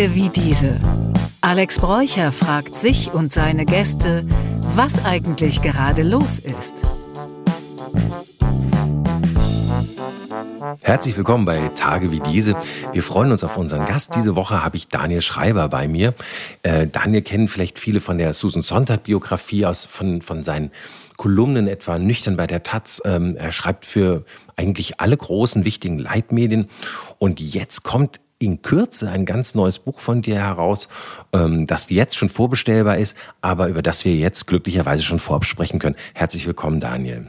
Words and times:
Tage 0.00 0.14
wie 0.14 0.30
diese. 0.30 0.80
Alex 1.42 1.78
Bräucher 1.78 2.32
fragt 2.32 2.78
sich 2.78 3.12
und 3.12 3.34
seine 3.34 3.66
Gäste, 3.66 4.24
was 4.74 5.04
eigentlich 5.04 5.60
gerade 5.60 6.02
los 6.02 6.38
ist. 6.38 6.72
Herzlich 10.80 11.18
willkommen 11.18 11.44
bei 11.44 11.68
Tage 11.74 12.10
wie 12.10 12.20
diese. 12.20 12.56
Wir 12.94 13.02
freuen 13.02 13.30
uns 13.30 13.44
auf 13.44 13.58
unseren 13.58 13.84
Gast. 13.84 14.14
Diese 14.16 14.36
Woche 14.36 14.64
habe 14.64 14.78
ich 14.78 14.88
Daniel 14.88 15.20
Schreiber 15.20 15.68
bei 15.68 15.86
mir. 15.86 16.14
Äh, 16.62 16.86
Daniel 16.86 17.20
kennen 17.20 17.46
vielleicht 17.46 17.78
viele 17.78 18.00
von 18.00 18.16
der 18.16 18.32
Susan 18.32 18.62
Sonntag-Biografie 18.62 19.66
aus 19.66 19.84
von, 19.84 20.22
von 20.22 20.42
seinen 20.42 20.70
Kolumnen, 21.18 21.68
etwa 21.68 21.98
nüchtern 21.98 22.38
bei 22.38 22.46
der 22.46 22.62
Taz. 22.62 23.02
Ähm, 23.04 23.36
er 23.36 23.52
schreibt 23.52 23.84
für 23.84 24.24
eigentlich 24.56 24.98
alle 24.98 25.18
großen, 25.18 25.66
wichtigen 25.66 25.98
Leitmedien. 25.98 26.68
Und 27.18 27.38
jetzt 27.38 27.82
kommt 27.82 28.18
in 28.40 28.62
Kürze 28.62 29.10
ein 29.10 29.26
ganz 29.26 29.54
neues 29.54 29.78
Buch 29.78 30.00
von 30.00 30.22
dir 30.22 30.36
heraus, 30.36 30.88
ähm, 31.32 31.66
das 31.66 31.90
jetzt 31.90 32.16
schon 32.16 32.30
vorbestellbar 32.30 32.96
ist, 32.96 33.16
aber 33.42 33.68
über 33.68 33.82
das 33.82 34.04
wir 34.04 34.16
jetzt 34.16 34.46
glücklicherweise 34.46 35.02
schon 35.02 35.18
vorab 35.18 35.44
sprechen 35.44 35.78
können. 35.78 35.94
Herzlich 36.14 36.46
willkommen, 36.46 36.80
Daniel. 36.80 37.26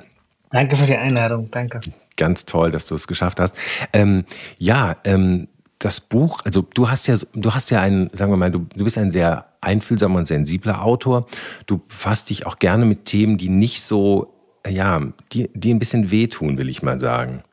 Danke 0.49 0.77
für 0.77 0.85
die 0.85 0.95
Einladung, 0.95 1.52
danke. 1.52 1.81
Ganz 2.16 2.45
toll, 2.45 2.71
dass 2.71 2.88
du 2.88 2.95
es 2.95 3.07
geschafft 3.07 3.39
hast. 3.39 3.55
Ähm, 3.91 4.25
ja, 4.57 4.95
ähm, 5.03 5.49
das 5.79 5.99
Buch, 5.99 6.41
also 6.45 6.61
du 6.73 6.89
hast 6.89 7.07
ja, 7.07 7.16
du 7.33 7.53
hast 7.53 7.71
ja 7.71 7.81
einen, 7.81 8.09
sagen 8.13 8.31
wir 8.31 8.38
mal, 8.38 8.52
du, 8.52 8.67
du 8.73 8.83
bist 8.83 8.97
ein 8.97 9.11
sehr 9.11 9.47
einfühlsamer 9.59 10.19
und 10.19 10.27
sensibler 10.27 10.83
Autor. 10.83 11.27
Du 11.66 11.80
befasst 11.80 12.30
dich 12.30 12.45
auch 12.45 12.57
gerne 12.57 12.85
mit 12.85 13.05
Themen, 13.05 13.38
die 13.38 13.49
nicht 13.49 13.81
so, 13.83 14.33
ja, 14.66 15.02
die, 15.33 15.49
die 15.53 15.73
ein 15.73 15.80
bisschen 15.80 16.09
wehtun, 16.09 16.57
will 16.57 16.69
ich 16.69 16.81
mal 16.83 16.99
sagen. 17.02 17.43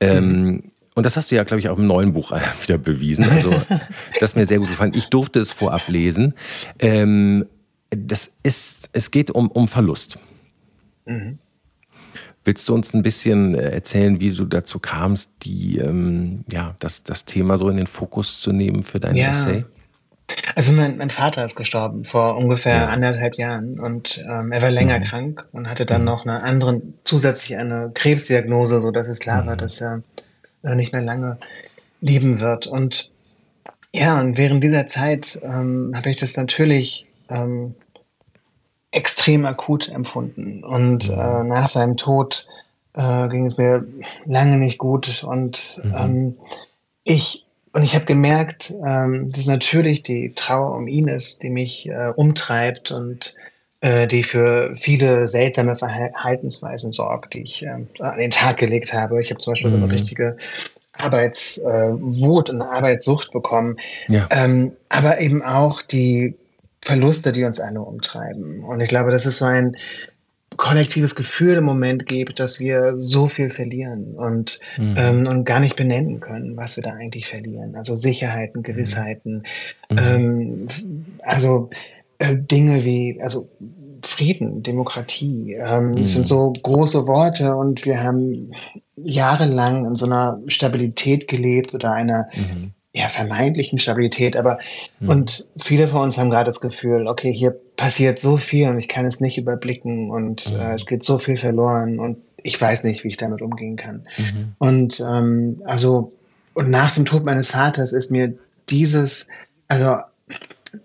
Ähm, 0.00 0.46
mhm. 0.46 0.62
Und 0.94 1.04
das 1.04 1.16
hast 1.16 1.30
du 1.30 1.34
ja, 1.34 1.42
glaube 1.42 1.60
ich, 1.60 1.68
auch 1.68 1.78
im 1.78 1.86
neuen 1.86 2.12
Buch 2.12 2.32
wieder 2.62 2.78
bewiesen. 2.78 3.28
Also, 3.30 3.50
das 4.20 4.30
ist 4.30 4.36
mir 4.36 4.46
sehr 4.46 4.58
gut 4.58 4.68
gefallen. 4.68 4.94
Ich 4.94 5.06
durfte 5.06 5.40
es 5.40 5.50
vorab 5.50 5.88
lesen. 5.88 6.34
Ähm, 6.78 7.46
das 7.90 8.32
ist, 8.42 8.88
es 8.92 9.10
geht 9.10 9.30
um, 9.30 9.50
um 9.50 9.68
Verlust. 9.68 10.18
Mhm. 11.06 11.38
Willst 12.44 12.68
du 12.68 12.74
uns 12.74 12.92
ein 12.92 13.02
bisschen 13.02 13.54
äh, 13.54 13.70
erzählen, 13.70 14.20
wie 14.20 14.30
du 14.30 14.44
dazu 14.44 14.78
kamst, 14.78 15.30
die, 15.42 15.78
ähm, 15.78 16.44
ja, 16.50 16.76
das, 16.78 17.02
das 17.02 17.24
Thema 17.24 17.56
so 17.56 17.68
in 17.68 17.76
den 17.76 17.86
Fokus 17.86 18.40
zu 18.40 18.52
nehmen 18.52 18.82
für 18.82 19.00
dein 19.00 19.14
ja. 19.14 19.30
Essay? 19.30 19.64
Also 20.54 20.72
mein, 20.72 20.96
mein 20.96 21.10
Vater 21.10 21.44
ist 21.44 21.54
gestorben 21.54 22.04
vor 22.04 22.36
ungefähr 22.36 22.76
ja. 22.76 22.88
anderthalb 22.88 23.36
Jahren 23.36 23.78
und 23.78 24.22
ähm, 24.26 24.52
er 24.52 24.62
war 24.62 24.70
länger 24.70 24.98
mhm. 24.98 25.02
krank 25.02 25.48
und 25.52 25.68
hatte 25.68 25.84
dann 25.84 26.02
mhm. 26.02 26.06
noch 26.06 26.26
eine 26.26 26.42
andere, 26.42 26.80
zusätzlich 27.04 27.56
eine 27.58 27.90
Krebsdiagnose, 27.94 28.80
so 28.80 28.90
dass 28.90 29.08
es 29.08 29.18
klar 29.18 29.42
mhm. 29.42 29.46
war, 29.48 29.56
dass 29.56 29.80
er 29.80 30.02
äh, 30.64 30.74
nicht 30.74 30.92
mehr 30.92 31.02
lange 31.02 31.38
leben 32.00 32.40
wird. 32.40 32.66
Und 32.66 33.10
ja, 33.94 34.20
und 34.20 34.36
während 34.36 34.64
dieser 34.64 34.86
Zeit 34.86 35.38
ähm, 35.42 35.92
habe 35.94 36.10
ich 36.10 36.18
das 36.18 36.36
natürlich 36.36 37.06
ähm, 37.30 37.74
extrem 38.90 39.44
akut 39.44 39.88
empfunden. 39.88 40.64
Und 40.64 41.08
mhm. 41.08 41.18
äh, 41.18 41.44
nach 41.44 41.68
seinem 41.68 41.96
Tod 41.96 42.46
äh, 42.94 43.28
ging 43.28 43.46
es 43.46 43.56
mir 43.56 43.86
lange 44.24 44.56
nicht 44.56 44.78
gut. 44.78 45.24
Und 45.24 45.80
mhm. 45.84 45.94
ähm, 45.96 46.36
ich 47.04 47.44
und 47.74 47.82
ich 47.82 47.96
habe 47.96 48.04
gemerkt, 48.04 48.72
ähm, 48.84 49.30
dass 49.32 49.46
natürlich 49.46 50.04
die 50.04 50.32
Trauer 50.34 50.76
um 50.76 50.86
ihn 50.86 51.08
ist, 51.08 51.42
die 51.42 51.50
mich 51.50 51.88
äh, 51.88 52.12
umtreibt 52.14 52.92
und 52.92 53.34
äh, 53.84 54.06
die 54.06 54.22
für 54.22 54.74
viele 54.74 55.28
seltsame 55.28 55.76
Verhaltensweisen 55.76 56.90
sorgt, 56.90 57.34
die 57.34 57.42
ich 57.42 57.62
äh, 57.62 57.68
an 57.98 58.16
den 58.16 58.30
Tag 58.30 58.56
gelegt 58.56 58.94
habe. 58.94 59.20
Ich 59.20 59.30
habe 59.30 59.40
zum 59.40 59.52
Beispiel 59.52 59.68
mhm. 59.68 59.72
so 59.72 59.76
eine 59.76 59.86
mhm. 59.86 59.92
richtige 59.92 60.36
Arbeitswut 60.94 62.48
äh, 62.48 62.52
und 62.52 62.62
Arbeitssucht 62.62 63.30
bekommen. 63.30 63.76
Ja. 64.08 64.26
Ähm, 64.30 64.72
aber 64.88 65.20
eben 65.20 65.42
auch 65.42 65.82
die 65.82 66.34
Verluste, 66.80 67.30
die 67.32 67.44
uns 67.44 67.60
alle 67.60 67.82
umtreiben. 67.82 68.64
Und 68.64 68.80
ich 68.80 68.88
glaube, 68.88 69.10
das 69.10 69.26
ist 69.26 69.36
so 69.36 69.44
ein 69.44 69.76
kollektives 70.56 71.14
Gefühl 71.14 71.56
im 71.56 71.64
Moment 71.64 72.06
gibt, 72.06 72.40
dass 72.40 72.60
wir 72.60 72.94
so 72.96 73.26
viel 73.26 73.50
verlieren 73.50 74.14
und, 74.14 74.60
mhm. 74.78 74.94
ähm, 74.96 75.26
und 75.26 75.44
gar 75.44 75.60
nicht 75.60 75.76
benennen 75.76 76.20
können, 76.20 76.56
was 76.56 76.76
wir 76.76 76.82
da 76.84 76.94
eigentlich 76.94 77.26
verlieren. 77.28 77.76
Also 77.76 77.96
Sicherheiten, 77.96 78.60
mhm. 78.60 78.64
Gewissheiten, 78.64 79.42
mhm. 79.90 79.98
ähm, 79.98 80.68
also 81.22 81.68
äh, 82.18 82.36
Dinge 82.36 82.84
wie, 82.84 83.18
also 83.20 83.48
Frieden, 84.04 84.62
Demokratie, 84.62 85.54
ähm, 85.54 85.92
mhm. 85.92 86.02
sind 86.02 86.26
so 86.26 86.52
große 86.62 87.06
Worte 87.06 87.54
und 87.56 87.84
wir 87.84 88.02
haben 88.02 88.52
jahrelang 88.96 89.86
in 89.86 89.94
so 89.94 90.06
einer 90.06 90.40
Stabilität 90.46 91.28
gelebt 91.28 91.74
oder 91.74 91.92
einer 91.92 92.28
mhm 92.34 92.72
ja, 92.94 93.08
vermeintlichen 93.08 93.80
Stabilität, 93.80 94.36
aber 94.36 94.58
mhm. 95.00 95.08
und 95.08 95.44
viele 95.60 95.88
von 95.88 96.02
uns 96.02 96.16
haben 96.16 96.30
gerade 96.30 96.44
das 96.44 96.60
Gefühl, 96.60 97.08
okay, 97.08 97.32
hier 97.32 97.50
passiert 97.76 98.20
so 98.20 98.36
viel 98.36 98.68
und 98.68 98.78
ich 98.78 98.88
kann 98.88 99.04
es 99.04 99.20
nicht 99.20 99.36
überblicken 99.36 100.10
und 100.10 100.52
mhm. 100.52 100.60
äh, 100.60 100.74
es 100.74 100.86
geht 100.86 101.02
so 101.02 101.18
viel 101.18 101.36
verloren 101.36 101.98
und 101.98 102.20
ich 102.44 102.60
weiß 102.60 102.84
nicht, 102.84 103.02
wie 103.02 103.08
ich 103.08 103.16
damit 103.16 103.42
umgehen 103.42 103.76
kann. 103.76 104.06
Mhm. 104.16 104.54
Und 104.58 105.00
ähm, 105.00 105.60
also 105.64 106.12
und 106.54 106.70
nach 106.70 106.94
dem 106.94 107.04
Tod 107.04 107.24
meines 107.24 107.48
Vaters 107.48 107.92
ist 107.92 108.12
mir 108.12 108.32
dieses, 108.70 109.26
also 109.66 109.96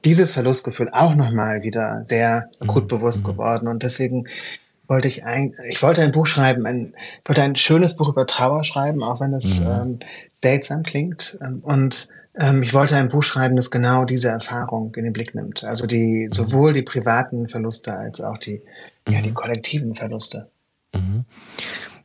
dieses 0.06 0.32
Verlustgefühl 0.32 0.90
auch 0.92 1.16
nochmal 1.16 1.64
wieder 1.64 2.04
sehr 2.06 2.50
akut 2.60 2.84
mhm. 2.84 2.88
bewusst 2.88 3.24
mhm. 3.24 3.32
geworden 3.32 3.68
und 3.68 3.84
deswegen 3.84 4.26
wollte 4.90 5.08
ich 5.08 5.24
ein, 5.24 5.54
ich 5.68 5.82
wollte 5.84 6.02
ein 6.02 6.12
Buch 6.12 6.26
schreiben, 6.26 6.66
ein, 6.66 6.94
wollte 7.26 7.44
ein 7.44 7.56
schönes 7.56 7.96
Buch 7.96 8.10
über 8.10 8.26
Trauer 8.26 8.64
schreiben, 8.64 9.04
auch 9.04 9.22
wenn 9.22 9.34
es 9.34 9.60
mhm. 9.60 9.68
ähm, 9.68 10.00
seltsam 10.42 10.84
klingt. 10.84 11.38
Ähm, 11.42 11.60
und 11.62 12.10
ähm, 12.36 12.64
ich 12.64 12.74
wollte 12.74 12.96
ein 12.96 13.10
Buch 13.10 13.24
schreiben, 13.24 13.56
das 13.56 13.70
genau 13.70 14.06
diese 14.06 14.30
Erfahrung 14.30 14.94
in 14.96 15.04
den 15.04 15.14
Blick 15.14 15.36
nimmt. 15.36 15.64
Also 15.64 15.86
die 15.86 16.26
mhm. 16.26 16.32
sowohl 16.32 16.74
die 16.74 16.82
privaten 16.82 17.48
Verluste 17.48 17.94
als 17.94 18.20
auch 18.20 18.40
die, 18.40 18.62
ja, 19.08 19.22
die 19.22 19.30
mhm. 19.30 19.36
kollektiven 19.36 19.96
Verluste. 19.96 20.50
Mhm. 20.94 21.26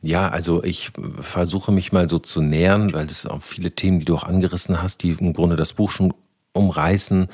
Ja, 0.01 0.29
also 0.29 0.63
ich 0.63 0.91
versuche 1.21 1.71
mich 1.71 1.91
mal 1.91 2.07
so 2.07 2.19
zu 2.19 2.39
nähern, 2.39 2.93
weil 2.93 3.07
es 3.07 3.25
auch 3.25 3.41
viele 3.41 3.71
Themen, 3.71 3.99
die 3.99 4.05
du 4.05 4.15
auch 4.15 4.23
angerissen 4.23 4.79
hast, 4.81 5.01
die 5.01 5.11
im 5.11 5.33
Grunde 5.33 5.55
das 5.55 5.73
Buch 5.73 5.89
schon 5.89 6.13
umreißen. 6.55 7.27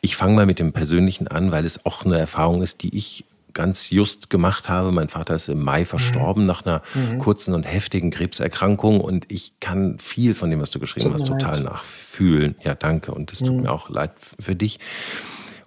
Ich 0.00 0.16
fange 0.16 0.34
mal 0.34 0.46
mit 0.46 0.58
dem 0.58 0.72
Persönlichen 0.72 1.28
an, 1.28 1.52
weil 1.52 1.64
es 1.64 1.84
auch 1.84 2.04
eine 2.04 2.18
Erfahrung 2.18 2.62
ist, 2.62 2.82
die 2.82 2.96
ich 2.96 3.24
ganz 3.52 3.90
just 3.90 4.30
gemacht 4.30 4.68
habe. 4.68 4.92
Mein 4.92 5.08
Vater 5.08 5.34
ist 5.34 5.48
im 5.48 5.62
Mai 5.62 5.84
verstorben 5.84 6.44
mhm. 6.44 6.46
nach 6.46 6.64
einer 6.64 6.82
mhm. 6.94 7.18
kurzen 7.18 7.54
und 7.54 7.64
heftigen 7.64 8.10
Krebserkrankung 8.10 9.00
und 9.00 9.30
ich 9.30 9.52
kann 9.60 9.98
viel 9.98 10.34
von 10.34 10.50
dem, 10.50 10.60
was 10.60 10.70
du 10.70 10.78
geschrieben 10.78 11.12
hast, 11.12 11.26
total 11.26 11.56
leid. 11.56 11.64
nachfühlen. 11.64 12.56
Ja, 12.62 12.74
danke 12.74 13.12
und 13.12 13.32
es 13.32 13.40
tut 13.40 13.54
mhm. 13.54 13.62
mir 13.62 13.72
auch 13.72 13.88
leid 13.90 14.12
für 14.40 14.54
dich. 14.54 14.80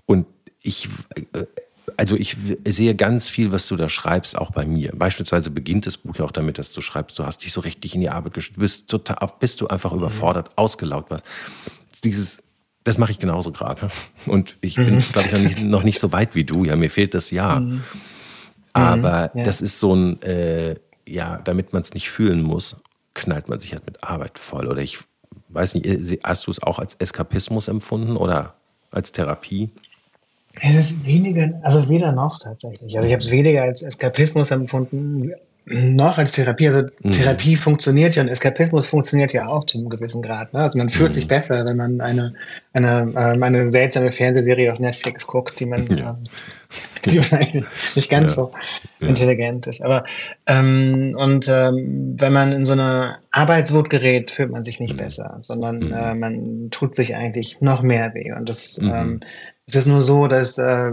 Und 0.06 0.26
ich, 0.62 0.90
äh, 1.34 1.46
also 1.98 2.16
ich 2.16 2.38
sehe 2.68 2.96
ganz 2.96 3.30
viel, 3.30 3.52
was 3.52 3.68
du 3.68 3.76
da 3.76 3.88
schreibst, 3.88 4.38
auch 4.38 4.52
bei 4.52 4.66
mir. 4.66 4.92
Beispielsweise 4.96 5.52
beginnt 5.52 5.86
das 5.86 5.98
Buch 5.98 6.16
ja 6.18 6.26
auch 6.26 6.32
damit, 6.32 6.58
dass 6.58 6.72
du 6.72 6.82
schreibst, 6.82 7.20
du 7.20 7.26
hast 7.26 7.44
dich 7.44 7.54
so 7.54 7.62
richtig 7.62 7.96
in 7.96 8.02
die 8.02 8.10
Arbeit 8.10 8.34
gestellt, 8.34 8.60
bist 8.60 8.88
total, 8.88 9.18
bist 9.40 9.62
du 9.62 9.68
einfach 9.68 9.92
mhm. 9.92 10.00
überfordert, 10.00 10.58
ausgelaugt 10.58 11.12
warst. 11.12 11.26
Dieses 12.04 12.44
das 12.86 12.98
mache 12.98 13.12
ich 13.12 13.20
genauso 13.20 13.52
gerade. 13.52 13.90
Und 14.26 14.58
ich 14.62 14.76
bin, 14.76 14.96
mhm. 14.96 15.00
glaube 15.00 15.28
ich, 15.28 15.34
noch 15.34 15.42
nicht, 15.42 15.64
noch 15.64 15.84
nicht, 15.84 16.00
so 16.00 16.14
weit 16.14 16.36
wie 16.36 16.46
du. 16.46 16.64
Ja, 16.64 16.76
mir 16.76 16.90
fehlt 16.90 17.14
das 17.14 17.32
Jahr. 17.32 17.60
Mhm. 17.60 17.84
Aber 18.72 19.32
mhm, 19.34 19.40
ja. 19.40 19.46
das 19.46 19.62
ist 19.62 19.80
so 19.80 19.94
ein, 19.94 20.22
äh, 20.22 20.76
ja, 21.06 21.42
damit 21.44 21.74
man 21.74 21.82
es 21.82 21.94
nicht 21.94 22.10
fühlen 22.10 22.42
muss, 22.42 22.82
knallt 23.16 23.50
man 23.50 23.60
sich 23.60 23.74
halt 23.74 23.86
mit 23.86 24.04
Arbeit 24.04 24.38
voll. 24.38 24.68
Oder 24.68 24.82
ich 24.82 25.00
weiß 25.50 25.74
nicht, 25.74 25.86
äh, 25.86 26.20
hast 26.24 26.46
du 26.46 26.52
es 26.52 26.62
auch 26.62 26.78
als 26.78 26.96
Eskapismus 26.96 27.68
empfunden 27.68 28.18
oder 28.18 28.54
als 28.92 29.12
Therapie? 29.12 29.72
Es 30.62 30.76
ist 30.76 31.06
weniger, 31.06 31.60
also 31.64 31.90
weder 31.90 32.12
noch 32.12 32.40
tatsächlich. 32.40 32.96
Also 32.96 33.08
ich 33.08 33.14
habe 33.14 33.24
es 33.24 33.32
weniger 33.32 33.64
als 33.64 33.82
Eskapismus 33.82 34.52
empfunden, 34.52 35.34
noch 35.66 36.18
als 36.18 36.34
Therapie. 36.34 36.68
Also 36.68 36.84
mhm. 37.02 37.12
Therapie 37.12 37.56
funktioniert 37.56 38.16
ja 38.16 38.24
und 38.24 38.30
Eskapismus 38.30 38.88
funktioniert 38.88 39.34
ja 39.34 39.48
auch 39.48 39.64
zu 39.66 39.78
einem 39.78 39.90
gewissen 39.90 40.22
Grad. 40.22 40.54
Ne? 40.54 40.60
Also 40.60 40.78
man 40.78 40.90
fühlt 40.90 41.10
mhm. 41.10 41.14
sich 41.14 41.28
besser, 41.28 41.66
wenn 41.66 41.78
man 41.78 42.02
eine, 42.02 42.34
eine, 42.74 43.12
äh, 43.16 43.44
eine 43.44 43.72
seltsame 43.72 44.12
Fernsehserie 44.12 44.72
auf 44.72 44.80
Netflix 44.80 45.26
guckt, 45.26 45.60
die 45.60 45.66
man, 45.66 45.88
ja. 45.98 46.12
ähm, 46.12 46.18
die 47.06 47.20
vielleicht 47.20 47.56
nicht 47.96 48.10
ganz 48.10 48.36
ja. 48.36 48.44
so 48.44 48.52
ja. 49.00 49.08
intelligent 49.08 49.66
ist. 49.66 49.82
Aber 49.82 50.06
ähm, 50.46 51.16
und 51.18 51.48
ähm, 51.50 52.16
wenn 52.20 52.34
man 52.34 52.52
in 52.52 52.66
so 52.66 52.74
eine 52.74 53.18
Arbeitswut 53.32 53.90
gerät, 53.90 54.30
fühlt 54.30 54.52
man 54.52 54.64
sich 54.64 54.80
nicht 54.80 54.94
mhm. 54.94 54.98
besser, 54.98 55.40
sondern 55.42 55.80
mhm. 55.80 55.94
äh, 55.94 56.14
man 56.14 56.68
tut 56.70 56.94
sich 56.94 57.16
eigentlich 57.16 57.58
noch 57.60 57.82
mehr 57.82 58.14
weh. 58.14 58.32
Und 58.32 58.50
das 58.50 58.80
mhm. 58.80 58.92
ähm, 58.94 59.20
es 59.68 59.76
ist 59.76 59.88
nur 59.88 60.04
so, 60.04 60.28
dass 60.28 60.60
äh, 60.60 60.92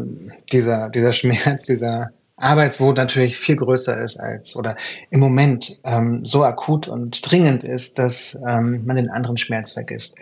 dieser, 0.50 0.88
dieser 0.88 1.12
Schmerz, 1.12 1.64
dieser 1.64 2.10
Arbeitswut 2.42 2.96
natürlich 2.96 3.36
viel 3.36 3.56
größer 3.56 4.00
ist 4.00 4.18
als 4.18 4.56
oder 4.56 4.76
im 5.10 5.20
Moment 5.20 5.78
ähm, 5.84 6.26
so 6.26 6.44
akut 6.44 6.88
und 6.88 7.30
dringend 7.30 7.64
ist, 7.64 7.98
dass 7.98 8.38
ähm, 8.46 8.84
man 8.84 8.96
den 8.96 9.10
anderen 9.10 9.36
Schmerz 9.36 9.72
vergisst. 9.72 10.16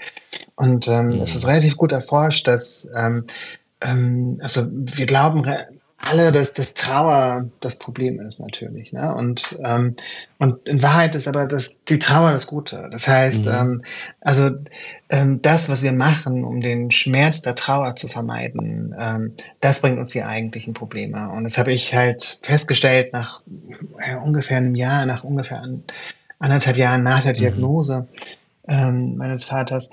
Und 0.57 0.87
ähm, 0.89 1.09
mhm. 1.09 1.21
es 1.21 1.35
ist 1.35 1.47
relativ 1.47 1.77
gut 1.77 1.93
erforscht, 1.93 2.47
dass 2.47 2.89
ähm, 2.95 3.25
ähm, 3.81 4.39
also 4.43 4.67
wir 4.71 5.07
glauben 5.07 5.43
alle, 6.03 6.33
dass 6.33 6.53
das 6.55 6.75
Trauer 6.75 7.49
das 7.61 7.77
Problem 7.77 8.21
ist 8.21 8.41
natürlich. 8.41 8.93
Ne? 8.93 9.15
Und, 9.15 9.59
ähm, 9.63 9.97
und 10.39 10.67
in 10.67 10.83
Wahrheit 10.83 11.15
ist 11.15 11.29
aber 11.29 11.47
das, 11.47 11.77
die 11.89 11.99
Trauer 11.99 12.33
das 12.33 12.47
Gute. 12.47 12.89
Das 12.91 13.07
heißt, 13.07 13.45
mhm. 13.45 13.53
ähm, 13.53 13.83
also 14.21 14.51
ähm, 15.11 15.43
das, 15.43 15.69
was 15.69 15.83
wir 15.83 15.93
machen, 15.93 16.45
um 16.45 16.61
den 16.61 16.91
Schmerz 16.91 17.43
der 17.43 17.55
Trauer 17.55 17.97
zu 17.97 18.09
vermeiden, 18.09 18.95
ähm, 18.99 19.35
das 19.61 19.81
bringt 19.81 19.99
uns 19.99 20.11
die 20.11 20.23
eigentlichen 20.23 20.73
Probleme. 20.73 21.31
Und 21.31 21.45
das 21.45 21.59
habe 21.59 21.73
ich 21.73 21.95
halt 21.95 22.41
festgestellt 22.43 23.13
nach 23.13 23.43
ja, 24.07 24.19
ungefähr 24.19 24.57
einem 24.57 24.75
Jahr, 24.75 25.05
nach 25.05 25.23
ungefähr 25.23 25.61
an, 25.61 25.85
anderthalb 26.39 26.79
Jahren 26.79 27.03
nach 27.03 27.23
der 27.23 27.33
mhm. 27.33 27.37
Diagnose 27.37 28.07
mhm. 28.67 28.75
ähm, 28.75 29.17
meines 29.17 29.45
Vaters. 29.45 29.91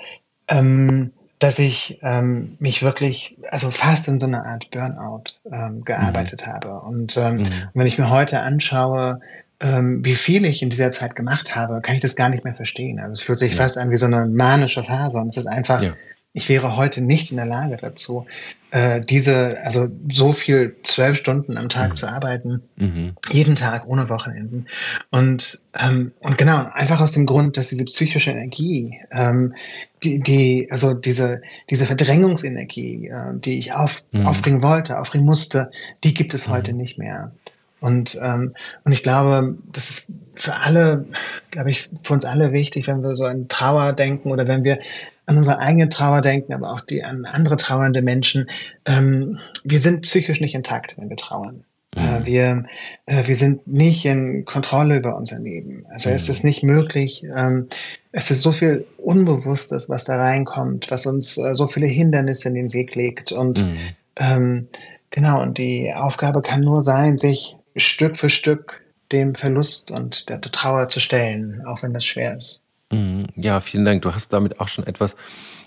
Ähm, 0.47 1.11
dass 1.39 1.59
ich 1.59 1.99
ähm, 2.01 2.55
mich 2.59 2.81
wirklich, 2.81 3.37
also 3.51 3.69
fast 3.69 4.07
in 4.07 4.19
so 4.19 4.25
einer 4.25 4.45
Art 4.45 4.71
Burnout 4.71 5.23
ähm, 5.51 5.83
gearbeitet 5.83 6.41
mhm. 6.45 6.51
habe. 6.51 6.79
Und 6.81 7.15
ähm, 7.17 7.37
mhm. 7.37 7.45
wenn 7.73 7.87
ich 7.87 7.97
mir 7.97 8.09
heute 8.09 8.39
anschaue, 8.39 9.19
ähm, 9.59 10.03
wie 10.03 10.15
viel 10.15 10.45
ich 10.45 10.61
in 10.61 10.69
dieser 10.69 10.91
Zeit 10.91 11.15
gemacht 11.15 11.55
habe, 11.55 11.81
kann 11.81 11.95
ich 11.95 12.01
das 12.01 12.15
gar 12.15 12.29
nicht 12.29 12.43
mehr 12.43 12.55
verstehen. 12.55 12.99
Also 12.99 13.13
es 13.13 13.21
fühlt 13.21 13.39
sich 13.39 13.51
ja. 13.51 13.57
fast 13.57 13.77
an 13.77 13.89
wie 13.89 13.97
so 13.97 14.05
eine 14.05 14.25
manische 14.25 14.83
Phase 14.83 15.19
und 15.19 15.27
es 15.27 15.37
ist 15.37 15.47
einfach 15.47 15.81
ja 15.81 15.93
ich 16.37 16.49
wäre 16.49 16.77
heute 16.77 17.01
nicht 17.01 17.31
in 17.31 17.37
der 17.37 17.47
Lage 17.47 17.77
dazu, 17.81 18.27
äh, 18.69 19.01
diese, 19.01 19.57
also 19.63 19.87
so 20.07 20.33
viel 20.33 20.75
zwölf 20.83 21.17
Stunden 21.17 21.57
am 21.57 21.67
Tag 21.67 21.89
mhm. 21.89 21.95
zu 21.95 22.07
arbeiten, 22.07 22.61
mhm. 22.75 23.15
jeden 23.31 23.55
Tag 23.55 23.87
ohne 23.87 24.07
Wochenenden. 24.07 24.67
Und, 25.09 25.59
ähm, 25.79 26.11
und 26.19 26.37
genau, 26.37 26.67
einfach 26.75 27.01
aus 27.01 27.13
dem 27.13 27.25
Grund, 27.25 27.57
dass 27.57 27.69
diese 27.69 27.85
psychische 27.85 28.29
Energie, 28.29 28.99
ähm, 29.11 29.55
die, 30.03 30.19
die, 30.19 30.67
also 30.69 30.93
diese, 30.93 31.41
diese 31.71 31.87
Verdrängungsenergie, 31.87 33.07
äh, 33.07 33.33
die 33.33 33.57
ich 33.57 33.73
auf, 33.73 34.03
mhm. 34.11 34.27
aufbringen 34.27 34.61
wollte, 34.61 34.99
aufbringen 34.99 35.25
musste, 35.25 35.71
die 36.03 36.13
gibt 36.13 36.35
es 36.35 36.47
heute 36.47 36.73
mhm. 36.73 36.77
nicht 36.77 36.99
mehr. 36.99 37.31
Und, 37.79 38.19
ähm, 38.21 38.53
und 38.83 38.91
ich 38.91 39.01
glaube, 39.01 39.57
das 39.71 39.89
ist 39.89 40.07
für 40.35 40.53
alle, 40.53 41.05
glaube 41.49 41.71
ich, 41.71 41.89
für 42.03 42.13
uns 42.13 42.25
alle 42.25 42.51
wichtig, 42.51 42.87
wenn 42.87 43.01
wir 43.01 43.15
so 43.15 43.25
an 43.25 43.47
Trauer 43.47 43.93
denken 43.93 44.29
oder 44.29 44.47
wenn 44.47 44.63
wir 44.63 44.77
an 45.27 45.37
unsere 45.37 45.59
eigene 45.59 45.89
Trauer 45.89 46.21
denken, 46.21 46.53
aber 46.53 46.71
auch 46.71 46.81
die 46.81 47.03
an 47.03 47.25
andere 47.25 47.57
trauernde 47.57 48.01
Menschen. 48.01 48.47
Ähm, 48.85 49.39
wir 49.63 49.79
sind 49.79 50.01
psychisch 50.01 50.41
nicht 50.41 50.55
intakt, 50.55 50.97
wenn 50.97 51.09
wir 51.09 51.17
trauern. 51.17 51.63
Mhm. 51.95 52.01
Äh, 52.01 52.25
wir, 52.25 52.65
äh, 53.05 53.27
wir 53.27 53.35
sind 53.35 53.67
nicht 53.67 54.05
in 54.05 54.45
Kontrolle 54.45 54.97
über 54.97 55.15
unser 55.15 55.39
Leben. 55.39 55.85
Also 55.89 56.09
mhm. 56.09 56.15
es 56.15 56.29
ist 56.29 56.43
nicht 56.43 56.63
möglich, 56.63 57.25
ähm, 57.35 57.67
es 58.11 58.31
ist 58.31 58.41
so 58.41 58.51
viel 58.51 58.85
Unbewusstes, 58.97 59.89
was 59.89 60.05
da 60.05 60.15
reinkommt, 60.15 60.89
was 60.89 61.05
uns 61.05 61.37
äh, 61.37 61.53
so 61.53 61.67
viele 61.67 61.87
Hindernisse 61.87 62.47
in 62.47 62.55
den 62.55 62.73
Weg 62.73 62.95
legt. 62.95 63.31
Und 63.31 63.61
mhm. 63.63 63.77
ähm, 64.15 64.67
genau, 65.11 65.41
und 65.41 65.57
die 65.57 65.93
Aufgabe 65.93 66.41
kann 66.41 66.61
nur 66.61 66.81
sein, 66.81 67.17
sich 67.17 67.57
Stück 67.75 68.17
für 68.17 68.29
Stück 68.29 68.81
dem 69.11 69.35
Verlust 69.35 69.91
und 69.91 70.29
der 70.29 70.41
Trauer 70.41 70.89
zu 70.89 70.99
stellen, 70.99 71.63
auch 71.65 71.83
wenn 71.83 71.93
das 71.93 72.05
schwer 72.05 72.35
ist. 72.35 72.63
Ja, 73.35 73.61
vielen 73.61 73.85
Dank. 73.85 74.01
Du 74.01 74.13
hast 74.13 74.33
damit 74.33 74.59
auch 74.59 74.67
schon 74.67 74.85
etwas 74.87 75.15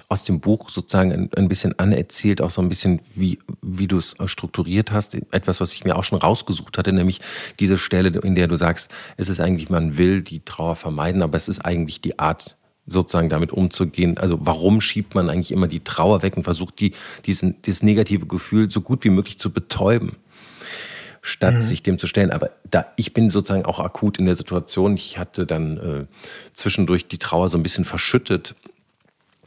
aus 0.08 0.24
dem 0.24 0.40
Buch 0.40 0.70
sozusagen 0.70 1.12
ein, 1.12 1.30
ein 1.36 1.48
bisschen 1.48 1.78
anerzählt, 1.78 2.40
auch 2.42 2.50
so 2.50 2.60
ein 2.60 2.68
bisschen, 2.68 3.00
wie, 3.14 3.38
wie 3.62 3.86
du 3.86 3.96
es 3.98 4.16
strukturiert 4.26 4.90
hast. 4.90 5.14
Etwas, 5.30 5.60
was 5.60 5.72
ich 5.72 5.84
mir 5.84 5.96
auch 5.96 6.04
schon 6.04 6.18
rausgesucht 6.18 6.76
hatte, 6.78 6.92
nämlich 6.92 7.20
diese 7.60 7.78
Stelle, 7.78 8.08
in 8.18 8.34
der 8.34 8.48
du 8.48 8.56
sagst, 8.56 8.90
es 9.16 9.28
ist 9.28 9.40
eigentlich, 9.40 9.70
man 9.70 9.98
will 9.98 10.22
die 10.22 10.40
Trauer 10.40 10.74
vermeiden, 10.74 11.22
aber 11.22 11.36
es 11.36 11.46
ist 11.46 11.60
eigentlich 11.64 12.00
die 12.00 12.18
Art, 12.18 12.56
sozusagen 12.86 13.28
damit 13.28 13.52
umzugehen. 13.52 14.18
Also 14.18 14.38
warum 14.40 14.80
schiebt 14.80 15.14
man 15.14 15.30
eigentlich 15.30 15.52
immer 15.52 15.68
die 15.68 15.80
Trauer 15.80 16.22
weg 16.22 16.36
und 16.36 16.44
versucht, 16.44 16.80
die, 16.80 16.92
diesen, 17.24 17.62
dieses 17.62 17.82
negative 17.82 18.26
Gefühl 18.26 18.70
so 18.70 18.80
gut 18.80 19.04
wie 19.04 19.10
möglich 19.10 19.38
zu 19.38 19.52
betäuben? 19.52 20.16
Statt 21.22 21.54
mhm. 21.54 21.60
sich 21.60 21.82
dem 21.82 21.98
zu 21.98 22.06
stellen. 22.06 22.30
Aber 22.30 22.50
da, 22.70 22.86
ich 22.96 23.12
bin 23.14 23.30
sozusagen 23.30 23.64
auch 23.64 23.80
akut 23.80 24.18
in 24.18 24.26
der 24.26 24.34
Situation. 24.34 24.94
Ich 24.94 25.18
hatte 25.18 25.46
dann 25.46 25.76
äh, 25.78 26.06
zwischendurch 26.54 27.08
die 27.08 27.18
Trauer 27.18 27.48
so 27.48 27.58
ein 27.58 27.62
bisschen 27.62 27.84
verschüttet, 27.84 28.54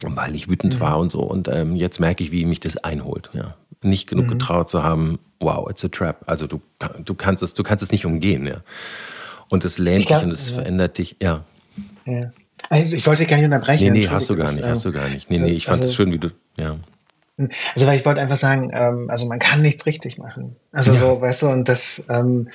weil 0.02 0.34
ich 0.34 0.48
wütend 0.48 0.74
mhm. 0.74 0.80
war 0.80 0.98
und 0.98 1.10
so. 1.10 1.20
Und 1.20 1.48
ähm, 1.48 1.76
jetzt 1.76 2.00
merke 2.00 2.22
ich, 2.22 2.32
wie 2.32 2.44
mich 2.44 2.60
das 2.60 2.76
einholt. 2.76 3.30
Ja. 3.32 3.54
Nicht 3.82 4.06
genug 4.06 4.26
mhm. 4.26 4.30
getraut 4.30 4.70
zu 4.70 4.82
haben, 4.82 5.18
wow, 5.40 5.68
it's 5.68 5.84
a 5.84 5.88
trap. 5.88 6.22
Also 6.26 6.46
du, 6.46 6.60
du, 7.04 7.14
kannst, 7.14 7.42
es, 7.42 7.54
du 7.54 7.62
kannst 7.62 7.82
es 7.82 7.92
nicht 7.92 8.06
umgehen. 8.06 8.46
Ja. 8.46 8.62
Und 9.48 9.64
es 9.64 9.78
lähmt 9.78 10.08
dich 10.08 10.22
und 10.22 10.30
es 10.30 10.50
ja. 10.50 10.56
verändert 10.56 10.98
dich. 10.98 11.16
Ja. 11.20 11.44
ja. 12.06 12.32
Also 12.70 12.96
ich 12.96 13.06
wollte 13.06 13.26
gar 13.26 13.36
nicht 13.36 13.44
unterbrechen. 13.44 13.92
Nee, 13.92 14.00
nee, 14.00 14.08
hast 14.08 14.30
du 14.30 14.36
gar 14.36 14.50
nicht, 14.50 14.64
hast 14.64 14.84
du 14.84 14.92
gar 14.92 15.08
nicht. 15.08 15.28
Nee, 15.28 15.38
nee, 15.38 15.52
ich 15.52 15.66
fand 15.66 15.82
es 15.82 15.94
schön, 15.94 16.12
wie 16.12 16.18
du, 16.18 16.30
ja. 16.56 16.76
Also 17.36 17.86
weil 17.86 17.96
ich 17.96 18.06
wollte 18.06 18.20
einfach 18.20 18.36
sagen, 18.36 18.70
ähm, 18.72 19.10
also 19.10 19.26
man 19.26 19.38
kann 19.38 19.60
nichts 19.60 19.86
richtig 19.86 20.18
machen. 20.18 20.54
Also 20.72 20.92
ja. 20.92 21.00
so, 21.00 21.20
weißt 21.20 21.42
du, 21.42 21.48
und 21.48 21.68
das 21.68 22.02
ähm, 22.08 22.48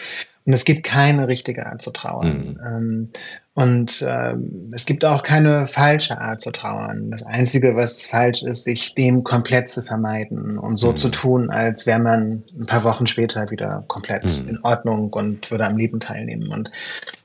und 0.49 0.53
es 0.53 0.65
gibt 0.65 0.83
keine 0.83 1.27
richtige 1.27 1.67
Art 1.67 1.79
zu 1.79 1.91
trauern. 1.91 2.27
Mhm. 2.27 2.59
Ähm, 2.65 3.09
und 3.53 4.03
ähm, 4.07 4.71
es 4.73 4.87
gibt 4.87 5.05
auch 5.05 5.21
keine 5.21 5.67
falsche 5.67 6.19
Art 6.19 6.41
zu 6.41 6.49
trauern. 6.49 7.11
Das 7.11 7.21
Einzige, 7.21 7.75
was 7.75 8.03
falsch 8.03 8.41
ist, 8.41 8.63
sich 8.63 8.95
dem 8.95 9.23
komplett 9.23 9.69
zu 9.69 9.83
vermeiden 9.83 10.57
und 10.57 10.77
so 10.77 10.89
mhm. 10.89 10.95
zu 10.95 11.09
tun, 11.09 11.51
als 11.51 11.85
wäre 11.85 11.99
man 11.99 12.41
ein 12.57 12.65
paar 12.65 12.83
Wochen 12.83 13.05
später 13.05 13.51
wieder 13.51 13.83
komplett 13.89 14.23
mhm. 14.23 14.49
in 14.49 14.59
Ordnung 14.63 15.13
und 15.13 15.51
würde 15.51 15.67
am 15.67 15.77
Leben 15.77 15.99
teilnehmen. 15.99 16.47
Und 16.51 16.71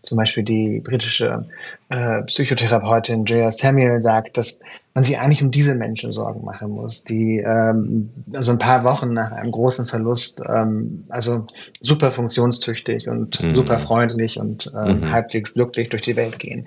zum 0.03 0.19
Beispiel 0.19 0.43
die 0.43 0.81
britische 0.81 1.47
äh, 1.89 2.21
Psychotherapeutin 2.25 3.25
Julia 3.25 3.53
Samuel 3.53 4.03
sagt, 4.03 4.37
dass 4.37 4.59
man 4.94 5.02
sich 5.02 5.19
eigentlich 5.19 5.43
um 5.43 5.50
diese 5.50 5.75
Menschen 5.75 6.12
Sorgen 6.12 6.44
machen 6.44 6.70
muss, 6.70 7.02
die 7.02 7.38
ähm, 7.38 8.11
also 8.32 8.52
ein 8.52 8.58
paar 8.58 8.85
Wochen 8.85 9.12
nach 9.12 9.32
einem 9.32 9.50
großen 9.50 9.87
Verlust 9.87 10.41
ähm, 10.49 11.05
also 11.08 11.46
super 11.81 12.12
funktionstüchtig 12.12 13.08
und 13.08 13.43
mhm. 13.43 13.56
super 13.56 13.81
freundlich 13.81 14.38
und 14.38 14.70
ähm, 14.76 15.00
mhm. 15.00 15.12
halbwegs 15.12 15.55
glücklich 15.55 15.88
durch 15.88 16.02
die 16.02 16.14
Welt 16.14 16.38
gehen. 16.38 16.67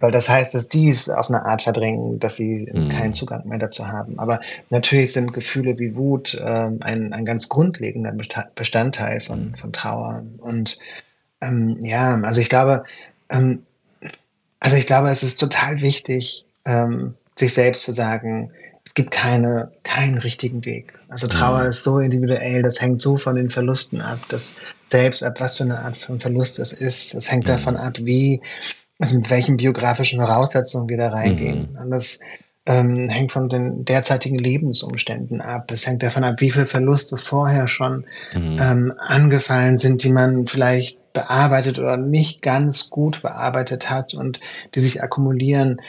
Weil 0.00 0.10
das 0.10 0.28
heißt, 0.28 0.54
dass 0.54 0.68
die 0.68 0.88
es 0.88 1.08
auf 1.08 1.28
eine 1.28 1.44
Art 1.44 1.62
verdrängen, 1.62 2.18
dass 2.18 2.36
sie 2.36 2.68
mhm. 2.72 2.88
keinen 2.88 3.12
Zugang 3.12 3.46
mehr 3.46 3.58
dazu 3.58 3.86
haben. 3.86 4.18
Aber 4.18 4.40
natürlich 4.70 5.12
sind 5.12 5.32
Gefühle 5.32 5.78
wie 5.78 5.94
Wut 5.96 6.36
ähm, 6.44 6.78
ein, 6.80 7.12
ein 7.12 7.24
ganz 7.24 7.48
grundlegender 7.48 8.12
Bestandteil 8.56 9.20
von, 9.20 9.50
mhm. 9.50 9.54
von 9.56 9.72
Trauer. 9.72 10.22
Und 10.38 10.78
ähm, 11.40 11.78
ja, 11.80 12.20
also 12.22 12.40
ich 12.40 12.48
glaube, 12.48 12.82
ähm, 13.30 13.62
also 14.58 14.76
ich 14.76 14.86
glaube, 14.86 15.10
es 15.10 15.22
ist 15.22 15.38
total 15.38 15.80
wichtig, 15.80 16.44
ähm, 16.64 17.14
sich 17.38 17.54
selbst 17.54 17.82
zu 17.82 17.92
sagen, 17.92 18.50
es 18.84 18.94
gibt 18.94 19.10
keine, 19.10 19.70
keinen 19.82 20.18
richtigen 20.18 20.64
Weg. 20.64 20.94
Also 21.08 21.28
Trauer 21.28 21.60
mhm. 21.60 21.68
ist 21.68 21.84
so 21.84 21.98
individuell, 21.98 22.62
das 22.62 22.80
hängt 22.80 23.02
so 23.02 23.18
von 23.18 23.36
den 23.36 23.50
Verlusten 23.50 24.00
ab, 24.00 24.18
dass 24.28 24.56
selbst 24.86 25.22
ab 25.22 25.40
was 25.40 25.58
für 25.58 25.64
eine 25.64 25.78
Art 25.78 25.96
von 25.96 26.18
Verlust 26.18 26.58
es 26.58 26.72
ist, 26.72 27.14
es 27.14 27.30
hängt 27.30 27.44
mhm. 27.44 27.52
davon 27.52 27.76
ab, 27.76 27.98
wie, 28.00 28.40
also 28.98 29.14
mit 29.14 29.28
welchen 29.30 29.58
biografischen 29.58 30.18
Voraussetzungen 30.18 30.88
wir 30.88 30.96
da 30.96 31.10
reingehen. 31.10 31.68
Mhm. 31.72 31.78
Und 31.78 31.90
das 31.90 32.18
ähm, 32.68 33.08
hängt 33.08 33.32
von 33.32 33.48
den 33.48 33.84
derzeitigen 33.84 34.38
Lebensumständen 34.38 35.40
ab. 35.40 35.70
Es 35.70 35.86
hängt 35.86 36.02
davon 36.02 36.24
ab, 36.24 36.40
wie 36.40 36.50
viele 36.50 36.66
Verluste 36.66 37.16
vorher 37.16 37.66
schon 37.66 38.04
mhm. 38.34 38.56
ähm, 38.60 38.92
angefallen 38.98 39.78
sind, 39.78 40.02
die 40.02 40.12
man 40.12 40.46
vielleicht 40.46 40.98
bearbeitet 41.14 41.78
oder 41.78 41.96
nicht 41.96 42.42
ganz 42.42 42.90
gut 42.90 43.22
bearbeitet 43.22 43.90
hat 43.90 44.14
und 44.14 44.40
die 44.74 44.80
sich 44.80 45.02
akkumulieren. 45.02 45.80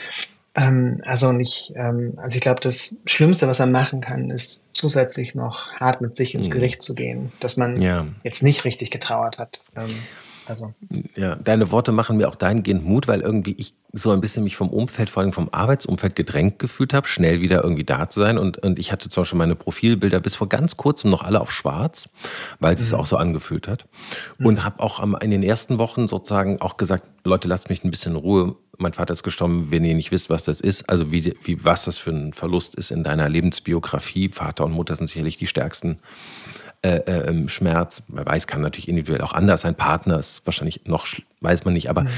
Ähm, 0.56 1.00
also 1.04 1.32
nicht, 1.32 1.72
ähm, 1.76 2.14
also 2.16 2.34
ich 2.34 2.40
glaube, 2.40 2.60
das 2.60 2.96
Schlimmste, 3.06 3.46
was 3.46 3.60
man 3.60 3.70
machen 3.70 4.00
kann, 4.00 4.30
ist 4.30 4.64
zusätzlich 4.72 5.34
noch 5.34 5.72
hart 5.74 6.00
mit 6.00 6.16
sich 6.16 6.34
ins 6.34 6.48
mhm. 6.48 6.54
Gericht 6.54 6.82
zu 6.82 6.94
gehen, 6.94 7.32
dass 7.38 7.56
man 7.56 7.80
ja. 7.80 8.06
jetzt 8.24 8.42
nicht 8.42 8.64
richtig 8.64 8.90
getrauert 8.90 9.38
hat. 9.38 9.60
Ähm, 9.76 9.94
also. 10.46 10.74
Ja, 11.16 11.36
deine 11.36 11.70
Worte 11.70 11.92
machen 11.92 12.16
mir 12.16 12.28
auch 12.28 12.34
dahingehend 12.34 12.84
Mut, 12.84 13.08
weil 13.08 13.20
irgendwie 13.20 13.54
ich 13.56 13.74
so 13.92 14.12
ein 14.12 14.20
bisschen 14.20 14.44
mich 14.44 14.56
vom 14.56 14.70
Umfeld, 14.70 15.10
vor 15.10 15.22
allem 15.22 15.32
vom 15.32 15.48
Arbeitsumfeld 15.50 16.14
gedrängt 16.14 16.58
gefühlt 16.58 16.94
habe, 16.94 17.08
schnell 17.08 17.40
wieder 17.40 17.62
irgendwie 17.62 17.84
da 17.84 18.08
zu 18.08 18.20
sein. 18.20 18.38
Und, 18.38 18.58
und 18.58 18.78
ich 18.78 18.92
hatte 18.92 19.08
zum 19.08 19.22
Beispiel 19.22 19.38
meine 19.38 19.56
Profilbilder 19.56 20.20
bis 20.20 20.36
vor 20.36 20.48
ganz 20.48 20.76
kurzem 20.76 21.10
noch 21.10 21.22
alle 21.22 21.40
auf 21.40 21.50
schwarz, 21.50 22.08
weil 22.60 22.74
es 22.74 22.80
mhm. 22.80 22.84
sich 22.84 22.94
auch 22.94 23.06
so 23.06 23.16
angefühlt 23.16 23.66
hat. 23.66 23.86
Mhm. 24.38 24.46
Und 24.46 24.64
habe 24.64 24.80
auch 24.80 25.02
in 25.20 25.30
den 25.30 25.42
ersten 25.42 25.78
Wochen 25.78 26.06
sozusagen 26.08 26.60
auch 26.60 26.76
gesagt, 26.76 27.04
Leute, 27.24 27.48
lasst 27.48 27.68
mich 27.68 27.84
ein 27.84 27.90
bisschen 27.90 28.12
in 28.12 28.18
Ruhe. 28.18 28.56
Mein 28.78 28.92
Vater 28.92 29.12
ist 29.12 29.22
gestorben, 29.22 29.70
wenn 29.70 29.84
ihr 29.84 29.94
nicht 29.94 30.10
wisst, 30.10 30.30
was 30.30 30.44
das 30.44 30.60
ist, 30.60 30.88
also 30.88 31.10
wie, 31.12 31.34
wie 31.42 31.64
was 31.64 31.84
das 31.84 31.98
für 31.98 32.10
ein 32.10 32.32
Verlust 32.32 32.76
ist 32.76 32.90
in 32.90 33.04
deiner 33.04 33.28
Lebensbiografie. 33.28 34.30
Vater 34.30 34.64
und 34.64 34.72
Mutter 34.72 34.96
sind 34.96 35.08
sicherlich 35.08 35.36
die 35.36 35.46
stärksten 35.46 35.98
äh, 36.82 36.96
äh, 36.96 37.48
Schmerz. 37.48 38.02
Man 38.08 38.24
weiß, 38.26 38.46
kann 38.46 38.60
natürlich 38.62 38.88
individuell 38.88 39.22
auch 39.22 39.32
anders 39.32 39.62
sein. 39.62 39.74
Partner 39.74 40.18
ist 40.18 40.42
wahrscheinlich 40.46 40.82
noch, 40.86 41.06
weiß 41.40 41.64
man 41.64 41.74
nicht, 41.74 41.90
aber. 41.90 42.02
Mhm. 42.02 42.08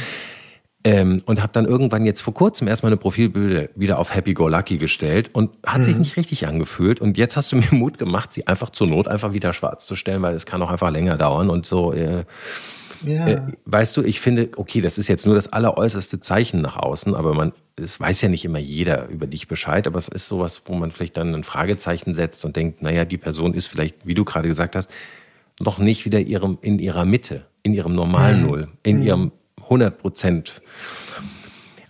Ähm, 0.85 1.23
und 1.27 1.41
habe 1.41 1.53
dann 1.53 1.65
irgendwann 1.65 2.05
jetzt 2.05 2.23
vor 2.23 2.35
kurzem 2.35 2.67
erstmal 2.67 2.91
eine 2.91 2.97
Profilbilder 2.97 3.69
wieder 3.77 4.01
auf 4.01 4.17
Happy 4.17 4.35
Go 4.35 4.49
Lucky 4.49 4.79
gestellt 4.79 5.31
und 5.33 5.51
hat 5.65 5.79
mhm. 5.79 5.85
sich 5.85 5.97
nicht 5.97 6.17
richtig 6.17 6.49
angefühlt. 6.49 7.01
Und 7.01 7.17
jetzt 7.17 7.37
hast 7.37 7.53
du 7.53 7.57
mir 7.57 7.69
Mut 7.71 7.99
gemacht, 7.99 8.33
sie 8.33 8.49
einfach 8.49 8.71
zur 8.71 8.89
Not 8.89 9.07
einfach 9.07 9.33
wieder 9.33 9.53
schwarz 9.53 9.87
zu 9.87 9.95
stellen, 9.95 10.23
weil 10.23 10.35
es 10.35 10.45
kann 10.45 10.61
auch 10.61 10.71
einfach 10.71 10.91
länger 10.91 11.17
dauern 11.17 11.51
und 11.51 11.67
so. 11.67 11.93
Äh, 11.93 12.25
ja. 13.05 13.27
Äh, 13.27 13.43
weißt 13.65 13.97
du, 13.97 14.03
ich 14.03 14.21
finde, 14.21 14.51
okay, 14.57 14.81
das 14.81 14.99
ist 14.99 15.09
jetzt 15.09 15.27
nur 15.27 15.35
das 15.35 15.53
alleräußerste 15.53 16.21
Zeichen 16.21 16.61
nach 16.61 16.77
außen, 16.77 17.15
aber 17.15 17.35
man, 17.35 17.53
es 17.77 17.99
weiß 17.99 18.21
ja 18.21 18.29
nicht 18.29 18.45
immer 18.45 18.59
jeder 18.59 19.09
über 19.09 19.27
dich 19.27 19.49
Bescheid, 19.49 19.87
aber 19.87 19.99
es 19.99 20.09
ist 20.09 20.27
sowas, 20.27 20.63
wo 20.67 20.75
man 20.75 20.91
vielleicht 20.91 21.17
dann 21.17 21.35
ein 21.35 21.45
Fragezeichen 21.45 22.15
setzt 22.15 22.45
und 22.45 22.57
denkt, 22.57 22.83
naja, 22.83 23.05
die 23.05 23.19
Person 23.19 23.55
ist 23.55 23.67
vielleicht, 23.67 24.07
wie 24.07 24.15
du 24.15 24.25
gerade 24.25 24.49
gesagt 24.49 24.77
hast, 24.77 24.91
noch 25.61 25.79
nicht 25.79 26.05
wieder 26.05 26.21
ihrem, 26.21 26.59
in 26.61 26.79
ihrer 26.79 27.05
Mitte, 27.05 27.47
in 27.63 27.75
ihrem 27.75 27.95
normalen 27.95 28.41
mhm. 28.41 28.47
Null, 28.47 28.69
in 28.83 28.99
mhm. 28.99 29.03
ihrem 29.03 29.33
100 29.63 29.99
Prozent. 29.99 30.63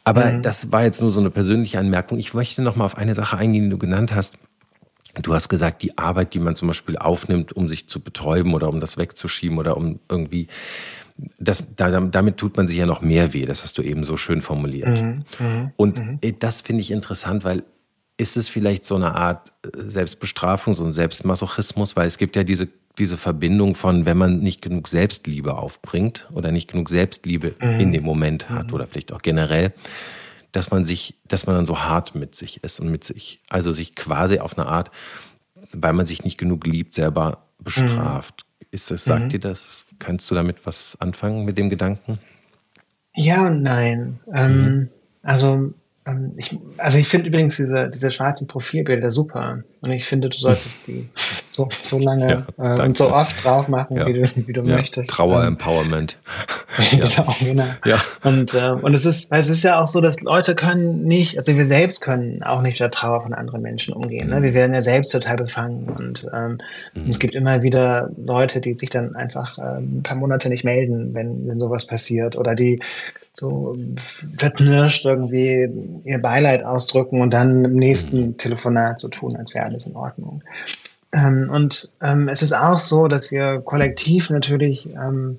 Aber 0.05 0.33
mhm. 0.33 0.43
das 0.43 0.73
war 0.73 0.83
jetzt 0.83 1.01
nur 1.01 1.13
so 1.13 1.21
eine 1.21 1.31
persönliche 1.31 1.79
Anmerkung. 1.79 2.19
Ich 2.19 2.35
möchte 2.35 2.63
noch 2.63 2.77
mal 2.77 2.85
auf 2.85 2.97
eine 2.97 3.15
Sache 3.15 3.37
eingehen, 3.37 3.65
die 3.65 3.71
du 3.71 3.79
genannt 3.79 4.15
hast. 4.15 4.37
Du 5.21 5.35
hast 5.35 5.49
gesagt, 5.49 5.83
die 5.83 5.99
Arbeit, 5.99 6.33
die 6.33 6.39
man 6.39 6.57
zum 6.57 6.69
Beispiel 6.69 6.97
aufnimmt, 6.97 7.53
um 7.53 7.69
sich 7.69 7.87
zu 7.87 8.01
betäuben 8.01 8.55
oder 8.55 8.69
um 8.69 8.81
das 8.81 8.97
wegzuschieben 8.97 9.59
oder 9.59 9.77
um 9.77 10.01
irgendwie, 10.09 10.49
das, 11.39 11.65
da, 11.77 12.01
damit 12.01 12.37
tut 12.37 12.57
man 12.57 12.67
sich 12.67 12.77
ja 12.77 12.87
noch 12.87 13.01
mehr 13.01 13.33
weh. 13.33 13.47
Das 13.47 13.63
hast 13.63 13.79
du 13.79 13.83
eben 13.83 14.05
so 14.05 14.17
schön 14.17 14.43
formuliert. 14.43 15.03
Mhm. 15.03 15.25
Mhm. 15.39 15.71
Und 15.77 15.99
mhm. 15.99 16.39
das 16.39 16.61
finde 16.61 16.81
ich 16.81 16.91
interessant, 16.91 17.45
weil 17.45 17.65
ist 18.17 18.37
es 18.37 18.49
vielleicht 18.49 18.85
so 18.85 18.95
eine 18.95 19.15
Art 19.15 19.53
äh, 19.65 19.91
Selbstbestrafung, 19.91 20.75
so 20.75 20.85
ein 20.85 20.93
Selbstmasochismus, 20.93 21.97
weil 21.97 22.07
es 22.07 22.19
gibt 22.19 22.37
ja 22.37 22.45
diese, 22.45 22.69
diese 22.99 23.17
Verbindung 23.17 23.75
von, 23.75 24.05
wenn 24.07 24.17
man 24.17 24.41
nicht 24.41 24.63
genug 24.63 24.89
Selbstliebe 24.89 25.57
aufbringt 25.57 26.29
oder 26.33 26.53
nicht 26.53 26.71
genug 26.71 26.89
Selbstliebe 26.89 27.55
mhm. 27.61 27.81
in 27.81 27.93
dem 27.93 28.05
Moment 28.05 28.49
hat 28.51 28.69
mhm. 28.69 28.75
oder 28.75 28.87
vielleicht 28.87 29.13
auch 29.13 29.23
generell, 29.23 29.73
dass 30.53 30.71
man 30.71 30.85
sich, 30.85 31.15
dass 31.27 31.47
man 31.47 31.57
dann 31.57 31.67
so 31.67 31.81
hart 31.81 32.15
mit 32.15 32.35
sich 32.35 32.63
ist 32.63 32.81
und 32.81 32.91
mit 32.91 33.05
sich, 33.05 33.41
also 33.49 33.73
sich 33.73 33.95
quasi 33.95 34.39
auf 34.39 34.57
eine 34.59 34.69
Art, 34.69 34.91
weil 35.73 35.95
man 35.95 36.07
sich 36.07 36.23
nicht 36.23 36.39
genug 36.39 36.67
liebt, 36.67 36.95
selber 36.95 37.47
bestraft. 37.59 38.45
Ist 38.73 38.91
das, 38.91 39.05
sagt 39.05 39.25
mhm. 39.25 39.29
dir 39.29 39.39
das? 39.39 39.85
Kannst 39.99 40.31
du 40.31 40.35
damit 40.35 40.65
was 40.65 40.97
anfangen 40.99 41.45
mit 41.45 41.59
dem 41.59 41.69
Gedanken? 41.69 42.19
Ja 43.15 43.47
und 43.47 43.63
nein. 43.63 44.19
Ähm, 44.33 44.65
mhm. 44.65 44.89
also 45.23 45.75
ich, 46.37 46.59
also 46.79 46.99
ich 46.99 47.07
finde 47.07 47.29
übrigens 47.29 47.57
diese, 47.57 47.89
diese 47.89 48.11
schwarzen 48.11 48.49
Profilbilder 48.49 49.13
super. 49.13 49.63
Und 49.83 49.91
ich 49.93 50.05
finde, 50.05 50.29
du 50.29 50.37
solltest 50.37 50.87
die 50.87 51.09
so, 51.53 51.69
so 51.83 51.99
lange 51.99 52.45
ja, 52.59 52.75
äh, 52.77 52.83
und 52.83 52.97
so 52.97 53.13
oft 53.13 53.45
drauf 53.45 53.69
machen, 53.69 53.97
ja. 53.97 54.07
wie 54.07 54.15
du, 54.15 54.47
wie 54.47 54.53
du 54.53 54.63
ja, 54.63 54.77
möchtest. 54.77 55.11
Trauer 55.11 55.45
ähm, 55.45 55.57
genau, 56.91 57.35
genau. 57.41 57.65
Ja. 57.85 58.01
Und, 58.25 58.55
äh, 58.55 58.71
und 58.71 58.95
es 58.95 59.07
ist, 59.07 59.31
weil 59.31 59.41
es 59.41 59.49
ist 59.49 59.63
ja 59.63 59.81
auch 59.81 59.87
so, 59.87 60.01
dass 60.01 60.21
Leute 60.23 60.55
können 60.55 61.05
nicht, 61.05 61.37
also 61.37 61.57
wir 61.57 61.65
selbst 61.65 62.01
können 62.01 62.43
auch 62.43 62.63
nicht 62.63 62.73
mit 62.73 62.81
der 62.81 62.91
Trauer 62.91 63.23
von 63.23 63.35
anderen 63.35 63.63
Menschen 63.63 63.93
umgehen. 63.93 64.31
Ne? 64.31 64.43
Wir 64.43 64.51
mhm. 64.51 64.55
werden 64.55 64.75
ja 64.75 64.81
selbst 64.81 65.13
total 65.13 65.37
befangen. 65.37 65.89
Und, 65.99 66.27
ähm, 66.33 66.59
mhm. 66.95 67.09
es 67.09 67.19
gibt 67.19 67.35
immer 67.35 67.63
wieder 67.63 68.11
Leute, 68.17 68.61
die 68.61 68.75
sich 68.75 68.91
dann 68.91 69.15
einfach 69.15 69.59
äh, 69.59 69.79
ein 69.79 70.03
paar 70.03 70.17
Monate 70.17 70.49
nicht 70.49 70.65
melden, 70.65 71.15
wenn, 71.15 71.47
wenn 71.47 71.59
sowas 71.59 71.87
passiert. 71.87 72.37
Oder 72.37 72.55
die 72.55 72.81
so 73.43 73.77
verknirscht 74.39 75.05
irgendwie 75.05 75.69
ihr 76.05 76.19
Beileid 76.19 76.65
ausdrücken 76.65 77.21
und 77.21 77.35
dann 77.35 77.65
im 77.65 77.77
nächsten 77.77 78.21
mhm. 78.21 78.39
Telefonat 78.39 79.01
so 79.01 79.09
tun, 79.09 79.37
als 79.37 79.55
wäre 79.55 79.67
alles 79.67 79.87
in 79.87 79.97
Ordnung. 79.97 80.43
Ähm, 81.13 81.51
und 81.53 81.93
ähm, 82.01 82.29
es 82.29 82.41
ist 82.41 82.55
auch 82.55 82.79
so, 82.79 83.09
dass 83.09 83.31
wir 83.31 83.61
kollektiv 83.61 84.31
natürlich 84.31 84.89
ähm, 84.91 85.39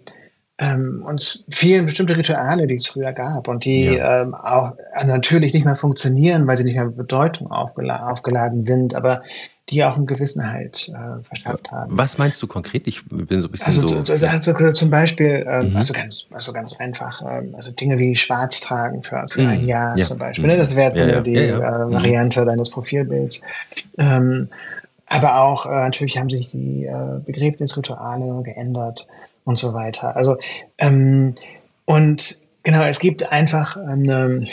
ähm 0.60 1.04
uns 1.08 1.46
vielen 1.50 1.86
bestimmte 1.86 2.16
Rituale, 2.16 2.68
die 2.68 2.76
es 2.76 2.88
früher 2.88 3.14
gab 3.14 3.48
und 3.48 3.66
die 3.66 3.86
ja. 3.86 4.22
ähm, 4.22 4.36
auch 4.36 4.74
natürlich 5.04 5.54
nicht 5.54 5.66
mehr 5.66 5.76
funktionieren, 5.76 6.46
weil 6.46 6.58
sie 6.58 6.66
nicht 6.66 6.76
mehr 6.76 6.86
mit 6.86 6.98
Bedeutung 6.98 7.50
aufgela 7.50 8.08
aufgeladen 8.12 8.64
sind, 8.64 8.94
aber 8.94 9.24
die 9.70 9.84
auch 9.84 9.96
einen 9.96 10.06
gewissen 10.06 10.52
Halt 10.52 10.90
äh, 10.90 11.24
verschafft 11.24 11.72
haben. 11.72 11.98
Was 11.98 12.18
meinst 12.18 12.42
du 12.42 12.48
konkret? 12.48 12.86
Ich 12.86 13.06
bin 13.06 13.42
so 13.42 13.48
ein 13.48 13.52
bisschen 13.52 13.68
also, 13.68 13.88
so. 13.88 13.98
Also, 14.12 14.28
also 14.28 14.72
zum 14.72 14.90
Beispiel, 14.90 15.46
ähm, 15.50 15.70
mhm. 15.70 15.78
also 15.78 15.94
ganz, 15.94 16.28
also 16.32 16.52
ganz 16.52 16.74
einfach, 16.80 17.22
ähm, 17.22 17.56
also 17.56 17.72
Dinge 17.72 17.98
wie 17.98 18.14
Schwarz 18.16 18.60
tragen 18.60 19.02
für, 19.04 19.26
für 19.30 19.42
mhm. 19.42 19.50
ein 19.50 19.66
Jahr 19.66 19.98
ja. 19.98 20.04
zum 20.04 20.18
Beispiel. 20.18 20.48
Ne? 20.48 20.58
Das 20.58 20.76
wäre 20.76 20.88
jetzt 20.88 20.98
so 20.98 21.04
ja, 21.04 21.22
die 21.22 21.36
ja, 21.36 21.58
äh, 21.58 21.92
Variante 21.92 22.42
mhm. 22.42 22.46
deines 22.46 22.70
Profilbilds. 22.70 23.42
Ähm, 23.98 24.50
aber 25.08 25.40
auch 25.40 25.66
äh, 25.66 25.70
natürlich 25.70 26.18
haben 26.18 26.30
sich 26.30 26.50
die 26.52 26.86
äh, 26.86 27.20
Begräbnisrituale 27.26 28.44
geändert 28.44 29.08
und 29.46 29.58
so 29.58 29.74
weiter. 29.74 30.16
Also 30.16 30.38
ähm, 30.78 31.36
und 31.86 32.42
genau, 32.64 32.84
es 32.84 33.00
gibt 33.00 33.32
einfach 33.32 33.78
eine, 33.78 34.46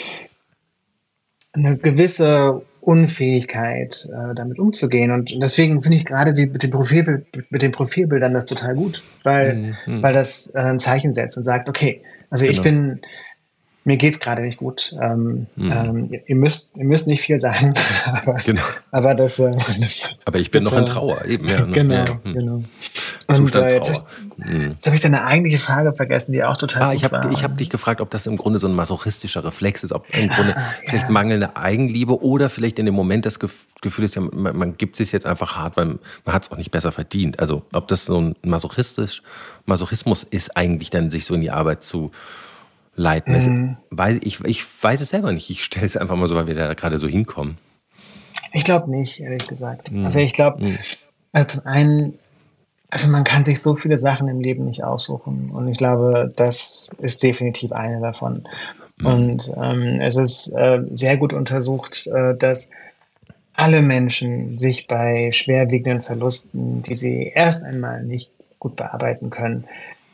eine 1.53 1.77
gewisse 1.77 2.61
Unfähigkeit, 2.81 4.09
äh, 4.11 4.35
damit 4.35 4.59
umzugehen. 4.59 5.11
Und 5.11 5.31
deswegen 5.41 5.81
finde 5.81 5.97
ich 5.97 6.05
gerade 6.05 6.33
die, 6.33 6.47
mit, 6.47 6.63
dem 6.63 6.71
Profilbild, 6.71 7.25
mit 7.49 7.61
den 7.61 7.71
Profilbildern 7.71 8.33
das 8.33 8.47
total 8.47 8.73
gut, 8.73 9.03
weil, 9.23 9.75
mhm. 9.85 10.01
weil 10.01 10.13
das 10.13 10.51
äh, 10.55 10.59
ein 10.59 10.79
Zeichen 10.79 11.13
setzt 11.13 11.37
und 11.37 11.43
sagt, 11.43 11.69
okay, 11.69 12.01
also 12.31 12.45
genau. 12.45 12.57
ich 12.57 12.61
bin, 12.61 13.01
mir 13.83 13.97
geht's 13.97 14.19
gerade 14.19 14.43
nicht 14.43 14.57
gut. 14.57 14.95
Ähm, 15.01 15.47
mhm. 15.55 15.71
ähm, 15.71 16.05
ihr, 16.27 16.35
müsst, 16.35 16.69
ihr 16.75 16.85
müsst 16.85 17.07
nicht 17.07 17.21
viel 17.21 17.39
sagen, 17.39 17.73
aber, 18.05 18.33
genau. 18.45 18.61
aber 18.91 19.15
das, 19.15 19.39
äh, 19.39 19.51
das, 19.79 20.09
Aber 20.25 20.39
ich 20.39 20.51
bin 20.51 20.63
bitte, 20.63 20.75
noch 20.75 20.81
in 20.81 20.85
Trauer, 20.85 21.25
eben, 21.25 21.47
ja. 21.47 21.65
Ne? 21.65 21.73
Genau, 21.73 21.95
ja. 21.95 22.19
Mhm. 22.23 22.33
genau. 22.33 22.63
Und 23.27 23.55
äh, 23.55 23.75
jetzt 23.75 23.89
habe 23.89 24.03
ich, 24.37 24.45
mhm. 24.45 24.75
hab 24.85 24.93
ich 24.93 25.01
deine 25.01 25.23
eigentliche 25.23 25.57
Frage 25.57 25.93
vergessen, 25.93 26.31
die 26.31 26.43
auch 26.43 26.57
total 26.57 26.83
ah, 26.83 26.93
ich 26.93 27.03
hab, 27.03 27.13
habe 27.13 27.55
dich 27.55 27.69
gefragt, 27.69 28.01
ob 28.01 28.11
das 28.11 28.27
im 28.27 28.37
Grunde 28.37 28.59
so 28.59 28.67
ein 28.67 28.73
masochistischer 28.73 29.43
Reflex 29.43 29.83
ist, 29.83 29.93
ob 29.93 30.05
im 30.15 30.27
Grunde 30.29 30.55
ah, 30.55 30.61
vielleicht 30.85 31.05
ja. 31.05 31.11
mangelnde 31.11 31.55
Eigenliebe 31.55 32.21
oder 32.21 32.49
vielleicht 32.49 32.77
in 32.77 32.85
dem 32.85 32.95
Moment 32.95 33.25
das 33.25 33.39
Gefühl 33.39 34.05
ist, 34.05 34.15
ja, 34.15 34.21
man, 34.21 34.55
man 34.55 34.77
gibt 34.77 34.95
sich 34.95 35.11
jetzt 35.11 35.25
einfach 35.25 35.55
hart, 35.55 35.77
weil 35.77 35.97
man 36.25 36.35
hat 36.35 36.43
es 36.43 36.51
auch 36.51 36.57
nicht 36.57 36.71
besser 36.71 36.91
verdient. 36.91 37.39
Also 37.39 37.63
ob 37.73 37.87
das 37.87 38.05
so 38.05 38.21
ein 38.21 38.35
masochistisch, 38.43 39.23
Masochismus 39.65 40.23
ist 40.23 40.55
eigentlich 40.55 40.91
dann, 40.91 41.09
sich 41.09 41.25
so 41.25 41.33
in 41.33 41.41
die 41.41 41.51
Arbeit 41.51 41.81
zu 41.81 42.11
leiten. 42.95 43.33
Mhm. 43.33 43.77
weiß, 43.89 44.19
ich, 44.21 44.43
ich 44.43 44.83
weiß 44.83 45.01
es 45.01 45.09
selber 45.09 45.31
nicht. 45.31 45.49
Ich 45.49 45.63
stelle 45.63 45.85
es 45.85 45.97
einfach 45.97 46.15
mal 46.15 46.27
so, 46.27 46.35
weil 46.35 46.47
wir 46.47 46.55
da 46.55 46.73
gerade 46.73 46.99
so 46.99 47.07
hinkommen. 47.07 47.57
Ich 48.53 48.63
glaube 48.63 48.91
nicht, 48.91 49.19
ehrlich 49.19 49.47
gesagt. 49.47 49.91
Mhm. 49.91 50.03
Also 50.03 50.19
ich 50.19 50.33
glaube, 50.33 50.63
mhm. 50.63 50.77
also 51.31 51.59
zum 51.59 51.65
einen, 51.65 52.19
also 52.89 53.07
man 53.07 53.23
kann 53.23 53.45
sich 53.45 53.61
so 53.61 53.75
viele 53.75 53.97
Sachen 53.97 54.27
im 54.27 54.41
Leben 54.41 54.65
nicht 54.65 54.83
aussuchen. 54.83 55.49
Und 55.51 55.67
ich 55.69 55.77
glaube, 55.77 56.31
das 56.35 56.89
ist 56.99 57.23
definitiv 57.23 57.71
eine 57.71 58.01
davon. 58.01 58.47
Mhm. 58.97 59.05
Und 59.05 59.51
ähm, 59.57 59.99
es 60.01 60.17
ist 60.17 60.49
äh, 60.49 60.81
sehr 60.91 61.17
gut 61.17 61.33
untersucht, 61.33 62.07
äh, 62.07 62.35
dass 62.35 62.69
alle 63.53 63.81
Menschen 63.81 64.57
sich 64.57 64.87
bei 64.87 65.31
schwerwiegenden 65.31 66.01
Verlusten, 66.01 66.81
die 66.81 66.95
sie 66.95 67.31
erst 67.33 67.63
einmal 67.63 68.03
nicht 68.03 68.31
gut 68.59 68.75
bearbeiten 68.75 69.29
können, 69.29 69.65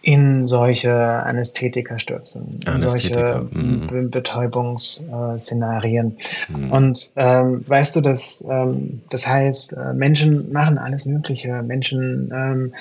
in 0.07 0.47
solche 0.47 0.95
Anästhetika 0.95 1.99
stürzen, 1.99 2.61
in 2.65 2.79
solche 2.79 3.45
mhm. 3.51 4.09
Betäubungsszenarien. 4.09 6.17
Mhm. 6.47 6.71
Und 6.71 7.11
ähm, 7.17 7.65
weißt 7.67 7.97
du, 7.97 8.01
dass 8.01 8.41
ähm, 8.49 9.01
das 9.09 9.27
heißt, 9.27 9.73
äh, 9.73 9.91
Menschen 9.93 10.49
machen 10.53 10.77
alles 10.77 11.05
Mögliche. 11.05 11.61
Menschen 11.61 12.31
ähm, 12.33 12.73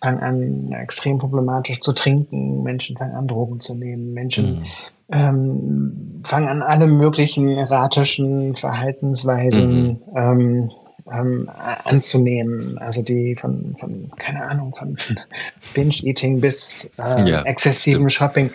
fangen 0.00 0.20
an, 0.20 0.72
extrem 0.72 1.18
problematisch 1.18 1.80
zu 1.80 1.92
trinken. 1.92 2.62
Menschen 2.62 2.96
fangen 2.96 3.16
an, 3.16 3.28
Drogen 3.28 3.60
zu 3.60 3.74
nehmen. 3.74 4.14
Menschen 4.14 4.60
mhm. 4.60 4.64
ähm, 5.10 6.22
fangen 6.24 6.48
an, 6.48 6.62
alle 6.62 6.86
möglichen 6.86 7.50
erratischen 7.50 8.56
Verhaltensweisen 8.56 9.88
mhm. 9.88 9.98
ähm, 10.16 10.70
ähm, 11.10 11.48
anzunehmen. 11.48 12.78
Also 12.78 13.02
die 13.02 13.34
von, 13.34 13.74
von, 13.78 14.10
keine 14.18 14.42
Ahnung, 14.42 14.74
von 14.76 14.96
Binge-Eating 15.74 16.40
bis 16.40 16.90
äh, 16.98 17.28
ja, 17.28 17.42
exzessivem 17.42 18.08
stimmt. 18.08 18.12
Shopping. 18.12 18.50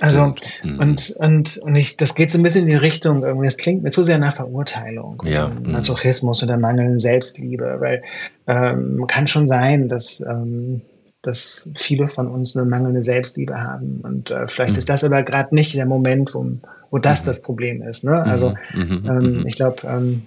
Also, 0.00 0.34
stimmt. 0.36 0.80
und, 0.80 1.10
und, 1.18 1.58
und 1.58 1.74
ich, 1.74 1.96
das 1.96 2.14
geht 2.14 2.30
so 2.30 2.38
ein 2.38 2.42
bisschen 2.42 2.62
in 2.62 2.66
die 2.68 2.74
Richtung, 2.74 3.22
irgendwie, 3.22 3.46
es 3.46 3.56
klingt 3.56 3.82
mir 3.82 3.90
zu 3.90 4.02
sehr 4.02 4.18
nach 4.18 4.34
Verurteilung, 4.34 5.22
ja. 5.24 5.48
Mhm. 5.48 5.72
Masochismus 5.72 6.42
oder 6.42 6.56
mangelnden 6.56 6.98
Selbstliebe, 6.98 7.76
weil 7.80 8.02
ähm, 8.46 9.04
kann 9.06 9.26
schon 9.26 9.48
sein, 9.48 9.88
dass 9.88 10.20
ähm, 10.20 10.82
dass 11.22 11.70
viele 11.76 12.08
von 12.08 12.26
uns 12.26 12.56
eine 12.56 12.68
mangelnde 12.68 13.00
Selbstliebe 13.00 13.54
haben. 13.54 14.00
Und 14.02 14.30
äh, 14.30 14.46
vielleicht 14.48 14.72
mhm. 14.72 14.78
ist 14.78 14.88
das 14.88 15.04
aber 15.04 15.22
gerade 15.22 15.54
nicht 15.54 15.72
der 15.74 15.86
Moment, 15.86 16.34
wo, 16.34 16.44
wo 16.90 16.98
das 16.98 17.22
mhm. 17.22 17.26
das 17.26 17.42
Problem 17.42 17.80
ist. 17.82 18.02
Ne? 18.04 18.22
Also 18.24 18.54
mhm. 18.74 18.82
mhm. 18.82 19.06
ähm, 19.06 19.38
mhm. 19.38 19.46
ich 19.46 19.54
glaube, 19.54 19.86
ähm, 19.86 20.22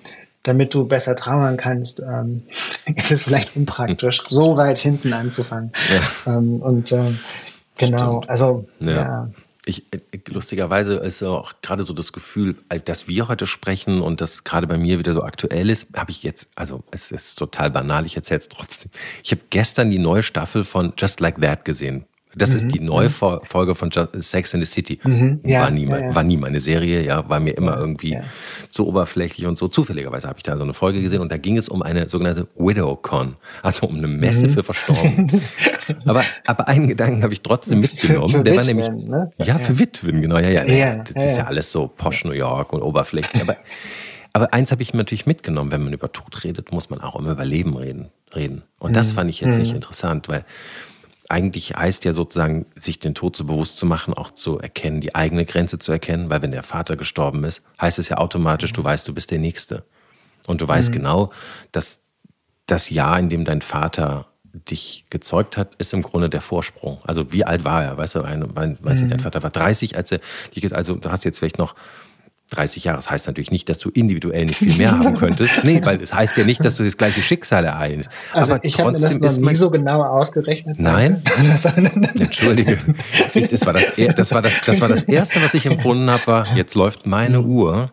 damit 0.45 0.73
du 0.73 0.85
besser 0.85 1.15
trauern 1.15 1.57
kannst, 1.57 1.99
ähm, 1.99 2.43
ist 2.95 3.11
es 3.11 3.23
vielleicht 3.23 3.55
unpraktisch, 3.55 4.23
so 4.27 4.55
weit 4.55 4.77
hinten 4.77 5.11
anzufangen. 5.11 5.71
Ja. 5.93 6.37
Ähm, 6.37 6.61
und 6.61 6.91
ähm, 6.91 7.19
genau, 7.77 8.21
Stimmt. 8.21 8.29
also 8.29 8.67
ja. 8.79 8.91
ja. 8.91 9.29
Ich, 9.67 9.83
lustigerweise 10.27 10.97
ist 10.97 11.23
auch 11.23 11.53
gerade 11.63 11.81
so 11.81 11.95
das 11.95 12.13
Gefühl, 12.13 12.55
dass 12.85 13.07
wir 13.07 13.27
heute 13.27 13.47
sprechen 13.47 13.99
und 13.99 14.21
das 14.21 14.43
gerade 14.43 14.67
bei 14.67 14.77
mir 14.77 14.99
wieder 14.99 15.13
so 15.13 15.23
aktuell 15.23 15.71
ist, 15.71 15.87
habe 15.95 16.11
ich 16.11 16.21
jetzt, 16.21 16.47
also 16.53 16.83
es 16.91 17.11
ist 17.11 17.33
total 17.39 17.71
banal, 17.71 18.05
ich 18.05 18.15
erzähle 18.15 18.41
es 18.41 18.47
trotzdem. 18.47 18.91
Ich 19.23 19.31
habe 19.31 19.41
gestern 19.49 19.89
die 19.89 19.97
neue 19.97 20.21
Staffel 20.21 20.65
von 20.65 20.93
Just 20.99 21.19
Like 21.19 21.41
That 21.41 21.65
gesehen. 21.65 22.05
Das 22.35 22.49
mhm. 22.49 22.55
ist 22.55 22.67
die 22.69 22.79
neue. 22.79 23.09
Folge 23.09 23.75
von 23.75 23.89
Sex 24.19 24.53
in 24.53 24.59
the 24.59 24.65
City. 24.65 24.99
Mhm. 25.03 25.39
Ja, 25.45 25.61
war, 25.61 25.71
nie, 25.71 25.87
ja, 25.87 25.97
ja. 25.99 26.15
war 26.15 26.23
nie 26.23 26.37
meine 26.37 26.59
Serie, 26.59 27.03
ja, 27.03 27.27
war 27.29 27.39
mir 27.39 27.55
immer 27.55 27.77
irgendwie 27.77 28.17
zu 28.69 28.87
oberflächlich 28.87 29.47
und 29.47 29.57
so. 29.57 29.67
Zufälligerweise 29.67 30.27
habe 30.27 30.37
ich 30.37 30.43
da 30.43 30.57
so 30.57 30.63
eine 30.63 30.73
Folge 30.73 31.01
gesehen 31.01 31.21
und 31.21 31.31
da 31.31 31.37
ging 31.37 31.57
es 31.57 31.69
um 31.69 31.81
eine 31.81 32.09
sogenannte 32.09 32.47
WidowCon, 32.57 33.35
also 33.63 33.87
um 33.87 33.97
eine 33.97 34.07
Messe 34.07 34.47
mhm. 34.47 34.51
für 34.51 34.63
Verstorbene. 34.63 35.41
aber, 36.05 36.23
aber 36.45 36.67
einen 36.67 36.87
Gedanken 36.87 37.23
habe 37.23 37.33
ich 37.33 37.41
trotzdem 37.41 37.79
mitgenommen. 37.79 38.29
Für, 38.29 38.37
für 38.39 38.43
Der 38.43 38.57
Witwen, 38.57 38.77
war 38.77 38.91
nämlich, 38.91 39.09
ne? 39.09 39.31
ja, 39.37 39.57
für 39.57 39.79
Witwen, 39.79 40.21
genau, 40.21 40.37
ja, 40.37 40.65
ja. 40.65 40.95
das 40.95 41.25
ist 41.25 41.37
ja 41.37 41.45
alles 41.45 41.71
so 41.71 41.87
posch 41.87 42.25
New 42.25 42.31
York 42.31 42.73
und 42.73 42.81
oberflächlich. 42.81 43.41
Aber 43.41 43.57
Aber 44.35 44.53
eins 44.53 44.73
habe 44.73 44.81
ich 44.81 44.93
natürlich 44.93 45.25
mitgenommen, 45.25 45.71
wenn 45.71 45.81
man 45.81 45.93
über 45.93 46.11
Tod 46.11 46.43
redet, 46.43 46.73
muss 46.73 46.89
man 46.89 46.99
auch 46.99 47.15
immer 47.15 47.31
über 47.31 47.45
Leben 47.45 47.77
reden. 47.77 48.09
reden. 48.35 48.63
Und 48.79 48.93
das 48.93 49.11
mhm. 49.11 49.15
fand 49.15 49.29
ich 49.29 49.39
jetzt 49.39 49.57
nicht 49.57 49.69
mhm. 49.69 49.75
interessant, 49.75 50.27
weil 50.27 50.43
eigentlich 51.29 51.75
heißt 51.75 52.05
ja 52.05 52.13
sozusagen, 52.13 52.65
sich 52.75 52.99
den 52.99 53.15
Tod 53.15 53.35
so 53.35 53.45
bewusst 53.45 53.77
zu 53.77 53.85
machen, 53.85 54.13
auch 54.13 54.31
zu 54.31 54.59
erkennen, 54.59 55.01
die 55.01 55.15
eigene 55.15 55.45
Grenze 55.45 55.79
zu 55.79 55.91
erkennen, 55.91 56.29
weil 56.29 56.41
wenn 56.41 56.51
der 56.51 56.63
Vater 56.63 56.95
gestorben 56.95 57.43
ist, 57.43 57.61
heißt 57.81 57.99
es 57.99 58.09
ja 58.09 58.17
automatisch, 58.17 58.73
du 58.73 58.83
weißt, 58.83 59.07
du 59.07 59.13
bist 59.13 59.31
der 59.31 59.39
Nächste. 59.39 59.83
Und 60.45 60.61
du 60.61 60.67
weißt 60.67 60.89
mhm. 60.89 60.93
genau, 60.93 61.31
dass 61.71 62.01
das 62.67 62.89
Jahr, 62.89 63.17
in 63.19 63.29
dem 63.29 63.45
dein 63.45 63.61
Vater 63.61 64.27
dich 64.69 65.05
gezeugt 65.09 65.57
hat, 65.57 65.75
ist 65.75 65.93
im 65.93 66.01
Grunde 66.01 66.29
der 66.29 66.41
Vorsprung. 66.41 66.99
Also 67.03 67.33
wie 67.33 67.43
alt 67.43 67.65
war 67.65 67.83
er? 67.83 67.97
Weißt 67.97 68.15
du, 68.15 68.21
ein, 68.21 68.55
ein, 68.55 68.77
weiß 68.81 69.01
nicht, 69.01 69.11
dein 69.11 69.19
mhm. 69.19 69.23
Vater 69.23 69.43
war 69.43 69.49
30, 69.49 69.97
als 69.97 70.11
er 70.11 70.19
dich, 70.55 70.73
also 70.73 70.95
du 70.95 71.11
hast 71.11 71.25
jetzt 71.25 71.39
vielleicht 71.39 71.57
noch 71.57 71.75
30 72.51 72.83
Jahre. 72.83 72.97
Das 72.97 73.09
heißt 73.09 73.27
natürlich 73.27 73.51
nicht, 73.51 73.67
dass 73.69 73.79
du 73.79 73.89
individuell 73.89 74.45
nicht 74.45 74.57
viel 74.57 74.75
mehr 74.75 74.91
haben 74.91 75.15
könntest. 75.17 75.63
Nee, 75.63 75.81
weil 75.83 75.95
es 76.01 76.09
das 76.09 76.13
heißt 76.13 76.37
ja 76.37 76.45
nicht, 76.45 76.63
dass 76.63 76.75
du 76.75 76.83
das 76.83 76.97
gleiche 76.97 77.21
Schicksal 77.21 77.65
ereilt. 77.65 78.07
Also 78.33 78.53
Aber 78.53 78.63
ich 78.63 78.79
habe 78.79 78.91
mir 78.91 78.99
das 78.99 79.39
noch 79.39 79.49
nie 79.49 79.55
so 79.55 79.69
genau 79.71 80.03
ausgerechnet. 80.03 80.79
Nein? 80.79 81.21
Entschuldige. 82.19 82.79
Das 83.49 83.65
war 83.65 83.73
das, 83.73 83.91
das, 84.15 84.31
war 84.33 84.41
das, 84.41 84.61
das 84.61 84.81
war 84.81 84.89
das 84.89 85.03
Erste, 85.03 85.41
was 85.41 85.53
ich 85.53 85.65
empfunden 85.65 86.09
habe, 86.09 86.27
war, 86.27 86.55
jetzt 86.55 86.75
läuft 86.75 87.05
meine 87.05 87.41
Uhr 87.41 87.91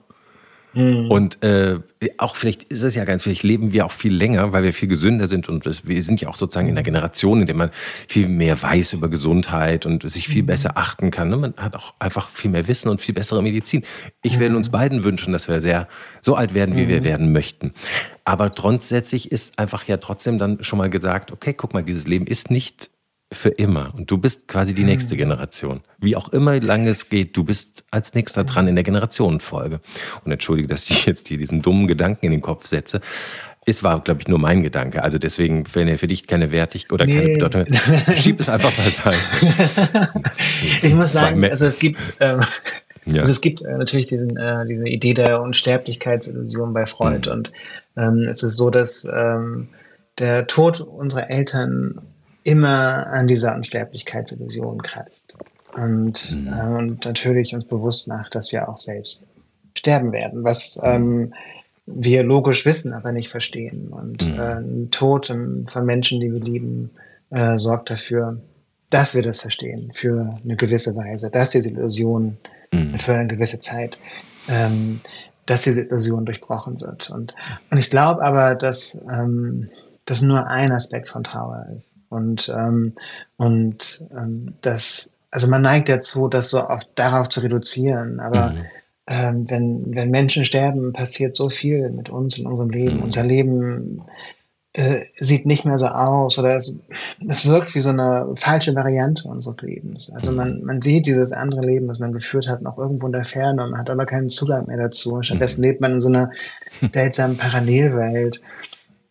Mhm. 0.74 1.10
Und 1.10 1.42
äh, 1.42 1.80
auch 2.18 2.36
vielleicht 2.36 2.64
ist 2.64 2.82
es 2.82 2.94
ja 2.94 3.04
ganz, 3.04 3.22
vielleicht 3.22 3.42
leben 3.42 3.72
wir 3.72 3.86
auch 3.86 3.92
viel 3.92 4.14
länger, 4.14 4.52
weil 4.52 4.62
wir 4.64 4.72
viel 4.72 4.88
gesünder 4.88 5.26
sind 5.26 5.48
und 5.48 5.64
wir 5.86 6.02
sind 6.02 6.20
ja 6.20 6.28
auch 6.28 6.36
sozusagen 6.36 6.68
in 6.68 6.74
der 6.74 6.84
Generation, 6.84 7.40
in 7.40 7.46
der 7.46 7.56
man 7.56 7.70
viel 8.08 8.28
mehr 8.28 8.60
weiß 8.60 8.94
über 8.94 9.08
Gesundheit 9.08 9.86
und 9.86 10.08
sich 10.10 10.28
viel 10.28 10.42
mhm. 10.42 10.46
besser 10.46 10.76
achten 10.76 11.10
kann. 11.10 11.28
Ne? 11.28 11.36
Man 11.36 11.54
hat 11.56 11.74
auch 11.74 11.94
einfach 11.98 12.30
viel 12.30 12.50
mehr 12.50 12.68
Wissen 12.68 12.88
und 12.88 13.00
viel 13.00 13.14
bessere 13.14 13.42
Medizin. 13.42 13.82
Ich 14.22 14.36
mhm. 14.36 14.40
werde 14.40 14.56
uns 14.56 14.70
beiden 14.70 15.04
wünschen, 15.04 15.32
dass 15.32 15.48
wir 15.48 15.60
sehr 15.60 15.88
so 16.22 16.34
alt 16.34 16.54
werden, 16.54 16.76
wie 16.76 16.84
mhm. 16.84 16.88
wir 16.88 17.04
werden 17.04 17.32
möchten. 17.32 17.72
Aber 18.24 18.50
grundsätzlich 18.50 19.30
ist 19.32 19.58
einfach 19.58 19.84
ja 19.84 19.96
trotzdem 19.96 20.38
dann 20.38 20.62
schon 20.62 20.78
mal 20.78 20.90
gesagt, 20.90 21.32
okay, 21.32 21.52
guck 21.54 21.74
mal, 21.74 21.82
dieses 21.82 22.06
Leben 22.06 22.26
ist 22.26 22.50
nicht 22.50 22.90
für 23.32 23.48
immer. 23.48 23.92
Und 23.94 24.10
du 24.10 24.18
bist 24.18 24.48
quasi 24.48 24.74
die 24.74 24.84
nächste 24.84 25.12
hm. 25.12 25.18
Generation. 25.18 25.80
Wie 25.98 26.16
auch 26.16 26.28
immer 26.30 26.60
lange 26.60 26.90
es 26.90 27.08
geht, 27.08 27.36
du 27.36 27.44
bist 27.44 27.84
als 27.90 28.14
nächster 28.14 28.44
dran 28.44 28.68
in 28.68 28.74
der 28.74 28.84
Generationenfolge. 28.84 29.80
Und 30.24 30.32
entschuldige, 30.32 30.68
dass 30.68 30.88
ich 30.88 31.06
jetzt 31.06 31.28
hier 31.28 31.38
diesen 31.38 31.62
dummen 31.62 31.86
Gedanken 31.86 32.26
in 32.26 32.32
den 32.32 32.40
Kopf 32.40 32.66
setze. 32.66 33.00
Es 33.64 33.84
war, 33.84 34.00
glaube 34.00 34.20
ich, 34.20 34.28
nur 34.28 34.38
mein 34.38 34.62
Gedanke. 34.62 35.02
Also 35.02 35.18
deswegen, 35.18 35.64
wenn 35.74 35.86
er 35.86 35.96
für 35.98 36.08
dich 36.08 36.26
keine 36.26 36.50
Wertigkeit 36.50 36.92
oder 36.92 37.04
nee. 37.04 37.14
keine 37.14 37.32
Bedeutung 37.34 38.16
schieb 38.16 38.40
es 38.40 38.48
einfach 38.48 38.72
beiseite. 38.72 39.18
ich 40.82 40.94
muss 40.94 41.12
sagen, 41.12 41.44
also 41.44 41.66
es 41.66 41.78
gibt, 41.78 42.14
ähm, 42.18 42.40
ja. 43.06 43.20
also 43.20 43.30
es 43.30 43.40
gibt 43.40 43.62
äh, 43.64 43.78
natürlich 43.78 44.06
diesen, 44.06 44.36
äh, 44.36 44.66
diese 44.66 44.88
Idee 44.88 45.14
der 45.14 45.40
Unsterblichkeitsillusion 45.40 46.72
bei 46.72 46.86
Freud. 46.86 47.28
Mhm. 47.28 47.32
Und 47.32 47.52
ähm, 47.96 48.26
es 48.28 48.42
ist 48.42 48.56
so, 48.56 48.70
dass 48.70 49.04
ähm, 49.04 49.68
der 50.18 50.48
Tod 50.48 50.80
unserer 50.80 51.30
Eltern 51.30 52.00
immer 52.44 53.06
an 53.08 53.26
dieser 53.26 53.54
Unsterblichkeitsillusion 53.54 54.82
kratzt. 54.82 55.36
Und, 55.74 56.36
mhm. 56.36 56.52
äh, 56.52 56.78
und 56.78 57.04
natürlich 57.04 57.54
uns 57.54 57.64
bewusst 57.64 58.08
macht, 58.08 58.34
dass 58.34 58.52
wir 58.52 58.68
auch 58.68 58.76
selbst 58.76 59.26
sterben 59.74 60.12
werden, 60.12 60.44
was 60.44 60.78
ähm, 60.82 61.32
wir 61.86 62.22
logisch 62.22 62.66
wissen, 62.66 62.92
aber 62.92 63.12
nicht 63.12 63.30
verstehen. 63.30 63.88
Und 63.88 64.26
mhm. 64.26 64.38
äh, 64.38 64.56
ein 64.56 64.90
Tod 64.90 65.26
von 65.26 65.86
Menschen, 65.86 66.20
die 66.20 66.32
wir 66.32 66.40
lieben, 66.40 66.90
äh, 67.30 67.56
sorgt 67.56 67.90
dafür, 67.90 68.38
dass 68.90 69.14
wir 69.14 69.22
das 69.22 69.40
verstehen, 69.40 69.90
für 69.94 70.38
eine 70.44 70.56
gewisse 70.56 70.94
Weise, 70.94 71.30
dass 71.30 71.50
diese 71.50 71.70
Illusion 71.70 72.36
mhm. 72.72 72.98
für 72.98 73.14
eine 73.14 73.28
gewisse 73.28 73.58
Zeit, 73.58 73.98
ähm, 74.48 75.00
dass 75.46 75.62
diese 75.62 75.82
Illusion 75.82 76.26
durchbrochen 76.26 76.78
wird. 76.80 77.08
Und, 77.10 77.34
und 77.70 77.78
ich 77.78 77.88
glaube 77.88 78.22
aber, 78.22 78.54
dass 78.54 79.00
ähm, 79.10 79.70
das 80.04 80.20
nur 80.20 80.46
ein 80.46 80.72
Aspekt 80.72 81.08
von 81.08 81.24
Trauer 81.24 81.66
ist. 81.74 81.91
Und, 82.12 82.52
ähm, 82.54 82.92
und 83.36 84.04
ähm, 84.12 84.54
das, 84.60 85.12
also 85.30 85.48
man 85.48 85.62
neigt 85.62 85.88
dazu, 85.88 86.28
das 86.28 86.50
so 86.50 86.68
oft 86.68 86.88
darauf 86.96 87.28
zu 87.28 87.40
reduzieren. 87.40 88.20
Aber 88.20 88.50
mhm. 88.50 88.64
ähm, 89.06 89.50
wenn, 89.50 89.94
wenn 89.94 90.10
Menschen 90.10 90.44
sterben, 90.44 90.92
passiert 90.92 91.34
so 91.34 91.48
viel 91.48 91.90
mit 91.90 92.10
uns 92.10 92.38
in 92.38 92.46
unserem 92.46 92.70
Leben. 92.70 92.98
Mhm. 92.98 93.02
Unser 93.02 93.24
Leben 93.24 94.02
äh, 94.74 95.04
sieht 95.18 95.44
nicht 95.44 95.64
mehr 95.64 95.76
so 95.76 95.86
aus 95.86 96.38
oder 96.38 96.56
es, 96.56 96.78
es 97.28 97.46
wirkt 97.46 97.74
wie 97.74 97.80
so 97.80 97.90
eine 97.90 98.26
falsche 98.36 98.74
Variante 98.74 99.28
unseres 99.28 99.60
Lebens. 99.60 100.10
Also 100.14 100.30
mhm. 100.30 100.36
man, 100.36 100.62
man 100.64 100.82
sieht 100.82 101.06
dieses 101.06 101.32
andere 101.32 101.60
Leben, 101.60 101.88
das 101.88 101.98
man 101.98 102.12
geführt 102.12 102.48
hat, 102.48 102.62
noch 102.62 102.78
irgendwo 102.78 103.06
in 103.06 103.12
der 103.12 103.24
Ferne 103.24 103.64
und 103.64 103.70
man 103.72 103.80
hat 103.80 103.90
aber 103.90 104.06
keinen 104.06 104.30
Zugang 104.30 104.66
mehr 104.66 104.78
dazu. 104.78 105.22
Stattdessen 105.22 105.60
mhm. 105.60 105.66
lebt 105.66 105.80
man 105.80 105.92
in 105.92 106.00
so 106.00 106.08
einer 106.08 106.30
seltsamen 106.92 107.36
Parallelwelt 107.36 108.40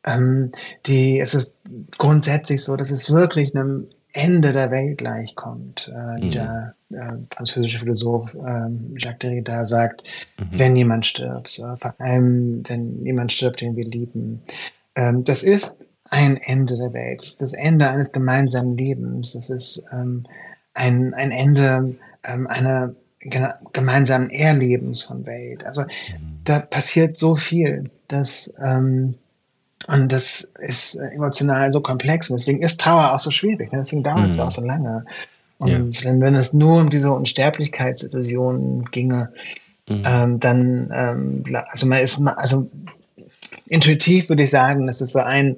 ähm, 0.05 0.51
die, 0.85 1.19
es 1.19 1.33
ist 1.33 1.55
grundsätzlich 1.97 2.63
so, 2.63 2.75
dass 2.75 2.91
es 2.91 3.11
wirklich 3.11 3.55
einem 3.55 3.87
Ende 4.13 4.51
der 4.51 4.71
Welt 4.71 4.97
gleichkommt. 4.97 5.91
Äh, 5.93 6.25
mhm. 6.25 6.31
Der 6.31 6.75
äh, 6.91 7.13
französische 7.33 7.79
Philosoph 7.79 8.33
äh, 8.33 8.69
Jacques 8.97 9.19
Derrida 9.19 9.65
sagt, 9.65 10.03
mhm. 10.39 10.59
wenn 10.59 10.75
jemand 10.75 11.05
stirbt, 11.05 11.47
so, 11.47 11.63
vor 11.79 11.93
allem 11.99 12.63
wenn 12.67 13.05
jemand 13.05 13.31
stirbt, 13.31 13.61
den 13.61 13.75
wir 13.75 13.85
lieben. 13.85 14.41
Ähm, 14.95 15.23
das 15.23 15.43
ist 15.43 15.77
ein 16.05 16.37
Ende 16.37 16.77
der 16.77 16.93
Welt. 16.93 17.21
Das 17.21 17.27
ist 17.29 17.41
das 17.41 17.53
Ende 17.53 17.87
eines 17.89 18.11
gemeinsamen 18.11 18.77
Lebens. 18.77 19.33
Das 19.33 19.49
ist 19.49 19.83
ähm, 19.93 20.25
ein, 20.73 21.13
ein 21.13 21.31
Ende 21.31 21.95
ähm, 22.25 22.47
einer 22.47 22.93
gemeinsamen 23.73 24.29
Erlebens 24.31 25.03
von 25.03 25.25
Welt. 25.25 25.63
Also 25.65 25.83
mhm. 25.83 26.39
da 26.43 26.59
passiert 26.59 27.17
so 27.17 27.35
viel, 27.35 27.89
dass 28.07 28.51
ähm, 28.61 29.15
und 29.87 30.11
das 30.11 30.51
ist 30.59 30.95
emotional 30.95 31.71
so 31.71 31.81
komplex 31.81 32.29
und 32.29 32.39
deswegen 32.39 32.61
ist 32.61 32.79
Trauer 32.79 33.13
auch 33.13 33.19
so 33.19 33.31
schwierig. 33.31 33.71
Ne? 33.71 33.79
Deswegen 33.79 34.03
dauert 34.03 34.29
es 34.29 34.37
mhm. 34.37 34.43
auch 34.43 34.51
so 34.51 34.61
lange. 34.61 35.05
Und 35.57 35.99
ja. 35.99 36.05
wenn, 36.05 36.21
wenn 36.21 36.35
es 36.35 36.53
nur 36.53 36.79
um 36.79 36.89
diese 36.89 37.11
Unsterblichkeitsillusion 37.11 38.85
ginge, 38.91 39.29
mhm. 39.87 40.03
ähm, 40.05 40.39
dann, 40.39 40.91
ähm, 40.93 41.43
also 41.69 41.85
man 41.85 41.99
ist, 41.99 42.21
also 42.25 42.69
intuitiv 43.67 44.29
würde 44.29 44.43
ich 44.43 44.49
sagen, 44.49 44.87
das 44.87 45.01
ist 45.01 45.13
so 45.13 45.19
ein, 45.19 45.57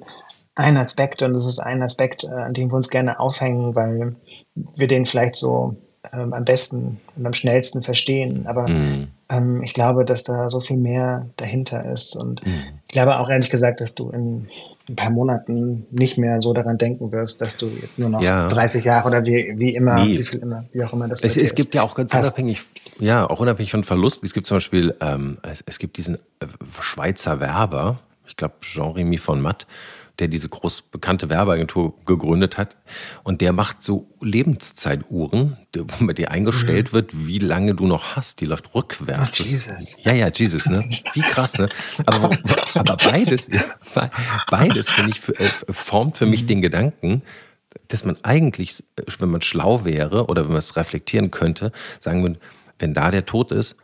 ein 0.56 0.76
Aspekt 0.76 1.22
und 1.22 1.32
das 1.32 1.46
ist 1.46 1.58
ein 1.58 1.82
Aspekt, 1.82 2.24
äh, 2.24 2.28
an 2.28 2.54
dem 2.54 2.70
wir 2.70 2.76
uns 2.76 2.90
gerne 2.90 3.18
aufhängen, 3.18 3.74
weil 3.74 4.14
wir 4.54 4.86
den 4.86 5.06
vielleicht 5.06 5.36
so 5.36 5.76
ähm, 6.12 6.32
am 6.32 6.44
besten 6.44 7.00
und 7.16 7.26
am 7.26 7.32
schnellsten 7.32 7.82
verstehen. 7.82 8.46
Aber 8.46 8.68
mm. 8.68 9.08
ähm, 9.30 9.62
ich 9.62 9.72
glaube, 9.72 10.04
dass 10.04 10.22
da 10.22 10.50
so 10.50 10.60
viel 10.60 10.76
mehr 10.76 11.26
dahinter 11.36 11.90
ist. 11.90 12.16
Und 12.16 12.44
mm. 12.44 12.52
ich 12.86 12.92
glaube 12.92 13.18
auch 13.18 13.28
ehrlich 13.30 13.50
gesagt, 13.50 13.80
dass 13.80 13.94
du 13.94 14.10
in 14.10 14.48
ein 14.88 14.96
paar 14.96 15.10
Monaten 15.10 15.86
nicht 15.90 16.18
mehr 16.18 16.42
so 16.42 16.52
daran 16.52 16.76
denken 16.76 17.10
wirst, 17.10 17.40
dass 17.40 17.56
du 17.56 17.68
jetzt 17.80 17.98
nur 17.98 18.10
noch 18.10 18.22
ja. 18.22 18.48
30 18.48 18.84
Jahre 18.84 19.08
oder 19.08 19.24
wie, 19.24 19.54
wie 19.56 19.74
immer, 19.74 20.04
nee. 20.04 20.18
wie 20.18 20.24
viel 20.24 20.40
immer, 20.40 20.64
wie 20.72 20.84
auch 20.84 20.92
immer 20.92 21.08
das 21.08 21.22
es, 21.22 21.36
es 21.36 21.54
gibt 21.54 21.74
ja 21.74 21.82
auch 21.82 21.94
ganz 21.94 22.12
hast. 22.12 22.26
unabhängig, 22.26 22.62
ja, 22.98 23.28
auch 23.28 23.40
unabhängig 23.40 23.70
von 23.70 23.84
Verlust. 23.84 24.22
Es 24.22 24.34
gibt 24.34 24.46
zum 24.46 24.56
Beispiel, 24.56 24.94
ähm, 25.00 25.38
es, 25.42 25.64
es, 25.66 25.78
gibt 25.78 25.96
diesen 25.96 26.16
äh, 26.16 26.46
Schweizer 26.80 27.40
Werber, 27.40 27.98
ich 28.26 28.36
glaube 28.36 28.54
Jean-Remy 28.60 29.16
von 29.16 29.40
Matt, 29.40 29.66
der 30.18 30.28
diese 30.28 30.48
groß 30.48 30.82
bekannte 30.82 31.28
Werbeagentur 31.28 31.94
gegründet 32.06 32.56
hat. 32.56 32.76
Und 33.24 33.40
der 33.40 33.52
macht 33.52 33.82
so 33.82 34.08
Lebenszeituhren, 34.20 35.56
wo 35.74 36.06
bei 36.06 36.12
dir 36.12 36.30
eingestellt 36.30 36.88
mhm. 36.88 36.92
wird, 36.92 37.26
wie 37.26 37.38
lange 37.38 37.74
du 37.74 37.86
noch 37.86 38.14
hast. 38.14 38.40
Die 38.40 38.46
läuft 38.46 38.74
rückwärts. 38.74 39.40
Oh, 39.40 39.44
Jesus. 39.44 39.98
Ja, 40.04 40.12
ja, 40.12 40.28
Jesus, 40.28 40.66
ne? 40.66 40.88
Wie 41.14 41.22
krass, 41.22 41.58
ne? 41.58 41.68
Aber, 42.06 42.30
aber 42.74 42.96
beides, 42.96 43.50
beides, 44.50 44.90
finde 44.90 45.10
ich, 45.10 45.40
äh, 45.40 45.50
formt 45.70 46.16
für 46.16 46.26
mich 46.26 46.42
mhm. 46.42 46.48
den 46.48 46.62
Gedanken, 46.62 47.22
dass 47.88 48.04
man 48.04 48.16
eigentlich, 48.22 48.84
wenn 49.18 49.30
man 49.30 49.42
schlau 49.42 49.84
wäre 49.84 50.26
oder 50.26 50.44
wenn 50.44 50.52
man 50.52 50.58
es 50.58 50.76
reflektieren 50.76 51.32
könnte, 51.32 51.72
sagen 51.98 52.22
würde, 52.22 52.38
wenn 52.78 52.94
da 52.94 53.10
der 53.10 53.24
Tod 53.24 53.50
ist, 53.50 53.76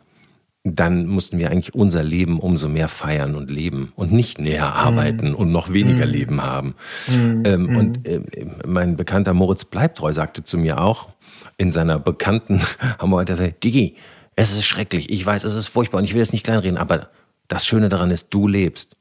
dann 0.63 1.07
mussten 1.07 1.39
wir 1.39 1.49
eigentlich 1.49 1.73
unser 1.73 2.03
Leben 2.03 2.39
umso 2.39 2.69
mehr 2.69 2.87
feiern 2.87 3.35
und 3.35 3.49
leben 3.49 3.93
und 3.95 4.11
nicht 4.11 4.39
näher 4.39 4.75
arbeiten 4.75 5.31
mm. 5.31 5.35
und 5.35 5.51
noch 5.51 5.73
weniger 5.73 6.05
mm. 6.05 6.09
Leben 6.09 6.43
haben. 6.43 6.75
Mm. 7.07 7.43
Ähm, 7.45 7.77
und 7.77 8.07
äh, 8.07 8.21
mein 8.65 8.95
bekannter 8.95 9.33
Moritz 9.33 9.65
Bleibtreu 9.65 10.13
sagte 10.13 10.43
zu 10.43 10.59
mir 10.59 10.79
auch 10.79 11.09
in 11.57 11.71
seiner 11.71 11.97
bekannten, 11.97 12.61
heute 13.01 13.33
gesagt, 13.33 13.61
Gigi, 13.61 13.95
es 14.35 14.51
ist 14.51 14.65
schrecklich, 14.65 15.09
ich 15.09 15.25
weiß, 15.25 15.43
es 15.43 15.55
ist 15.55 15.67
furchtbar 15.67 15.97
und 15.97 16.03
ich 16.03 16.13
will 16.13 16.21
es 16.21 16.31
nicht 16.31 16.45
kleinreden, 16.45 16.77
aber 16.77 17.09
das 17.47 17.65
Schöne 17.65 17.89
daran 17.89 18.11
ist, 18.11 18.27
du 18.29 18.47
lebst. 18.47 18.95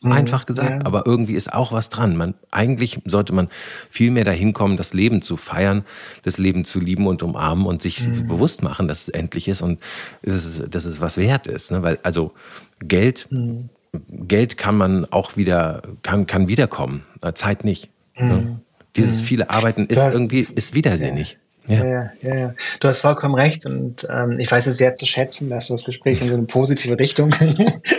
Mhm. 0.00 0.12
Einfach 0.12 0.46
gesagt, 0.46 0.70
ja. 0.70 0.86
aber 0.86 1.06
irgendwie 1.06 1.34
ist 1.34 1.52
auch 1.52 1.72
was 1.72 1.88
dran. 1.88 2.16
Man, 2.16 2.34
eigentlich 2.52 3.00
sollte 3.04 3.32
man 3.32 3.48
viel 3.90 4.12
mehr 4.12 4.24
dahin 4.24 4.52
kommen, 4.52 4.76
das 4.76 4.94
Leben 4.94 5.22
zu 5.22 5.36
feiern, 5.36 5.84
das 6.22 6.38
Leben 6.38 6.64
zu 6.64 6.78
lieben 6.78 7.08
und 7.08 7.22
umarmen 7.22 7.66
und 7.66 7.82
sich 7.82 8.06
mhm. 8.06 8.28
bewusst 8.28 8.62
machen, 8.62 8.86
dass 8.86 9.02
es 9.02 9.08
endlich 9.08 9.48
ist 9.48 9.60
und 9.60 9.80
dass 10.22 10.44
es, 10.44 10.62
dass 10.70 10.84
es 10.84 11.00
was 11.00 11.16
wert 11.16 11.48
ist. 11.48 11.72
Ne? 11.72 11.82
Weil, 11.82 11.98
also 12.04 12.32
Geld, 12.80 13.26
mhm. 13.30 13.70
Geld 14.08 14.56
kann 14.56 14.76
man 14.76 15.04
auch 15.06 15.36
wieder, 15.36 15.82
kann, 16.02 16.26
kann 16.26 16.46
wiederkommen, 16.46 17.02
äh, 17.22 17.32
Zeit 17.32 17.64
nicht. 17.64 17.88
Ne? 18.16 18.34
Mhm. 18.34 18.60
Dieses 18.94 19.22
mhm. 19.22 19.24
viele 19.24 19.50
Arbeiten 19.50 19.86
ist 19.86 20.00
hast, 20.00 20.14
irgendwie, 20.14 20.46
ist 20.54 20.74
widersinnig. 20.74 21.32
Ja. 21.32 21.38
Ja, 21.68 22.10
ja, 22.22 22.34
ja. 22.34 22.54
Du 22.80 22.88
hast 22.88 23.00
vollkommen 23.00 23.34
recht 23.34 23.66
und 23.66 24.06
ähm, 24.10 24.38
ich 24.38 24.50
weiß 24.50 24.66
es 24.66 24.78
sehr 24.78 24.96
zu 24.96 25.04
schätzen, 25.04 25.50
dass 25.50 25.66
du 25.66 25.74
das 25.74 25.84
Gespräch 25.84 26.22
in 26.22 26.28
so 26.28 26.34
eine 26.34 26.44
positive 26.44 26.98
Richtung 26.98 27.30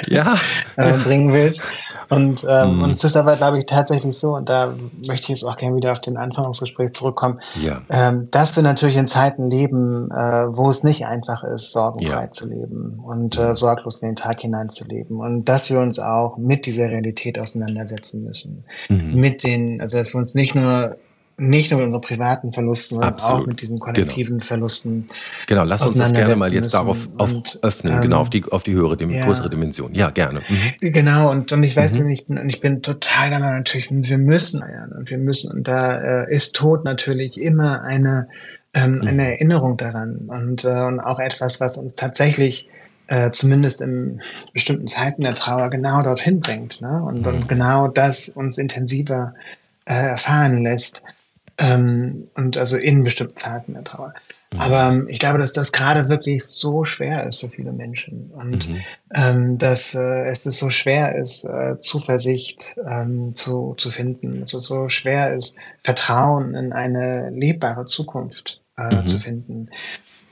ja. 0.07 0.39
äh, 0.75 0.93
bringen 0.93 1.31
willst. 1.31 1.61
Und, 2.09 2.45
ähm, 2.49 2.77
mm. 2.77 2.83
und 2.83 2.91
es 2.91 3.03
ist 3.03 3.15
aber, 3.15 3.35
glaube 3.35 3.59
ich, 3.59 3.65
tatsächlich 3.65 4.17
so, 4.17 4.35
und 4.35 4.49
da 4.49 4.73
möchte 5.07 5.25
ich 5.25 5.29
jetzt 5.29 5.43
auch 5.43 5.57
gerne 5.57 5.75
wieder 5.75 5.91
auf 5.91 6.01
den 6.01 6.17
Anfangsgespräch 6.17 6.91
zurückkommen, 6.91 7.39
ja. 7.61 7.81
ähm, 7.89 8.27
dass 8.31 8.55
wir 8.55 8.63
natürlich 8.63 8.95
in 8.95 9.07
Zeiten 9.07 9.49
leben, 9.49 10.09
äh, 10.11 10.15
wo 10.55 10.69
es 10.69 10.83
nicht 10.83 11.05
einfach 11.05 11.43
ist, 11.43 11.71
sorgenfrei 11.71 12.23
ja. 12.23 12.31
zu 12.31 12.47
leben 12.47 12.99
und 13.03 13.37
äh, 13.37 13.53
sorglos 13.53 14.01
in 14.01 14.09
den 14.09 14.15
Tag 14.15 14.41
hineinzuleben. 14.41 15.19
Und 15.19 15.45
dass 15.45 15.69
wir 15.69 15.79
uns 15.79 15.99
auch 15.99 16.37
mit 16.37 16.65
dieser 16.65 16.89
Realität 16.89 17.37
auseinandersetzen 17.37 18.23
müssen. 18.23 18.63
Mhm. 18.89 19.13
Mit 19.13 19.43
den, 19.43 19.81
also 19.81 19.97
dass 19.97 20.13
wir 20.13 20.19
uns 20.19 20.33
nicht 20.33 20.55
nur 20.55 20.97
nicht 21.39 21.71
nur 21.71 21.79
mit 21.79 21.87
unseren 21.87 22.01
privaten 22.01 22.51
Verlusten, 22.53 22.95
sondern 22.95 23.13
Absolut. 23.13 23.41
auch 23.41 23.47
mit 23.47 23.61
diesen 23.61 23.79
kollektiven 23.79 24.37
genau. 24.37 24.45
Verlusten. 24.45 25.05
Genau, 25.47 25.63
lass 25.63 25.81
uns 25.81 25.97
das 25.97 26.13
gerne 26.13 26.35
mal 26.35 26.53
jetzt 26.53 26.73
darauf 26.73 27.09
und, 27.17 27.59
öffnen, 27.61 27.95
ähm, 27.95 28.01
genau, 28.01 28.19
auf 28.19 28.29
die, 28.29 28.43
auf 28.45 28.63
die 28.63 28.73
höhere, 28.73 28.97
die 28.97 29.05
ja. 29.05 29.25
größere 29.25 29.49
Dimension. 29.49 29.93
Ja, 29.93 30.09
gerne. 30.09 30.41
Mhm. 30.47 30.91
Genau, 30.93 31.31
und, 31.31 31.51
und 31.51 31.63
ich 31.63 31.75
weiß 31.75 31.99
mhm. 31.99 32.07
nicht, 32.07 32.29
und 32.29 32.49
ich 32.49 32.59
bin 32.59 32.81
total 32.81 33.29
der 33.29 33.39
Meinung, 33.39 33.57
natürlich, 33.57 33.89
wir 33.91 34.17
müssen 34.17 34.61
feiern 34.61 34.91
und 34.91 35.09
wir 35.09 35.17
müssen, 35.17 35.51
und 35.51 35.67
da 35.67 36.23
äh, 36.23 36.33
ist 36.33 36.55
Tod 36.55 36.83
natürlich 36.85 37.39
immer 37.39 37.81
eine, 37.81 38.27
ähm, 38.73 38.95
mhm. 38.95 39.07
eine 39.07 39.31
Erinnerung 39.33 39.77
daran 39.77 40.27
und, 40.27 40.63
äh, 40.63 40.67
und 40.67 40.99
auch 40.99 41.19
etwas, 41.19 41.59
was 41.59 41.77
uns 41.77 41.95
tatsächlich 41.95 42.67
äh, 43.07 43.31
zumindest 43.31 43.81
in 43.81 44.21
bestimmten 44.53 44.87
Zeiten 44.87 45.23
der 45.23 45.35
Trauer 45.35 45.69
genau 45.69 46.01
dorthin 46.01 46.41
bringt 46.41 46.81
ne? 46.81 47.01
und, 47.03 47.25
und 47.25 47.39
mhm. 47.39 47.47
genau 47.47 47.87
das 47.87 48.29
uns 48.29 48.57
intensiver 48.57 49.33
äh, 49.85 49.93
erfahren 49.93 50.63
lässt 50.63 51.03
ähm, 51.59 52.29
und 52.35 52.57
also 52.57 52.77
in 52.77 53.03
bestimmten 53.03 53.37
Phasen 53.37 53.75
der 53.75 53.83
Trauer. 53.83 54.13
Mhm. 54.51 54.59
Aber 54.59 54.89
ähm, 54.89 55.07
ich 55.09 55.19
glaube, 55.19 55.37
dass 55.37 55.53
das 55.53 55.71
gerade 55.71 56.09
wirklich 56.09 56.45
so 56.45 56.85
schwer 56.85 57.25
ist 57.25 57.41
für 57.41 57.49
viele 57.49 57.71
Menschen 57.71 58.31
und 58.31 58.69
mhm. 58.69 58.81
ähm, 59.13 59.57
dass 59.57 59.93
äh, 59.93 60.25
es 60.25 60.41
das 60.43 60.57
so 60.57 60.69
schwer 60.69 61.15
ist, 61.15 61.43
äh, 61.43 61.79
Zuversicht 61.79 62.75
ähm, 62.87 63.35
zu, 63.35 63.75
zu 63.77 63.91
finden, 63.91 64.39
dass 64.39 64.53
es 64.53 64.65
so 64.65 64.89
schwer 64.89 65.33
ist, 65.33 65.57
Vertrauen 65.83 66.55
in 66.55 66.73
eine 66.73 67.29
lebbare 67.29 67.85
Zukunft 67.85 68.61
äh, 68.77 68.95
mhm. 68.95 69.07
zu 69.07 69.19
finden. 69.19 69.69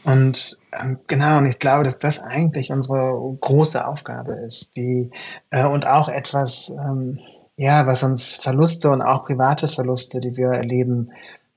Und 0.03 0.57
ähm, 0.71 0.99
genau, 1.07 1.39
und 1.39 1.47
ich 1.47 1.59
glaube, 1.59 1.83
dass 1.83 1.97
das 1.97 2.19
eigentlich 2.19 2.71
unsere 2.71 3.11
große 3.41 3.85
Aufgabe 3.85 4.35
ist, 4.35 4.77
die 4.77 5.11
äh, 5.49 5.65
und 5.65 5.85
auch 5.85 6.07
etwas, 6.07 6.69
ähm, 6.69 7.19
ja, 7.57 7.85
was 7.87 8.03
uns 8.03 8.35
Verluste 8.35 8.89
und 8.91 9.01
auch 9.01 9.25
private 9.25 9.67
Verluste, 9.67 10.21
die 10.21 10.37
wir 10.37 10.49
erleben, 10.49 11.09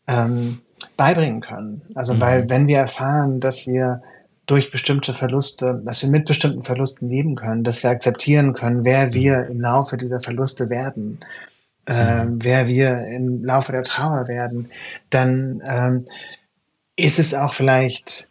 ähm, 0.06 0.60
beibringen 0.96 1.40
können. 1.40 1.82
Also 1.94 2.14
mhm. 2.14 2.20
weil 2.20 2.50
wenn 2.50 2.66
wir 2.66 2.78
erfahren, 2.78 3.40
dass 3.40 3.66
wir 3.66 4.02
durch 4.46 4.72
bestimmte 4.72 5.12
Verluste, 5.12 5.80
dass 5.84 6.02
wir 6.02 6.10
mit 6.10 6.26
bestimmten 6.26 6.62
Verlusten 6.62 7.08
leben 7.08 7.36
können, 7.36 7.62
dass 7.62 7.82
wir 7.82 7.90
akzeptieren 7.90 8.54
können, 8.54 8.84
wer 8.84 9.06
mhm. 9.06 9.14
wir 9.14 9.46
im 9.46 9.60
Laufe 9.60 9.96
dieser 9.96 10.20
Verluste 10.20 10.70
werden, 10.70 11.20
äh, 11.84 12.24
wer 12.26 12.66
wir 12.66 13.06
im 13.06 13.44
Laufe 13.44 13.72
der 13.72 13.84
Trauer 13.84 14.26
werden, 14.26 14.70
dann 15.10 15.62
ähm, 15.64 16.04
ist 16.96 17.18
es 17.18 17.34
auch 17.34 17.54
vielleicht 17.54 18.28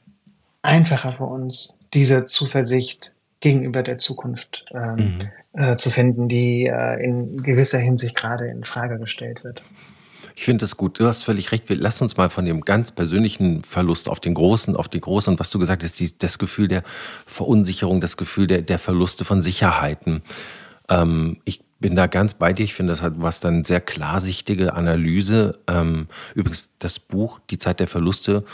einfacher 0.63 1.13
für 1.13 1.25
uns, 1.25 1.77
diese 1.93 2.25
Zuversicht 2.25 3.13
gegenüber 3.39 3.84
der 3.84 3.97
Zukunft 3.97 4.65
ähm, 4.73 4.95
mhm 4.95 5.19
äh, 5.54 5.75
zu 5.75 5.89
finden, 5.89 6.28
die 6.28 6.67
äh, 6.67 7.04
in 7.04 7.41
gewisser 7.41 7.80
Hinsicht 7.80 8.15
gerade 8.15 8.47
in 8.47 8.63
Frage 8.63 8.99
gestellt 8.99 9.43
wird. 9.43 9.63
Ich 10.36 10.45
finde 10.45 10.63
das 10.63 10.78
gut. 10.78 10.99
Du 10.99 11.06
hast 11.06 11.23
völlig 11.23 11.52
recht. 11.52 11.65
Lass 11.67 12.02
uns 12.02 12.15
mal 12.15 12.30
von 12.30 12.45
dem 12.45 12.62
ganz 12.62 12.91
persönlichen 12.91 13.63
Verlust 13.63 14.08
auf 14.08 14.19
den 14.19 14.36
großen, 14.36 14.75
auf 14.75 14.88
die 14.88 15.02
großen 15.02 15.34
und 15.34 15.39
was 15.39 15.49
du 15.49 15.60
gesagt 15.60 15.84
hast, 15.84 15.99
die, 15.99 16.17
das 16.17 16.38
Gefühl 16.39 16.67
der 16.67 16.84
Verunsicherung, 17.25 17.99
das 17.99 18.15
Gefühl 18.15 18.47
der, 18.47 18.62
der 18.62 18.80
Verluste 18.80 19.25
von 19.25 19.41
Sicherheiten. 19.41 20.21
Ähm, 20.88 21.41
ich 21.43 21.62
bin 21.80 21.95
da 21.95 22.08
ganz 22.08 22.36
bei 22.36 22.54
dir. 22.54 22.63
Ich 22.63 22.73
finde, 22.73 22.93
das 22.93 23.02
hat 23.02 23.13
was 23.17 23.39
dann 23.39 23.63
sehr 23.63 23.82
klarsichtige 23.82 24.73
Analyse. 24.73 25.60
Ähm, 25.67 26.08
übrigens, 26.36 26.69
das 26.80 26.99
Buch 26.99 27.39
Die 27.49 27.58
Zeit 27.58 27.80
der 27.80 27.88
Verluste 27.88 28.45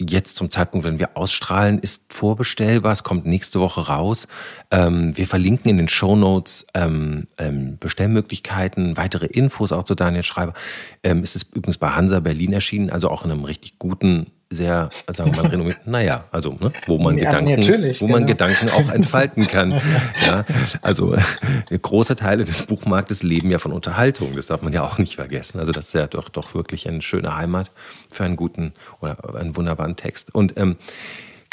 jetzt 0.00 0.36
zum 0.36 0.50
Zeitpunkt, 0.50 0.86
wenn 0.86 0.98
wir 0.98 1.16
ausstrahlen, 1.16 1.78
ist 1.78 2.12
vorbestellbar. 2.12 2.92
Es 2.92 3.02
kommt 3.02 3.26
nächste 3.26 3.60
Woche 3.60 3.86
raus. 3.86 4.26
Ähm, 4.70 5.16
wir 5.16 5.26
verlinken 5.26 5.70
in 5.70 5.76
den 5.76 5.88
Show 5.88 6.16
Notes 6.16 6.66
ähm, 6.74 7.28
ähm, 7.38 7.78
Bestellmöglichkeiten, 7.78 8.96
weitere 8.96 9.26
Infos 9.26 9.72
auch 9.72 9.84
zu 9.84 9.94
Daniel 9.94 10.24
Schreiber. 10.24 10.54
Ähm, 11.02 11.20
es 11.22 11.36
ist 11.36 11.54
übrigens 11.54 11.78
bei 11.78 11.90
Hansa 11.90 12.20
Berlin 12.20 12.52
erschienen, 12.52 12.90
also 12.90 13.08
auch 13.08 13.24
in 13.24 13.30
einem 13.30 13.44
richtig 13.44 13.78
guten 13.78 14.26
sehr, 14.50 14.88
sagen 15.08 15.34
wir 15.34 15.42
mal, 15.42 15.48
renommiert, 15.50 15.86
naja, 15.86 16.24
also, 16.30 16.56
ne, 16.60 16.72
wo 16.86 16.98
man 16.98 17.18
ja, 17.18 17.30
Gedanken, 17.30 17.62
wo 18.00 18.06
man 18.06 18.26
genau. 18.26 18.46
Gedanken 18.48 18.70
auch 18.70 18.92
entfalten 18.92 19.46
kann. 19.46 19.72
ja, 20.26 20.44
also, 20.82 21.16
große 21.70 22.16
Teile 22.16 22.44
des 22.44 22.62
Buchmarktes 22.62 23.22
leben 23.22 23.50
ja 23.50 23.58
von 23.58 23.72
Unterhaltung. 23.72 24.36
Das 24.36 24.46
darf 24.46 24.62
man 24.62 24.72
ja 24.72 24.82
auch 24.82 24.98
nicht 24.98 25.16
vergessen. 25.16 25.58
Also, 25.58 25.72
das 25.72 25.88
ist 25.88 25.94
ja 25.94 26.06
doch, 26.06 26.28
doch 26.28 26.54
wirklich 26.54 26.88
eine 26.88 27.02
schöne 27.02 27.36
Heimat 27.36 27.70
für 28.10 28.24
einen 28.24 28.36
guten 28.36 28.72
oder 29.00 29.16
einen 29.34 29.56
wunderbaren 29.56 29.96
Text. 29.96 30.34
Und, 30.34 30.56
ähm, 30.56 30.76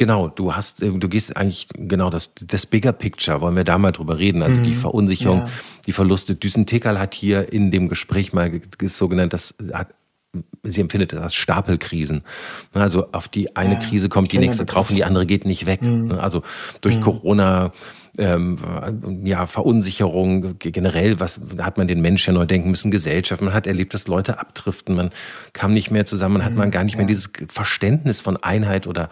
Genau, 0.02 0.30
du 0.30 0.56
hast, 0.56 0.82
du 0.82 0.98
gehst 0.98 1.38
eigentlich 1.38 1.68
genau 1.76 2.10
das, 2.10 2.32
das 2.34 2.66
Bigger 2.66 2.92
Picture, 2.92 3.40
wollen 3.40 3.56
wir 3.56 3.64
da 3.64 3.78
mal 3.78 3.92
drüber 3.92 4.18
reden. 4.18 4.42
Also 4.42 4.60
mhm. 4.60 4.64
die 4.64 4.74
Verunsicherung, 4.74 5.42
ja. 5.42 5.50
die 5.86 5.92
Verluste. 5.92 6.34
Düsen 6.34 6.66
Tekal 6.66 6.98
hat 6.98 7.14
hier 7.14 7.54
in 7.54 7.70
dem 7.70 7.88
Gespräch 7.88 8.34
mal 8.34 8.50
so 8.86 9.08
genannt, 9.08 9.34
das 9.34 9.54
hat 9.74 9.90
sie 10.64 10.82
empfindet 10.82 11.14
das 11.14 11.22
als 11.22 11.34
Stapelkrisen. 11.34 12.24
Also 12.74 13.12
auf 13.12 13.28
die 13.28 13.56
eine 13.56 13.74
ja, 13.74 13.80
Krise 13.80 14.10
kommt 14.10 14.32
die 14.32 14.38
nächste 14.38 14.66
drauf 14.66 14.90
und 14.90 14.96
die 14.96 15.04
andere 15.04 15.26
geht 15.26 15.46
nicht 15.46 15.66
weg. 15.66 15.82
Mhm. 15.82 16.12
Also 16.14 16.44
durch 16.82 16.98
mhm. 16.98 17.02
Corona, 17.02 17.74
ähm, 18.18 18.58
ja, 19.24 19.48
Verunsicherung 19.48 20.58
generell, 20.60 21.20
was 21.20 21.40
hat 21.58 21.78
man 21.78 21.88
den 21.88 22.02
Menschen 22.02 22.34
ja 22.34 22.40
neu 22.40 22.46
denken 22.46 22.70
müssen, 22.70 22.92
Gesellschaft. 22.92 23.42
Man 23.42 23.54
hat 23.54 23.68
erlebt, 23.68 23.94
dass 23.94 24.08
Leute 24.08 24.40
abdriften, 24.40 24.96
man 24.96 25.12
kam 25.54 25.74
nicht 25.74 25.92
mehr 25.92 26.06
zusammen, 26.06 26.36
man 26.36 26.46
hat 26.46 26.54
man 26.54 26.68
mhm. 26.68 26.72
gar 26.72 26.84
nicht 26.84 26.98
mehr 26.98 27.06
dieses 27.06 27.32
Verständnis 27.48 28.20
von 28.22 28.38
Einheit 28.38 28.88
oder 28.88 29.10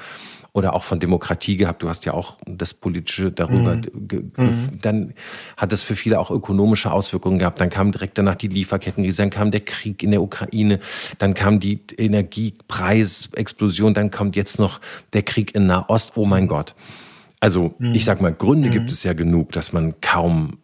oder 0.53 0.73
auch 0.73 0.83
von 0.83 0.99
Demokratie 0.99 1.57
gehabt. 1.57 1.83
Du 1.83 1.89
hast 1.89 2.05
ja 2.05 2.13
auch 2.13 2.37
das 2.45 2.73
Politische 2.73 3.31
darüber. 3.31 3.75
Mhm. 3.75 4.31
mhm. 4.35 4.79
Dann 4.81 5.13
hat 5.57 5.71
es 5.71 5.83
für 5.83 5.95
viele 5.95 6.19
auch 6.19 6.31
ökonomische 6.31 6.91
Auswirkungen 6.91 7.37
gehabt. 7.39 7.61
Dann 7.61 7.69
kam 7.69 7.91
direkt 7.91 8.17
danach 8.17 8.35
die 8.35 8.47
Lieferkettenkrise, 8.47 9.21
dann 9.21 9.29
kam 9.29 9.51
der 9.51 9.61
Krieg 9.61 10.01
in 10.03 10.11
der 10.11 10.21
Ukraine, 10.21 10.79
dann 11.17 11.33
kam 11.33 11.59
die 11.59 11.79
Energiepreisexplosion, 11.97 13.93
dann 13.93 14.11
kommt 14.11 14.35
jetzt 14.35 14.59
noch 14.59 14.81
der 15.13 15.23
Krieg 15.23 15.53
in 15.55 15.67
Nahost. 15.67 16.13
Oh 16.15 16.25
mein 16.25 16.47
Gott. 16.47 16.75
Also 17.39 17.75
mhm. 17.77 17.93
ich 17.93 18.03
sag 18.05 18.21
mal, 18.21 18.33
Gründe 18.33 18.69
mhm. 18.69 18.73
gibt 18.73 18.91
es 18.91 19.03
ja 19.03 19.13
genug, 19.13 19.51
dass 19.51 19.71
man 19.71 20.01
kaum 20.01 20.57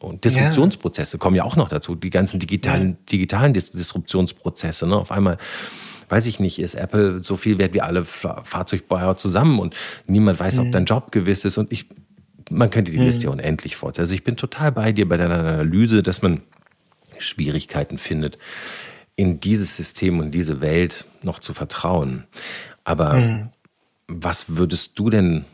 und 0.00 0.24
Disruptionsprozesse 0.24 1.16
ja. 1.16 1.18
kommen 1.18 1.36
ja 1.36 1.44
auch 1.44 1.56
noch 1.56 1.68
dazu. 1.68 1.94
Die 1.94 2.10
ganzen 2.10 2.40
digitalen, 2.40 2.96
digitalen 3.10 3.54
Disruptionsprozesse. 3.54 4.86
Ne? 4.86 4.96
Auf 4.96 5.12
einmal 5.12 5.38
weiß 6.08 6.26
ich 6.26 6.40
nicht, 6.40 6.58
ist 6.58 6.74
Apple 6.74 7.22
so 7.22 7.36
viel 7.36 7.58
wert 7.58 7.74
wie 7.74 7.80
alle 7.80 8.04
Fahrzeugbauer 8.04 9.16
zusammen 9.16 9.58
und 9.58 9.74
niemand 10.06 10.40
weiß, 10.40 10.58
ob 10.60 10.66
mhm. 10.66 10.72
dein 10.72 10.84
Job 10.84 11.12
gewiss 11.12 11.44
ist. 11.44 11.58
Und 11.58 11.72
ich, 11.72 11.86
man 12.50 12.70
könnte 12.70 12.90
die 12.90 12.98
Liste 12.98 13.26
mhm. 13.26 13.34
unendlich 13.34 13.76
fortsetzen. 13.76 14.02
Also 14.02 14.14
ich 14.14 14.24
bin 14.24 14.36
total 14.36 14.72
bei 14.72 14.92
dir 14.92 15.08
bei 15.08 15.16
deiner 15.16 15.38
Analyse, 15.38 16.02
dass 16.02 16.22
man 16.22 16.42
Schwierigkeiten 17.18 17.98
findet, 17.98 18.38
in 19.16 19.40
dieses 19.40 19.76
System 19.76 20.18
und 20.18 20.32
diese 20.32 20.60
Welt 20.60 21.06
noch 21.22 21.38
zu 21.38 21.54
vertrauen. 21.54 22.24
Aber 22.82 23.14
mhm. 23.14 23.48
was 24.08 24.56
würdest 24.56 24.98
du 24.98 25.10
denn 25.10 25.44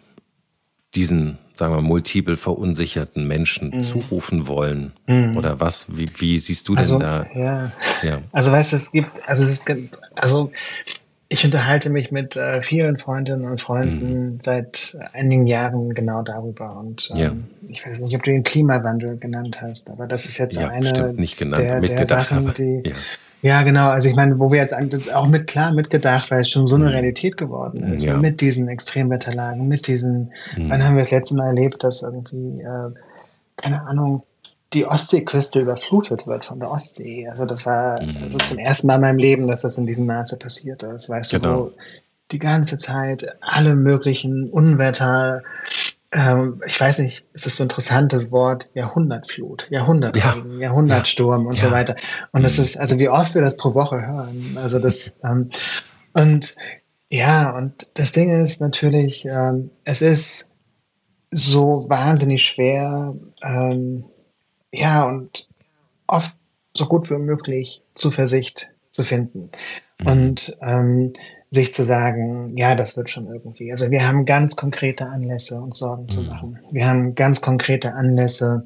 diesen 0.94 1.38
sagen 1.60 1.74
wir, 1.74 1.82
multiple 1.82 2.38
verunsicherten 2.38 3.28
Menschen 3.28 3.70
mhm. 3.70 3.82
zurufen 3.82 4.48
wollen? 4.48 4.92
Mhm. 5.06 5.36
Oder 5.36 5.60
was? 5.60 5.86
Wie, 5.88 6.10
wie, 6.16 6.38
siehst 6.38 6.66
du 6.68 6.74
denn 6.74 6.84
also, 6.84 6.98
da? 6.98 7.26
Ja. 7.34 7.72
ja. 8.02 8.22
Also 8.32 8.50
weißt 8.50 8.72
du, 8.72 8.76
es 8.76 8.90
gibt, 8.90 9.28
also 9.28 9.44
es 9.44 9.50
ist, 9.50 9.64
also 10.14 10.50
ich 11.28 11.44
unterhalte 11.44 11.90
mich 11.90 12.10
mit 12.10 12.34
äh, 12.34 12.62
vielen 12.62 12.96
Freundinnen 12.96 13.44
und 13.44 13.60
Freunden 13.60 14.24
mhm. 14.24 14.38
seit 14.42 14.96
einigen 15.12 15.46
Jahren 15.46 15.94
genau 15.94 16.22
darüber. 16.22 16.76
Und 16.78 17.10
ähm, 17.12 17.18
ja. 17.18 17.32
ich 17.68 17.86
weiß 17.86 18.00
nicht, 18.00 18.16
ob 18.16 18.22
du 18.22 18.30
den 18.30 18.42
Klimawandel 18.42 19.18
genannt 19.18 19.60
hast, 19.60 19.90
aber 19.90 20.06
das 20.06 20.24
ist 20.24 20.38
jetzt 20.38 20.56
ja, 20.56 20.68
eine 20.68 20.92
der, 20.92 21.80
der 21.82 22.06
Sachen, 22.06 22.54
die, 22.54 22.82
ja. 22.86 22.96
Ja, 23.42 23.62
genau. 23.62 23.88
Also 23.88 24.08
ich 24.08 24.16
meine, 24.16 24.38
wo 24.38 24.52
wir 24.52 24.58
jetzt 24.58 24.74
auch 25.14 25.26
mit 25.26 25.46
klar 25.46 25.72
mitgedacht, 25.72 26.30
weil 26.30 26.40
es 26.40 26.50
schon 26.50 26.66
so 26.66 26.76
eine 26.76 26.84
mhm. 26.86 26.90
Realität 26.90 27.36
geworden 27.36 27.94
ist. 27.94 28.04
Ja. 28.04 28.16
Mit 28.16 28.40
diesen 28.40 28.68
Extremwetterlagen, 28.68 29.66
mit 29.66 29.86
diesen, 29.86 30.32
mhm. 30.56 30.70
wann 30.70 30.84
haben 30.84 30.96
wir 30.96 31.02
das 31.02 31.10
letzte 31.10 31.34
Mal 31.34 31.48
erlebt, 31.48 31.82
dass 31.82 32.02
irgendwie, 32.02 32.60
äh, 32.60 32.90
keine 33.56 33.82
Ahnung, 33.86 34.22
die 34.72 34.86
Ostseeküste 34.86 35.60
überflutet 35.60 36.26
wird 36.26 36.44
von 36.44 36.60
der 36.60 36.70
Ostsee. 36.70 37.28
Also 37.28 37.44
das 37.44 37.66
war, 37.66 38.00
mhm. 38.02 38.24
das 38.24 38.34
ist 38.34 38.48
zum 38.48 38.58
ersten 38.58 38.86
Mal 38.86 38.96
in 38.96 39.00
meinem 39.00 39.18
Leben, 39.18 39.48
dass 39.48 39.62
das 39.62 39.78
in 39.78 39.86
diesem 39.86 40.06
Maße 40.06 40.36
passiert 40.36 40.82
ist. 40.82 41.08
Weißt 41.08 41.32
genau. 41.32 41.48
du, 41.48 41.64
wo 41.64 41.72
die 42.30 42.38
ganze 42.38 42.78
Zeit 42.78 43.26
alle 43.40 43.74
möglichen 43.74 44.48
Unwetter, 44.50 45.42
ähm, 46.12 46.60
ich 46.66 46.80
weiß 46.80 46.98
nicht, 46.98 47.26
ist 47.32 47.46
das 47.46 47.56
so 47.56 47.62
ein 47.62 47.66
interessantes 47.66 48.30
Wort, 48.32 48.68
Jahrhundertflut, 48.74 49.68
Jahrhundertregen, 49.70 50.54
ja. 50.54 50.68
Jahrhundertsturm 50.68 51.44
ja. 51.44 51.48
und 51.48 51.56
ja. 51.56 51.68
so 51.68 51.70
weiter. 51.70 51.96
Und 52.32 52.42
das 52.42 52.58
ist, 52.58 52.78
also 52.78 52.98
wie 52.98 53.08
oft 53.08 53.34
wir 53.34 53.42
das 53.42 53.56
pro 53.56 53.74
Woche 53.74 54.06
hören. 54.06 54.58
Also 54.60 54.78
das, 54.78 55.16
ähm, 55.24 55.50
Und 56.12 56.54
ja, 57.10 57.50
und 57.56 57.90
das 57.94 58.12
Ding 58.12 58.42
ist 58.42 58.60
natürlich, 58.60 59.24
ähm, 59.24 59.70
es 59.84 60.02
ist 60.02 60.50
so 61.30 61.86
wahnsinnig 61.88 62.44
schwer, 62.44 63.14
ähm, 63.42 64.04
ja, 64.72 65.06
und 65.06 65.48
oft 66.06 66.32
so 66.76 66.86
gut 66.86 67.10
wie 67.10 67.18
möglich 67.18 67.82
Zuversicht 67.94 68.70
zu 68.90 69.04
finden. 69.04 69.50
Mhm. 70.00 70.06
Und 70.06 70.58
ähm, 70.60 71.12
sich 71.50 71.74
zu 71.74 71.82
sagen, 71.82 72.56
ja, 72.56 72.74
das 72.76 72.96
wird 72.96 73.10
schon 73.10 73.26
irgendwie. 73.26 73.72
Also 73.72 73.90
wir 73.90 74.06
haben 74.06 74.24
ganz 74.24 74.54
konkrete 74.54 75.06
Anlässe, 75.06 75.60
uns 75.60 75.78
Sorgen 75.78 76.04
mhm. 76.04 76.10
zu 76.10 76.22
machen. 76.22 76.58
Wir 76.70 76.86
haben 76.86 77.14
ganz 77.16 77.40
konkrete 77.40 77.92
Anlässe, 77.92 78.64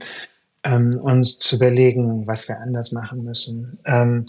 ähm, 0.65 0.99
uns 1.03 1.39
zu 1.39 1.57
überlegen, 1.57 2.27
was 2.27 2.47
wir 2.47 2.59
anders 2.61 2.93
machen 2.93 3.25
müssen. 3.25 3.79
Ähm, 3.87 4.27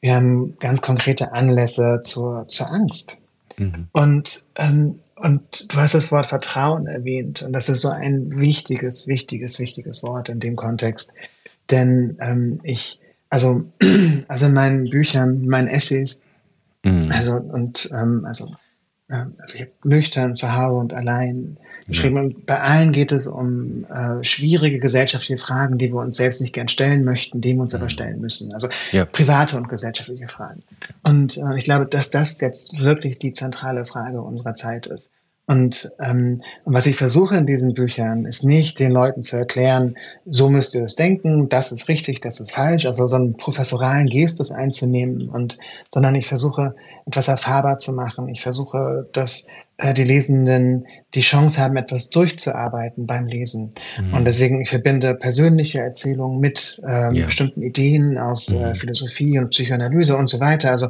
wir 0.00 0.14
haben 0.14 0.56
ganz 0.58 0.80
konkrete 0.80 1.32
Anlässe 1.32 2.00
zur, 2.02 2.46
zur 2.48 2.70
Angst. 2.70 3.18
Mhm. 3.58 3.88
Und, 3.92 4.44
ähm, 4.56 5.00
und 5.16 5.72
du 5.72 5.76
hast 5.76 5.94
das 5.94 6.10
Wort 6.10 6.26
Vertrauen 6.26 6.86
erwähnt. 6.86 7.42
Und 7.42 7.52
das 7.52 7.68
ist 7.68 7.82
so 7.82 7.88
ein 7.88 8.38
wichtiges, 8.38 9.06
wichtiges, 9.06 9.58
wichtiges 9.58 10.02
Wort 10.02 10.30
in 10.30 10.40
dem 10.40 10.56
Kontext. 10.56 11.12
Denn 11.70 12.16
ähm, 12.20 12.60
ich, 12.62 13.00
also, 13.28 13.64
also 14.28 14.46
in 14.46 14.54
meinen 14.54 14.88
Büchern, 14.88 15.46
meinen 15.46 15.68
Essays, 15.68 16.22
mhm. 16.84 17.08
also 17.12 17.36
und 17.36 17.90
ähm, 17.92 18.24
also, 18.24 18.54
äh, 19.08 19.24
also 19.38 19.54
ich 19.54 19.60
habe 19.62 19.72
nüchtern 19.84 20.34
zu 20.34 20.56
Hause 20.56 20.78
und 20.78 20.92
allein 20.92 21.58
geschrieben. 21.88 22.16
Ja. 22.16 22.22
Und 22.22 22.46
bei 22.46 22.60
allen 22.60 22.92
geht 22.92 23.12
es 23.12 23.26
um 23.26 23.86
äh, 23.86 24.22
schwierige 24.22 24.78
gesellschaftliche 24.78 25.42
Fragen, 25.42 25.78
die 25.78 25.92
wir 25.92 26.00
uns 26.00 26.16
selbst 26.16 26.40
nicht 26.40 26.52
gern 26.52 26.68
stellen 26.68 27.04
möchten, 27.04 27.40
die 27.40 27.54
wir 27.54 27.62
uns 27.62 27.72
mhm. 27.72 27.80
aber 27.80 27.90
stellen 27.90 28.20
müssen. 28.20 28.52
Also 28.52 28.68
ja. 28.92 29.04
private 29.04 29.56
und 29.56 29.68
gesellschaftliche 29.68 30.28
Fragen. 30.28 30.62
Und 31.02 31.38
äh, 31.38 31.56
ich 31.56 31.64
glaube, 31.64 31.86
dass 31.86 32.10
das 32.10 32.40
jetzt 32.40 32.84
wirklich 32.84 33.18
die 33.18 33.32
zentrale 33.32 33.84
Frage 33.84 34.20
unserer 34.20 34.54
Zeit 34.54 34.86
ist. 34.86 35.10
Und, 35.48 35.90
ähm, 35.98 36.42
und 36.64 36.74
was 36.74 36.84
ich 36.84 36.96
versuche 36.96 37.34
in 37.34 37.46
diesen 37.46 37.72
Büchern, 37.72 38.26
ist 38.26 38.44
nicht 38.44 38.78
den 38.78 38.92
Leuten 38.92 39.22
zu 39.22 39.38
erklären, 39.38 39.96
so 40.26 40.50
müsst 40.50 40.74
ihr 40.74 40.82
es 40.82 40.94
denken, 40.94 41.48
das 41.48 41.72
ist 41.72 41.88
richtig, 41.88 42.20
das 42.20 42.38
ist 42.38 42.52
falsch, 42.52 42.84
also 42.84 43.08
so 43.08 43.16
einen 43.16 43.34
professoralen 43.34 44.08
Gestus 44.08 44.52
einzunehmen, 44.52 45.30
und, 45.30 45.58
sondern 45.92 46.14
ich 46.16 46.26
versuche 46.26 46.74
etwas 47.06 47.28
erfahrbar 47.28 47.78
zu 47.78 47.94
machen. 47.94 48.28
Ich 48.28 48.42
versuche, 48.42 49.08
dass 49.14 49.46
äh, 49.78 49.94
die 49.94 50.04
Lesenden 50.04 50.86
die 51.14 51.22
Chance 51.22 51.58
haben, 51.58 51.78
etwas 51.78 52.10
durchzuarbeiten 52.10 53.06
beim 53.06 53.26
Lesen. 53.26 53.70
Mhm. 53.98 54.12
Und 54.12 54.24
deswegen, 54.26 54.60
ich 54.60 54.68
verbinde 54.68 55.14
persönliche 55.14 55.80
Erzählungen 55.80 56.40
mit 56.40 56.78
ähm, 56.86 57.14
ja. 57.14 57.24
bestimmten 57.24 57.62
Ideen 57.62 58.18
aus 58.18 58.48
äh, 58.48 58.54
mhm. 58.54 58.64
äh, 58.64 58.74
Philosophie 58.74 59.38
und 59.38 59.48
Psychoanalyse 59.48 60.14
und 60.14 60.26
so 60.28 60.40
weiter, 60.40 60.70
also 60.70 60.88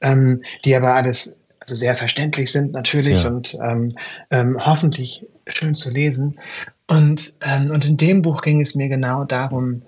ähm, 0.00 0.42
die 0.64 0.74
aber 0.74 0.94
alles 0.94 1.36
also 1.70 1.78
sehr 1.78 1.94
verständlich 1.94 2.50
sind 2.50 2.72
natürlich 2.72 3.22
ja. 3.22 3.28
und 3.28 3.56
ähm, 3.62 3.96
ähm, 4.30 4.56
hoffentlich 4.58 5.24
schön 5.46 5.76
zu 5.76 5.90
lesen. 5.90 6.36
Und, 6.88 7.32
ähm, 7.42 7.70
und 7.70 7.88
in 7.88 7.96
dem 7.96 8.22
Buch 8.22 8.42
ging 8.42 8.60
es 8.60 8.74
mir 8.74 8.88
genau 8.88 9.22
darum, 9.22 9.82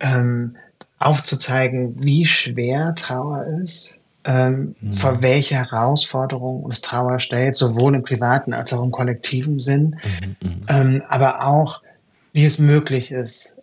ähm, 0.00 0.56
aufzuzeigen, 0.98 1.94
wie 2.02 2.26
schwer 2.26 2.96
Trauer 2.96 3.44
ist, 3.62 4.00
ähm, 4.24 4.74
mhm. 4.80 4.92
vor 4.92 5.22
welche 5.22 5.54
Herausforderungen 5.54 6.64
uns 6.64 6.80
Trauer 6.80 7.20
stellt, 7.20 7.54
sowohl 7.54 7.94
im 7.94 8.02
privaten 8.02 8.52
als 8.52 8.72
auch 8.72 8.82
im 8.82 8.90
kollektiven 8.90 9.60
Sinn, 9.60 9.96
mhm, 10.20 10.36
mhm. 10.42 10.66
ähm, 10.68 11.02
aber 11.08 11.46
auch, 11.46 11.80
wie 12.32 12.44
es 12.44 12.58
möglich 12.58 13.12
ist, 13.12 13.56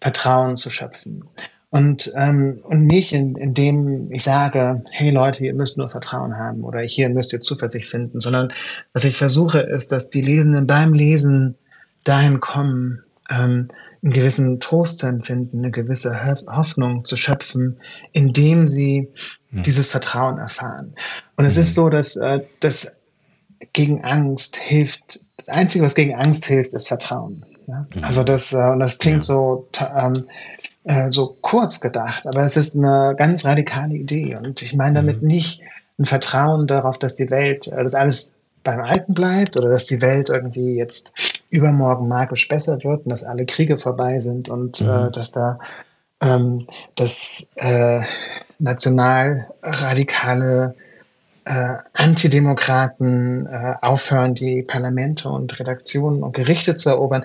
Vertrauen 0.00 0.56
zu 0.56 0.70
schöpfen. 0.70 1.24
Und, 1.74 2.12
ähm, 2.14 2.60
und 2.62 2.86
nicht, 2.86 3.12
in, 3.12 3.34
indem 3.34 4.08
ich 4.12 4.22
sage, 4.22 4.84
hey 4.92 5.10
Leute, 5.10 5.44
ihr 5.44 5.54
müsst 5.54 5.76
nur 5.76 5.88
Vertrauen 5.88 6.38
haben 6.38 6.62
oder 6.62 6.78
hier 6.78 7.08
müsst 7.08 7.32
ihr 7.32 7.40
Zuversicht 7.40 7.88
finden, 7.88 8.20
sondern 8.20 8.52
was 8.92 9.02
ich 9.02 9.16
versuche, 9.16 9.58
ist, 9.58 9.90
dass 9.90 10.08
die 10.08 10.20
Lesenden 10.20 10.68
beim 10.68 10.92
Lesen 10.92 11.56
dahin 12.04 12.38
kommen, 12.38 13.02
ähm, 13.28 13.70
einen 14.04 14.12
gewissen 14.12 14.60
Trost 14.60 14.98
zu 14.98 15.08
empfinden, 15.08 15.58
eine 15.58 15.72
gewisse 15.72 16.16
Hoffnung 16.46 17.04
zu 17.04 17.16
schöpfen, 17.16 17.76
indem 18.12 18.68
sie 18.68 19.08
mhm. 19.50 19.64
dieses 19.64 19.88
Vertrauen 19.88 20.38
erfahren. 20.38 20.94
Und 21.34 21.44
es 21.44 21.56
mhm. 21.56 21.62
ist 21.62 21.74
so, 21.74 21.88
dass 21.88 22.14
äh, 22.14 22.38
das 22.60 22.96
gegen 23.72 24.04
Angst 24.04 24.58
hilft, 24.58 25.24
das 25.38 25.48
Einzige, 25.48 25.84
was 25.84 25.96
gegen 25.96 26.14
Angst 26.14 26.44
hilft, 26.44 26.72
ist 26.72 26.86
Vertrauen. 26.86 27.44
Ja? 27.66 27.84
Mhm. 27.92 28.04
Also 28.04 28.22
das, 28.22 28.52
äh, 28.52 28.58
und 28.58 28.78
das 28.78 28.96
klingt 29.00 29.16
ja. 29.16 29.22
so 29.22 29.68
ähm, 29.80 30.28
äh, 30.84 31.10
so 31.10 31.36
kurz 31.40 31.80
gedacht, 31.80 32.24
aber 32.26 32.42
es 32.42 32.56
ist 32.56 32.76
eine 32.76 33.14
ganz 33.16 33.44
radikale 33.44 33.94
Idee. 33.94 34.36
Und 34.36 34.62
ich 34.62 34.74
meine 34.74 34.96
damit 34.96 35.22
mhm. 35.22 35.28
nicht 35.28 35.60
ein 35.98 36.04
Vertrauen 36.04 36.66
darauf, 36.66 36.98
dass 36.98 37.14
die 37.16 37.30
Welt, 37.30 37.68
äh, 37.68 37.82
dass 37.82 37.94
alles 37.94 38.34
beim 38.62 38.80
Alten 38.80 39.14
bleibt 39.14 39.56
oder 39.56 39.68
dass 39.68 39.86
die 39.86 40.02
Welt 40.02 40.28
irgendwie 40.30 40.76
jetzt 40.76 41.12
übermorgen 41.50 42.08
magisch 42.08 42.48
besser 42.48 42.82
wird 42.82 43.04
und 43.04 43.10
dass 43.10 43.22
alle 43.22 43.46
Kriege 43.46 43.78
vorbei 43.78 44.18
sind 44.20 44.48
und 44.48 44.80
äh, 44.80 44.84
mhm. 44.84 45.08
äh, 45.08 45.10
dass 45.10 45.32
da 45.32 45.58
ähm, 46.22 46.66
das 46.96 47.46
äh, 47.56 48.00
nationalradikale 48.58 50.74
äh, 51.44 51.76
Antidemokraten 51.92 53.46
äh, 53.46 53.74
aufhören, 53.82 54.34
die 54.34 54.62
Parlamente 54.62 55.28
und 55.28 55.58
Redaktionen 55.58 56.22
und 56.22 56.34
Gerichte 56.34 56.74
zu 56.74 56.88
erobern. 56.88 57.24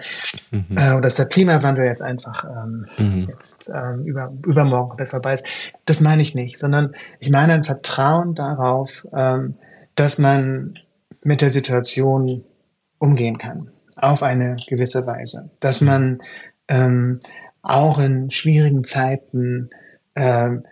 Mhm. 0.52 0.78
Äh, 0.78 0.94
und 0.96 1.06
dass 1.06 1.16
der 1.16 1.28
Klimawandel 1.28 1.86
jetzt 1.86 2.02
einfach 2.02 2.44
ähm, 2.44 2.86
mhm. 2.98 3.28
jetzt 3.30 3.72
ähm, 3.74 4.04
über, 4.06 4.32
übermorgen 4.46 4.90
komplett 4.90 5.10
vorbei 5.10 5.34
ist. 5.34 5.46
Das 5.86 6.02
meine 6.02 6.22
ich 6.22 6.36
nicht, 6.36 6.60
sondern 6.60 6.94
ich 7.20 7.30
meine 7.30 7.54
ein 7.54 7.64
Vertrauen 7.64 8.36
darauf, 8.36 9.08
ähm, 9.16 9.56
dass 9.96 10.18
man 10.18 10.78
mit 11.24 11.42
der 11.42 11.50
Situation 11.50 12.44
umgehen 12.98 13.38
kann, 13.38 13.72
auf 13.96 14.24
eine 14.24 14.58
gewisse 14.68 15.06
Weise. 15.06 15.50
Dass 15.62 15.80
man 15.80 16.22
ähm, 16.68 17.20
auch 17.62 18.00
in 18.00 18.32
schwierigen 18.32 18.84
Zeiten 18.84 19.70
ähm, 20.16 20.64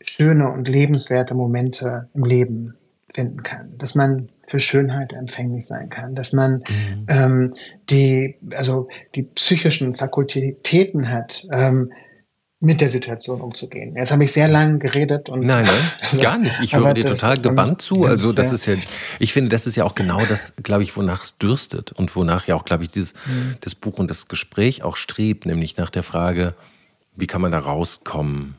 schöne 0.00 0.50
und 0.50 0.68
lebenswerte 0.68 1.34
Momente 1.34 2.08
im 2.14 2.24
Leben 2.24 2.76
finden 3.16 3.42
kann, 3.42 3.78
dass 3.78 3.94
man 3.94 4.28
für 4.46 4.60
Schönheit 4.60 5.14
empfänglich 5.14 5.66
sein 5.66 5.88
kann, 5.88 6.14
dass 6.14 6.32
man 6.32 6.62
mhm. 6.68 7.06
ähm, 7.08 7.48
die, 7.88 8.36
also 8.54 8.88
die 9.14 9.22
psychischen 9.22 9.96
Fakultäten 9.96 11.10
hat, 11.10 11.46
ähm, 11.50 11.92
mit 12.60 12.80
der 12.80 12.88
Situation 12.88 13.40
umzugehen. 13.40 13.96
Jetzt 13.96 14.12
habe 14.12 14.24
ich 14.24 14.32
sehr 14.32 14.48
lange 14.48 14.78
geredet 14.78 15.28
und 15.28 15.40
nein, 15.40 15.64
nein, 15.64 15.74
also, 16.00 16.22
gar 16.22 16.38
nicht. 16.38 16.54
Ich 16.62 16.74
höre 16.74 16.94
dir 16.94 17.04
total 17.04 17.36
gebannt 17.38 17.82
zu. 17.82 18.04
Also 18.04 18.32
das 18.32 18.48
ja. 18.48 18.54
ist 18.54 18.66
ja, 18.66 18.74
ich 19.18 19.32
finde, 19.32 19.50
das 19.50 19.66
ist 19.66 19.76
ja 19.76 19.84
auch 19.84 19.94
genau 19.94 20.24
das, 20.26 20.52
glaube 20.62 20.82
ich, 20.82 20.96
wonach 20.96 21.24
es 21.24 21.38
dürstet 21.38 21.92
und 21.92 22.14
wonach 22.16 22.46
ja 22.46 22.54
auch, 22.54 22.64
glaube 22.64 22.84
ich, 22.84 22.90
dieses 22.90 23.14
mhm. 23.26 23.56
das 23.62 23.74
Buch 23.74 23.98
und 23.98 24.10
das 24.10 24.28
Gespräch 24.28 24.82
auch 24.82 24.96
strebt, 24.96 25.46
nämlich 25.46 25.76
nach 25.76 25.90
der 25.90 26.02
Frage, 26.02 26.54
wie 27.14 27.26
kann 27.26 27.40
man 27.40 27.52
da 27.52 27.58
rauskommen? 27.58 28.56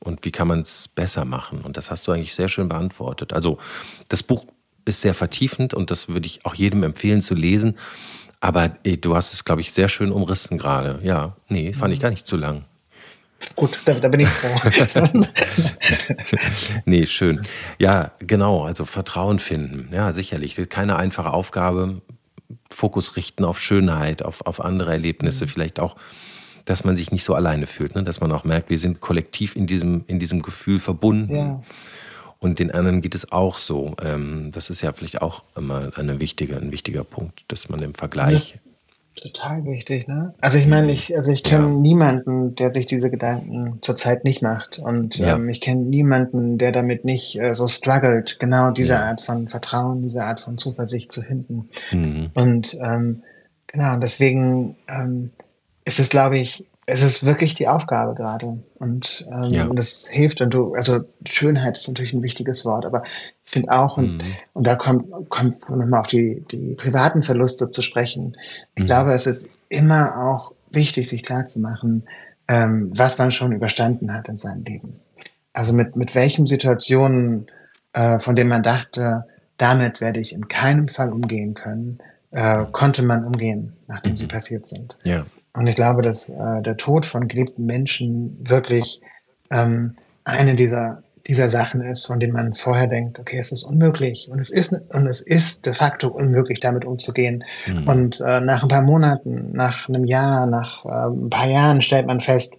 Und 0.00 0.24
wie 0.24 0.30
kann 0.30 0.48
man 0.48 0.60
es 0.60 0.88
besser 0.88 1.24
machen? 1.24 1.62
Und 1.62 1.76
das 1.76 1.90
hast 1.90 2.06
du 2.06 2.12
eigentlich 2.12 2.34
sehr 2.34 2.48
schön 2.48 2.68
beantwortet. 2.68 3.32
Also 3.32 3.58
das 4.08 4.22
Buch 4.22 4.46
ist 4.84 5.02
sehr 5.02 5.14
vertiefend 5.14 5.74
und 5.74 5.90
das 5.90 6.08
würde 6.08 6.26
ich 6.26 6.44
auch 6.44 6.54
jedem 6.54 6.82
empfehlen 6.82 7.20
zu 7.20 7.34
lesen. 7.34 7.76
Aber 8.40 8.76
ey, 8.84 9.00
du 9.00 9.16
hast 9.16 9.32
es, 9.32 9.44
glaube 9.44 9.60
ich, 9.60 9.72
sehr 9.72 9.88
schön 9.88 10.12
umrissen 10.12 10.58
gerade. 10.58 11.00
Ja, 11.02 11.36
nee, 11.48 11.72
fand 11.72 11.92
ich 11.92 12.00
gar 12.00 12.10
nicht 12.10 12.26
zu 12.26 12.36
lang. 12.36 12.64
Gut, 13.54 13.80
da, 13.84 13.94
da 13.94 14.08
bin 14.08 14.20
ich 14.20 14.28
froh. 14.28 15.14
nee, 16.84 17.06
schön. 17.06 17.46
Ja, 17.78 18.12
genau, 18.18 18.64
also 18.64 18.84
Vertrauen 18.84 19.38
finden. 19.38 19.90
Ja, 19.92 20.12
sicherlich. 20.12 20.56
Keine 20.68 20.96
einfache 20.96 21.32
Aufgabe. 21.32 22.02
Fokus 22.70 23.16
richten 23.16 23.44
auf 23.44 23.60
Schönheit, 23.60 24.24
auf, 24.24 24.46
auf 24.46 24.60
andere 24.60 24.92
Erlebnisse, 24.92 25.44
mhm. 25.44 25.48
vielleicht 25.48 25.80
auch 25.80 25.96
dass 26.68 26.84
man 26.84 26.96
sich 26.96 27.10
nicht 27.10 27.24
so 27.24 27.34
alleine 27.34 27.66
fühlt, 27.66 27.94
ne? 27.94 28.02
dass 28.02 28.20
man 28.20 28.30
auch 28.30 28.44
merkt, 28.44 28.68
wir 28.68 28.78
sind 28.78 29.00
kollektiv 29.00 29.56
in 29.56 29.66
diesem, 29.66 30.04
in 30.06 30.18
diesem 30.18 30.42
Gefühl 30.42 30.80
verbunden. 30.80 31.34
Ja. 31.34 31.62
Und 32.40 32.58
den 32.58 32.70
anderen 32.70 33.00
geht 33.00 33.14
es 33.14 33.32
auch 33.32 33.56
so. 33.56 33.96
Ähm, 34.02 34.50
das 34.52 34.68
ist 34.68 34.82
ja 34.82 34.92
vielleicht 34.92 35.22
auch 35.22 35.44
immer 35.56 35.90
eine 35.96 36.20
wichtige, 36.20 36.56
ein 36.56 36.70
wichtiger 36.70 37.04
Punkt, 37.04 37.42
dass 37.48 37.70
man 37.70 37.82
im 37.82 37.94
Vergleich. 37.94 38.60
Total 39.16 39.64
wichtig, 39.64 40.06
ne? 40.06 40.34
Also 40.40 40.58
ich 40.58 40.66
meine, 40.68 40.92
ich, 40.92 41.12
also 41.14 41.32
ich 41.32 41.42
kenne 41.42 41.64
ja. 41.64 41.72
niemanden, 41.72 42.54
der 42.54 42.72
sich 42.72 42.86
diese 42.86 43.10
Gedanken 43.10 43.78
zurzeit 43.80 44.22
nicht 44.22 44.42
macht. 44.42 44.78
Und 44.78 45.16
ja. 45.16 45.36
ähm, 45.36 45.48
ich 45.48 45.60
kenne 45.60 45.80
niemanden, 45.80 46.58
der 46.58 46.70
damit 46.70 47.04
nicht 47.04 47.40
äh, 47.40 47.54
so 47.54 47.66
struggelt, 47.66 48.38
genau 48.38 48.70
diese 48.70 48.92
ja. 48.92 49.06
Art 49.06 49.22
von 49.22 49.48
Vertrauen, 49.48 50.02
diese 50.02 50.22
Art 50.22 50.40
von 50.40 50.58
Zuversicht 50.58 51.10
zu 51.10 51.22
finden. 51.22 51.70
Mhm. 51.90 52.30
Und 52.34 52.76
ähm, 52.84 53.22
genau, 53.66 53.96
deswegen 53.96 54.76
ähm, 54.86 55.30
es 55.88 55.98
ist, 55.98 56.10
glaube 56.10 56.38
ich, 56.38 56.66
es 56.84 57.02
ist 57.02 57.24
wirklich 57.24 57.54
die 57.54 57.66
Aufgabe 57.66 58.14
gerade. 58.14 58.58
Und, 58.74 59.26
ähm, 59.32 59.50
ja. 59.50 59.66
und 59.66 59.76
das 59.76 60.06
hilft. 60.06 60.42
Und 60.42 60.52
du, 60.52 60.74
also 60.74 61.00
Schönheit 61.26 61.78
ist 61.78 61.88
natürlich 61.88 62.12
ein 62.12 62.22
wichtiges 62.22 62.64
Wort, 62.66 62.84
aber 62.84 63.02
ich 63.04 63.50
finde 63.50 63.72
auch, 63.72 63.96
und, 63.96 64.18
mhm. 64.18 64.34
und 64.52 64.66
da 64.66 64.76
kommt, 64.76 65.06
kommt 65.30 65.68
nochmal 65.68 66.00
auf 66.00 66.06
die, 66.06 66.44
die 66.50 66.74
privaten 66.74 67.22
Verluste 67.22 67.70
zu 67.70 67.80
sprechen. 67.80 68.36
Ich 68.74 68.82
mhm. 68.82 68.86
glaube, 68.86 69.12
es 69.12 69.26
ist 69.26 69.48
immer 69.70 70.16
auch 70.18 70.52
wichtig, 70.70 71.08
sich 71.08 71.22
klarzumachen, 71.22 72.04
ähm, 72.48 72.90
was 72.94 73.16
man 73.16 73.30
schon 73.30 73.52
überstanden 73.52 74.12
hat 74.12 74.28
in 74.28 74.36
seinem 74.36 74.64
Leben. 74.64 75.00
Also 75.54 75.72
mit, 75.72 75.96
mit 75.96 76.14
welchen 76.14 76.46
Situationen 76.46 77.46
äh, 77.94 78.20
von 78.20 78.36
dem 78.36 78.48
man 78.48 78.62
dachte, 78.62 79.24
damit 79.56 80.02
werde 80.02 80.20
ich 80.20 80.34
in 80.34 80.48
keinem 80.48 80.88
Fall 80.88 81.12
umgehen 81.12 81.54
können, 81.54 81.98
äh, 82.30 82.66
konnte 82.72 83.02
man 83.02 83.24
umgehen, 83.24 83.72
nachdem 83.86 84.12
mhm. 84.12 84.16
sie 84.16 84.26
passiert 84.26 84.66
sind. 84.66 84.98
Ja. 85.02 85.24
Und 85.58 85.66
ich 85.66 85.74
glaube, 85.74 86.02
dass 86.02 86.28
äh, 86.28 86.62
der 86.62 86.76
Tod 86.76 87.04
von 87.04 87.26
geliebten 87.26 87.66
Menschen 87.66 88.38
wirklich 88.48 89.00
ähm, 89.50 89.96
eine 90.22 90.54
dieser, 90.54 91.02
dieser 91.26 91.48
Sachen 91.48 91.80
ist, 91.80 92.06
von 92.06 92.20
denen 92.20 92.32
man 92.32 92.54
vorher 92.54 92.86
denkt, 92.86 93.18
okay, 93.18 93.38
es 93.38 93.50
ist 93.50 93.64
unmöglich 93.64 94.28
und 94.30 94.38
es 94.38 94.50
ist, 94.50 94.72
und 94.72 95.08
es 95.08 95.20
ist 95.20 95.66
de 95.66 95.74
facto 95.74 96.08
unmöglich, 96.08 96.60
damit 96.60 96.84
umzugehen. 96.84 97.42
Mhm. 97.66 97.88
Und 97.88 98.20
äh, 98.20 98.38
nach 98.40 98.62
ein 98.62 98.68
paar 98.68 98.82
Monaten, 98.82 99.50
nach 99.50 99.88
einem 99.88 100.04
Jahr, 100.04 100.46
nach 100.46 100.84
äh, 100.84 101.08
ein 101.08 101.28
paar 101.28 101.50
Jahren 101.50 101.82
stellt 101.82 102.06
man 102.06 102.20
fest, 102.20 102.56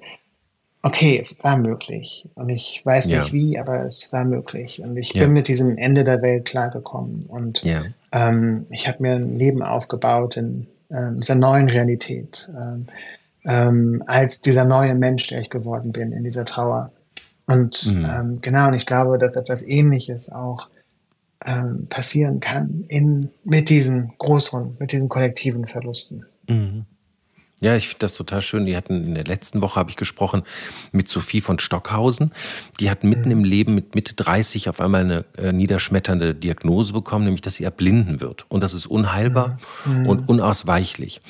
okay, 0.81 1.17
es 1.21 1.41
war 1.41 1.55
möglich. 1.55 2.27
Und 2.35 2.49
ich 2.49 2.81
weiß 2.83 3.05
nicht 3.05 3.27
ja. 3.27 3.31
wie, 3.31 3.57
aber 3.57 3.85
es 3.85 4.11
war 4.11 4.25
möglich. 4.25 4.81
Und 4.81 4.97
ich 4.97 5.13
ja. 5.13 5.23
bin 5.23 5.31
mit 5.31 5.47
diesem 5.47 5.77
Ende 5.77 6.03
der 6.03 6.21
Welt 6.21 6.49
klargekommen. 6.49 7.27
Und 7.29 7.63
ja. 7.63 7.83
ähm, 8.11 8.65
ich 8.71 8.89
habe 8.89 9.01
mir 9.01 9.13
ein 9.13 9.39
Leben 9.39 9.63
aufgebaut 9.63 10.35
in 10.35 10.67
äh, 10.89 11.11
dieser 11.13 11.35
neuen 11.35 11.69
Realität, 11.69 12.49
ähm, 12.59 12.87
ähm, 13.45 14.03
als 14.07 14.41
dieser 14.41 14.65
neue 14.65 14.95
Mensch, 14.95 15.27
der 15.27 15.41
ich 15.41 15.49
geworden 15.49 15.91
bin 15.91 16.11
in 16.11 16.23
dieser 16.23 16.45
Trauer. 16.45 16.91
Und 17.47 17.87
mhm. 17.87 18.05
ähm, 18.05 18.41
genau, 18.41 18.67
und 18.67 18.75
ich 18.75 18.85
glaube, 18.85 19.17
dass 19.17 19.35
etwas 19.35 19.63
Ähnliches 19.63 20.31
auch 20.31 20.67
ähm, 21.45 21.87
passieren 21.87 22.39
kann 22.39 22.85
in, 22.89 23.29
mit 23.43 23.69
diesen 23.69 24.13
größeren, 24.17 24.75
mit 24.79 24.91
diesen 24.91 25.09
kollektiven 25.09 25.65
Verlusten. 25.65 26.25
Mhm. 26.47 26.85
Ja, 27.61 27.75
ich 27.75 27.89
finde 27.89 27.99
das 27.99 28.15
total 28.15 28.41
schön. 28.41 28.65
Die 28.65 28.77
hatten 28.77 29.05
in 29.05 29.15
der 29.15 29.25
letzten 29.25 29.61
Woche 29.61 29.79
habe 29.79 29.89
ich 29.89 29.97
gesprochen 29.97 30.43
mit 30.91 31.09
Sophie 31.09 31.41
von 31.41 31.59
Stockhausen. 31.59 32.31
Die 32.79 32.89
hat 32.89 33.03
mitten 33.03 33.25
mhm. 33.25 33.31
im 33.31 33.43
Leben 33.43 33.75
mit 33.75 33.95
Mitte 33.95 34.13
30 34.15 34.69
auf 34.69 34.79
einmal 34.79 35.01
eine 35.01 35.25
äh, 35.37 35.51
niederschmetternde 35.51 36.35
Diagnose 36.35 36.93
bekommen, 36.93 37.25
nämlich 37.25 37.41
dass 37.41 37.55
sie 37.55 37.65
erblinden 37.65 38.21
wird. 38.21 38.45
Und 38.47 38.63
das 38.63 38.73
ist 38.73 38.85
unheilbar 38.85 39.59
mhm. 39.85 40.07
und 40.07 40.29
unausweichlich. 40.29 41.21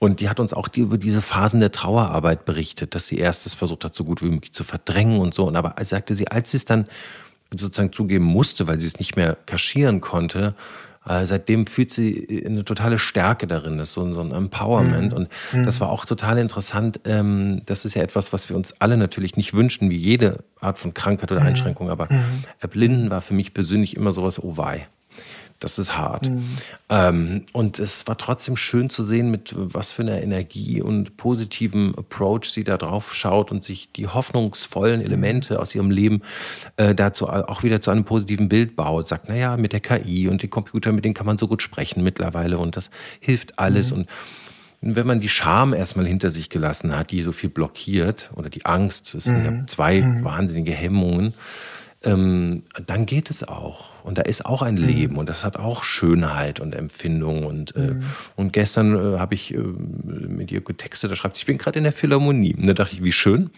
Und 0.00 0.20
die 0.20 0.28
hat 0.28 0.40
uns 0.40 0.52
auch 0.52 0.68
die, 0.68 0.80
über 0.80 0.98
diese 0.98 1.22
Phasen 1.22 1.60
der 1.60 1.70
Trauerarbeit 1.70 2.44
berichtet, 2.44 2.94
dass 2.96 3.06
sie 3.06 3.18
erst 3.18 3.46
das 3.46 3.54
versucht 3.54 3.84
hat, 3.84 3.94
so 3.94 4.04
gut 4.04 4.22
wie 4.22 4.28
möglich 4.28 4.52
zu 4.52 4.64
verdrängen 4.64 5.20
und 5.20 5.34
so. 5.34 5.46
Und 5.46 5.54
aber 5.54 5.74
sagte 5.84 6.16
sie, 6.16 6.28
als 6.28 6.50
sie 6.50 6.56
es 6.56 6.64
dann 6.64 6.86
sozusagen 7.54 7.92
zugeben 7.92 8.24
musste, 8.24 8.66
weil 8.66 8.80
sie 8.80 8.86
es 8.86 8.98
nicht 8.98 9.14
mehr 9.14 9.36
kaschieren 9.46 10.00
konnte, 10.00 10.54
äh, 11.08 11.26
seitdem 11.26 11.66
fühlt 11.66 11.90
sie 11.90 12.44
eine 12.44 12.64
totale 12.64 12.98
Stärke 12.98 13.46
darin, 13.46 13.78
das 13.78 13.88
ist 13.88 13.94
so, 13.94 14.12
so 14.12 14.20
ein 14.20 14.32
Empowerment. 14.32 15.12
Mhm. 15.12 15.16
Und 15.16 15.28
mhm. 15.52 15.64
das 15.64 15.80
war 15.80 15.90
auch 15.90 16.04
total 16.04 16.38
interessant. 16.38 17.00
Ähm, 17.04 17.62
das 17.66 17.84
ist 17.84 17.94
ja 17.94 18.02
etwas, 18.02 18.32
was 18.32 18.48
wir 18.48 18.56
uns 18.56 18.80
alle 18.80 18.96
natürlich 18.96 19.36
nicht 19.36 19.54
wünschen, 19.54 19.90
wie 19.90 19.96
jede 19.96 20.44
Art 20.60 20.78
von 20.78 20.94
Krankheit 20.94 21.30
oder 21.30 21.40
mhm. 21.40 21.48
Einschränkung. 21.48 21.90
Aber 21.90 22.08
mhm. 22.10 22.44
Erblinden 22.60 23.10
war 23.10 23.20
für 23.20 23.34
mich 23.34 23.54
persönlich 23.54 23.96
immer 23.96 24.12
sowas, 24.12 24.42
oh 24.42 24.56
wei. 24.56 24.88
Das 25.58 25.78
ist 25.78 25.96
hart. 25.96 26.28
Mhm. 26.28 26.44
Ähm, 26.90 27.42
und 27.52 27.78
es 27.78 28.06
war 28.06 28.18
trotzdem 28.18 28.56
schön 28.56 28.90
zu 28.90 29.04
sehen, 29.04 29.30
mit 29.30 29.54
was 29.56 29.90
für 29.90 30.02
einer 30.02 30.20
Energie 30.22 30.82
und 30.82 31.16
positivem 31.16 31.94
Approach 31.96 32.50
sie 32.50 32.62
da 32.62 32.76
drauf 32.76 33.14
schaut 33.14 33.50
und 33.50 33.64
sich 33.64 33.90
die 33.92 34.06
hoffnungsvollen 34.06 35.00
mhm. 35.00 35.06
Elemente 35.06 35.58
aus 35.58 35.74
ihrem 35.74 35.90
Leben 35.90 36.22
äh, 36.76 36.94
dazu 36.94 37.28
auch 37.28 37.62
wieder 37.62 37.80
zu 37.80 37.90
einem 37.90 38.04
positiven 38.04 38.48
Bild 38.48 38.76
baut. 38.76 39.06
Sagt, 39.06 39.28
naja, 39.28 39.56
mit 39.56 39.72
der 39.72 39.80
KI 39.80 40.28
und 40.28 40.42
den 40.42 40.50
Computer, 40.50 40.92
mit 40.92 41.04
denen 41.04 41.14
kann 41.14 41.26
man 41.26 41.38
so 41.38 41.48
gut 41.48 41.62
sprechen 41.62 42.02
mittlerweile 42.02 42.58
und 42.58 42.76
das 42.76 42.90
hilft 43.20 43.58
alles. 43.58 43.90
Mhm. 43.90 43.98
Und 43.98 44.08
wenn 44.82 45.06
man 45.06 45.20
die 45.20 45.28
Scham 45.28 45.72
erstmal 45.72 46.06
hinter 46.06 46.30
sich 46.30 46.50
gelassen 46.50 46.96
hat, 46.96 47.10
die 47.10 47.22
so 47.22 47.32
viel 47.32 47.50
blockiert, 47.50 48.30
oder 48.34 48.50
die 48.50 48.66
Angst, 48.66 49.14
das 49.14 49.24
sind 49.24 49.44
ja 49.44 49.50
mhm. 49.50 49.66
zwei 49.66 50.02
mhm. 50.02 50.22
wahnsinnige 50.22 50.72
Hemmungen, 50.72 51.34
ähm, 52.02 52.62
dann 52.86 53.06
geht 53.06 53.30
es 53.30 53.46
auch. 53.46 53.90
Und 54.04 54.18
da 54.18 54.22
ist 54.22 54.46
auch 54.46 54.62
ein 54.62 54.74
mhm. 54.74 54.84
Leben 54.84 55.16
und 55.16 55.28
das 55.28 55.44
hat 55.44 55.56
auch 55.56 55.82
Schönheit 55.82 56.60
und 56.60 56.74
Empfindung. 56.74 57.44
Und, 57.44 57.74
äh, 57.76 57.94
mhm. 57.94 58.04
und 58.36 58.52
gestern 58.52 59.14
äh, 59.14 59.18
habe 59.18 59.34
ich 59.34 59.54
äh, 59.54 59.58
mit 59.58 60.52
ihr 60.52 60.60
getextet, 60.60 61.10
da 61.10 61.16
schreibt 61.16 61.36
sie, 61.36 61.40
ich 61.40 61.46
bin 61.46 61.58
gerade 61.58 61.78
in 61.78 61.84
der 61.84 61.92
Philharmonie. 61.92 62.54
Und 62.54 62.66
da 62.66 62.74
dachte 62.74 62.94
ich, 62.94 63.02
wie 63.02 63.12
schön. 63.12 63.50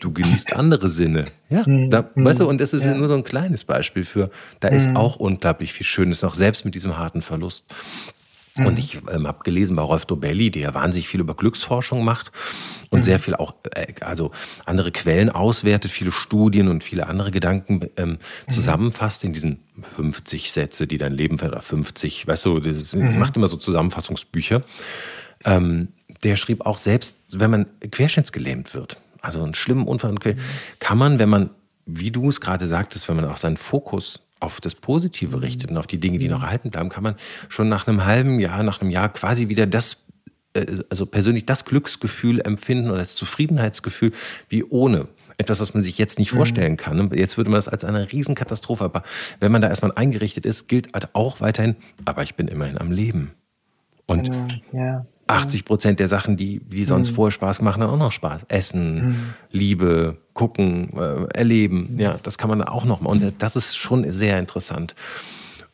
Du 0.00 0.12
genießt 0.12 0.54
andere 0.54 0.88
Sinne. 0.88 1.26
Ja, 1.48 1.62
mhm. 1.64 1.88
da, 1.90 2.10
weißt 2.16 2.40
du, 2.40 2.48
und 2.48 2.60
das 2.60 2.72
ist 2.72 2.84
ja. 2.84 2.94
nur 2.94 3.06
so 3.06 3.14
ein 3.14 3.22
kleines 3.22 3.64
Beispiel 3.64 4.04
für, 4.04 4.30
da 4.58 4.68
ist 4.68 4.88
mhm. 4.88 4.96
auch 4.96 5.16
unglaublich 5.16 5.72
viel 5.72 5.86
Schönes, 5.86 6.24
auch 6.24 6.34
selbst 6.34 6.64
mit 6.64 6.74
diesem 6.74 6.98
harten 6.98 7.22
Verlust. 7.22 7.72
Mhm. 8.54 8.66
Und 8.66 8.78
ich 8.78 8.98
ähm, 9.10 9.26
habe 9.26 9.42
gelesen 9.44 9.76
bei 9.76 9.82
Rolf 9.82 10.06
Dobelli, 10.06 10.50
der 10.50 10.74
wahnsinnig 10.74 11.08
viel 11.08 11.20
über 11.20 11.34
Glücksforschung 11.34 12.04
macht 12.04 12.32
und 12.90 13.00
mhm. 13.00 13.04
sehr 13.04 13.18
viel 13.18 13.34
auch, 13.34 13.54
äh, 13.74 13.94
also 14.00 14.30
andere 14.66 14.92
Quellen 14.92 15.30
auswertet, 15.30 15.90
viele 15.90 16.12
Studien 16.12 16.68
und 16.68 16.84
viele 16.84 17.06
andere 17.06 17.30
Gedanken 17.30 17.88
ähm, 17.96 18.10
mhm. 18.10 18.52
zusammenfasst 18.52 19.24
in 19.24 19.32
diesen 19.32 19.60
50 19.96 20.52
Sätze, 20.52 20.86
die 20.86 20.98
dein 20.98 21.12
Leben 21.12 21.38
verändern, 21.38 21.62
50, 21.62 22.26
weißt 22.26 22.44
du, 22.44 22.60
das 22.60 22.94
mhm. 22.94 23.18
macht 23.18 23.36
immer 23.36 23.48
so 23.48 23.56
Zusammenfassungsbücher. 23.56 24.62
Ähm, 25.44 25.88
der 26.22 26.36
schrieb 26.36 26.66
auch 26.66 26.78
selbst, 26.78 27.18
wenn 27.30 27.50
man 27.50 27.66
querschnittsgelähmt 27.90 28.74
wird, 28.74 29.00
also 29.22 29.42
einen 29.42 29.54
schlimmen 29.54 29.86
Unfall, 29.86 30.12
mhm. 30.12 30.38
kann 30.78 30.98
man, 30.98 31.18
wenn 31.18 31.28
man, 31.28 31.50
wie 31.86 32.10
du 32.10 32.28
es 32.28 32.40
gerade 32.40 32.66
sagtest, 32.66 33.08
wenn 33.08 33.16
man 33.16 33.24
auch 33.24 33.38
seinen 33.38 33.56
Fokus 33.56 34.20
auf 34.42 34.60
das 34.60 34.74
Positive 34.74 35.36
mhm. 35.36 35.42
richtet 35.42 35.70
und 35.70 35.78
auf 35.78 35.86
die 35.86 35.98
Dinge, 35.98 36.18
die 36.18 36.28
noch 36.28 36.42
erhalten 36.42 36.70
bleiben, 36.70 36.88
kann 36.88 37.02
man 37.02 37.14
schon 37.48 37.68
nach 37.68 37.86
einem 37.86 38.04
halben 38.04 38.40
Jahr, 38.40 38.62
nach 38.62 38.80
einem 38.80 38.90
Jahr 38.90 39.08
quasi 39.08 39.48
wieder 39.48 39.66
das, 39.66 39.98
äh, 40.54 40.66
also 40.90 41.06
persönlich 41.06 41.46
das 41.46 41.64
Glücksgefühl 41.64 42.40
empfinden 42.40 42.90
oder 42.90 42.98
das 42.98 43.14
Zufriedenheitsgefühl 43.14 44.12
wie 44.48 44.64
ohne. 44.64 45.08
Etwas, 45.38 45.60
was 45.60 45.72
man 45.74 45.82
sich 45.82 45.96
jetzt 45.96 46.18
nicht 46.18 46.32
mhm. 46.32 46.36
vorstellen 46.36 46.76
kann. 46.76 47.10
Jetzt 47.14 47.36
würde 47.36 47.50
man 47.50 47.56
das 47.56 47.66
als 47.66 47.84
eine 47.84 48.12
Riesenkatastrophe, 48.12 48.84
aber 48.84 49.02
wenn 49.40 49.50
man 49.50 49.62
da 49.62 49.68
erstmal 49.68 49.92
eingerichtet 49.92 50.44
ist, 50.44 50.68
gilt 50.68 50.92
halt 50.92 51.14
auch 51.14 51.40
weiterhin, 51.40 51.76
aber 52.04 52.22
ich 52.22 52.34
bin 52.34 52.48
immerhin 52.48 52.78
am 52.78 52.92
Leben. 52.92 53.32
Und 54.06 54.24
genau, 54.24 54.48
ja. 54.72 55.06
80 55.32 55.64
Prozent 55.64 56.00
der 56.00 56.08
Sachen, 56.08 56.36
die, 56.36 56.60
die 56.60 56.84
sonst 56.84 57.10
mhm. 57.10 57.14
vorher 57.14 57.32
Spaß 57.32 57.62
machen, 57.62 57.80
dann 57.80 57.90
auch 57.90 57.98
noch 57.98 58.12
Spaß. 58.12 58.42
Essen, 58.48 58.94
mhm. 58.94 59.16
Liebe, 59.50 60.16
gucken, 60.34 60.92
äh, 60.96 61.24
erleben. 61.34 61.96
Ja, 61.98 62.18
das 62.22 62.38
kann 62.38 62.48
man 62.48 62.62
auch 62.62 62.84
noch 62.84 63.00
mal. 63.00 63.10
Und 63.10 63.34
das 63.38 63.56
ist 63.56 63.76
schon 63.76 64.10
sehr 64.12 64.38
interessant. 64.38 64.94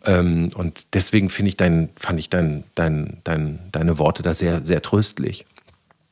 Ähm, 0.05 0.51
und 0.55 0.95
deswegen 0.95 1.29
finde 1.29 1.49
ich 1.51 1.57
dein, 1.57 1.91
fand 1.97 2.19
ich 2.19 2.31
dein, 2.31 2.65
dein, 2.75 3.19
dein, 3.25 3.59
deine 3.73 3.99
Worte 3.99 4.23
da 4.23 4.33
sehr, 4.35 4.63
sehr 4.63 4.81
tröstlich, 4.83 5.45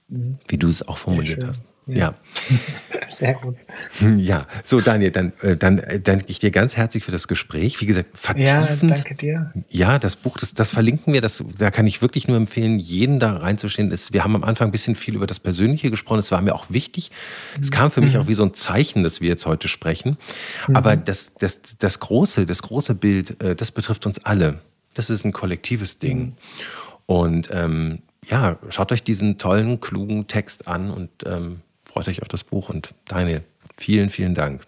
mhm. 0.09 0.38
wie 0.49 0.59
du 0.59 0.69
es 0.69 0.87
auch 0.87 0.99
formuliert 0.99 1.45
hast. 1.45 1.64
Ja. 1.87 2.14
Sehr 3.09 3.35
gut. 3.35 3.57
Ja, 4.16 4.47
so 4.64 4.81
Daniel, 4.81 5.11
dann, 5.11 5.33
äh, 5.40 5.57
dann 5.57 5.79
äh, 5.79 6.01
danke 6.01 6.25
ich 6.29 6.38
dir 6.38 6.51
ganz 6.51 6.77
herzlich 6.77 7.05
für 7.05 7.12
das 7.12 7.29
Gespräch. 7.29 7.81
Wie 7.81 7.87
gesagt, 7.87 8.19
vertiefend. 8.19 8.90
Ja, 8.90 8.97
danke 8.97 9.14
dir. 9.14 9.53
Ja, 9.69 9.99
das 9.99 10.16
Buch, 10.16 10.37
das, 10.38 10.55
das 10.55 10.71
verlinken 10.71 11.12
wir. 11.12 11.21
Das, 11.21 11.42
da 11.59 11.71
kann 11.71 11.87
ich 11.87 12.03
wirklich 12.03 12.27
nur 12.29 12.37
empfehlen, 12.37 12.79
jeden 12.79 13.21
da 13.21 13.37
reinzustehen. 13.37 13.90
Das, 13.90 14.12
wir 14.12 14.25
haben 14.25 14.35
am 14.35 14.45
Anfang 14.45 14.69
ein 14.69 14.73
bisschen 14.73 14.97
viel 14.97 15.14
über 15.14 15.27
das 15.27 15.38
Persönliche 15.38 15.90
gesprochen. 15.90 16.19
Das 16.19 16.33
war 16.33 16.42
mir 16.42 16.55
auch 16.55 16.66
wichtig. 16.71 17.11
Es 17.61 17.71
kam 17.71 17.90
für 17.90 18.01
mich 18.01 18.14
mhm. 18.14 18.21
auch 18.21 18.27
wie 18.27 18.35
so 18.35 18.45
ein 18.45 18.55
Zeichen, 18.55 19.03
dass 19.03 19.21
wir 19.21 19.29
jetzt 19.29 19.47
heute 19.47 19.69
sprechen. 19.69 20.19
Mhm. 20.69 20.77
Aber 20.77 20.97
das, 20.97 21.35
das, 21.35 21.61
das 21.79 22.01
große, 22.01 22.47
das 22.47 22.62
große 22.62 22.95
Bild, 22.95 23.42
äh, 23.42 23.55
das 23.55 23.71
betrifft 23.71 24.07
uns 24.07 24.25
alle. 24.25 24.61
Das 24.95 25.11
ist 25.11 25.25
ein 25.25 25.33
kollektives 25.33 25.99
Ding. 25.99 26.19
Mhm. 26.19 26.33
Und 27.07 27.49
ähm, 27.53 28.03
ja, 28.28 28.58
schaut 28.70 28.92
euch 28.92 29.02
diesen 29.02 29.38
tollen, 29.38 29.80
klugen 29.80 30.26
Text 30.26 30.68
an 30.68 30.90
und 30.90 31.10
ähm, 31.24 31.60
freut 31.84 32.08
euch 32.08 32.22
auf 32.22 32.28
das 32.28 32.44
Buch. 32.44 32.68
Und 32.68 32.94
Daniel, 33.06 33.42
vielen, 33.76 34.10
vielen 34.10 34.34
Dank. 34.34 34.62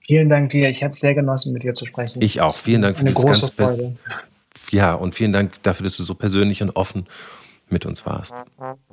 Vielen 0.00 0.28
Dank 0.28 0.50
dir. 0.50 0.70
Ich 0.70 0.82
habe 0.82 0.92
es 0.92 1.00
sehr 1.00 1.14
genossen, 1.14 1.52
mit 1.52 1.62
dir 1.62 1.74
zu 1.74 1.84
sprechen. 1.84 2.22
Ich 2.22 2.40
auch. 2.40 2.54
Vielen 2.54 2.80
Dank 2.80 2.96
für 2.96 3.02
Eine 3.02 3.10
dieses 3.10 3.24
ganz 3.24 3.50
Freude. 3.50 3.96
Ja, 4.70 4.94
und 4.94 5.14
vielen 5.14 5.32
Dank 5.32 5.62
dafür, 5.62 5.84
dass 5.84 5.96
du 5.96 6.02
so 6.02 6.14
persönlich 6.14 6.62
und 6.62 6.70
offen 6.76 7.06
mit 7.68 7.84
uns 7.84 8.06
warst. 8.06 8.34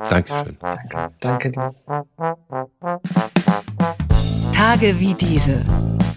Dankeschön. 0.10 0.58
Danke, 0.60 1.12
Danke 1.22 1.52
dir. 1.52 1.74
Tage 4.54 5.00
wie 5.00 5.14
diese. 5.14 5.66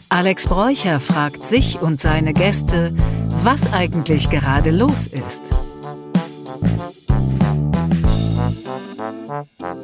Alex 0.09 0.49
Bräucher 0.49 1.01
fragt 1.01 1.45
sich 1.45 1.81
und 1.81 2.01
seine 2.01 2.33
Gäste, 2.33 2.93
was 3.43 3.73
eigentlich 3.73 4.31
gerade 4.31 4.71
los 4.71 5.07
ist. 5.07 5.43
Mm-hmm. 9.39 9.78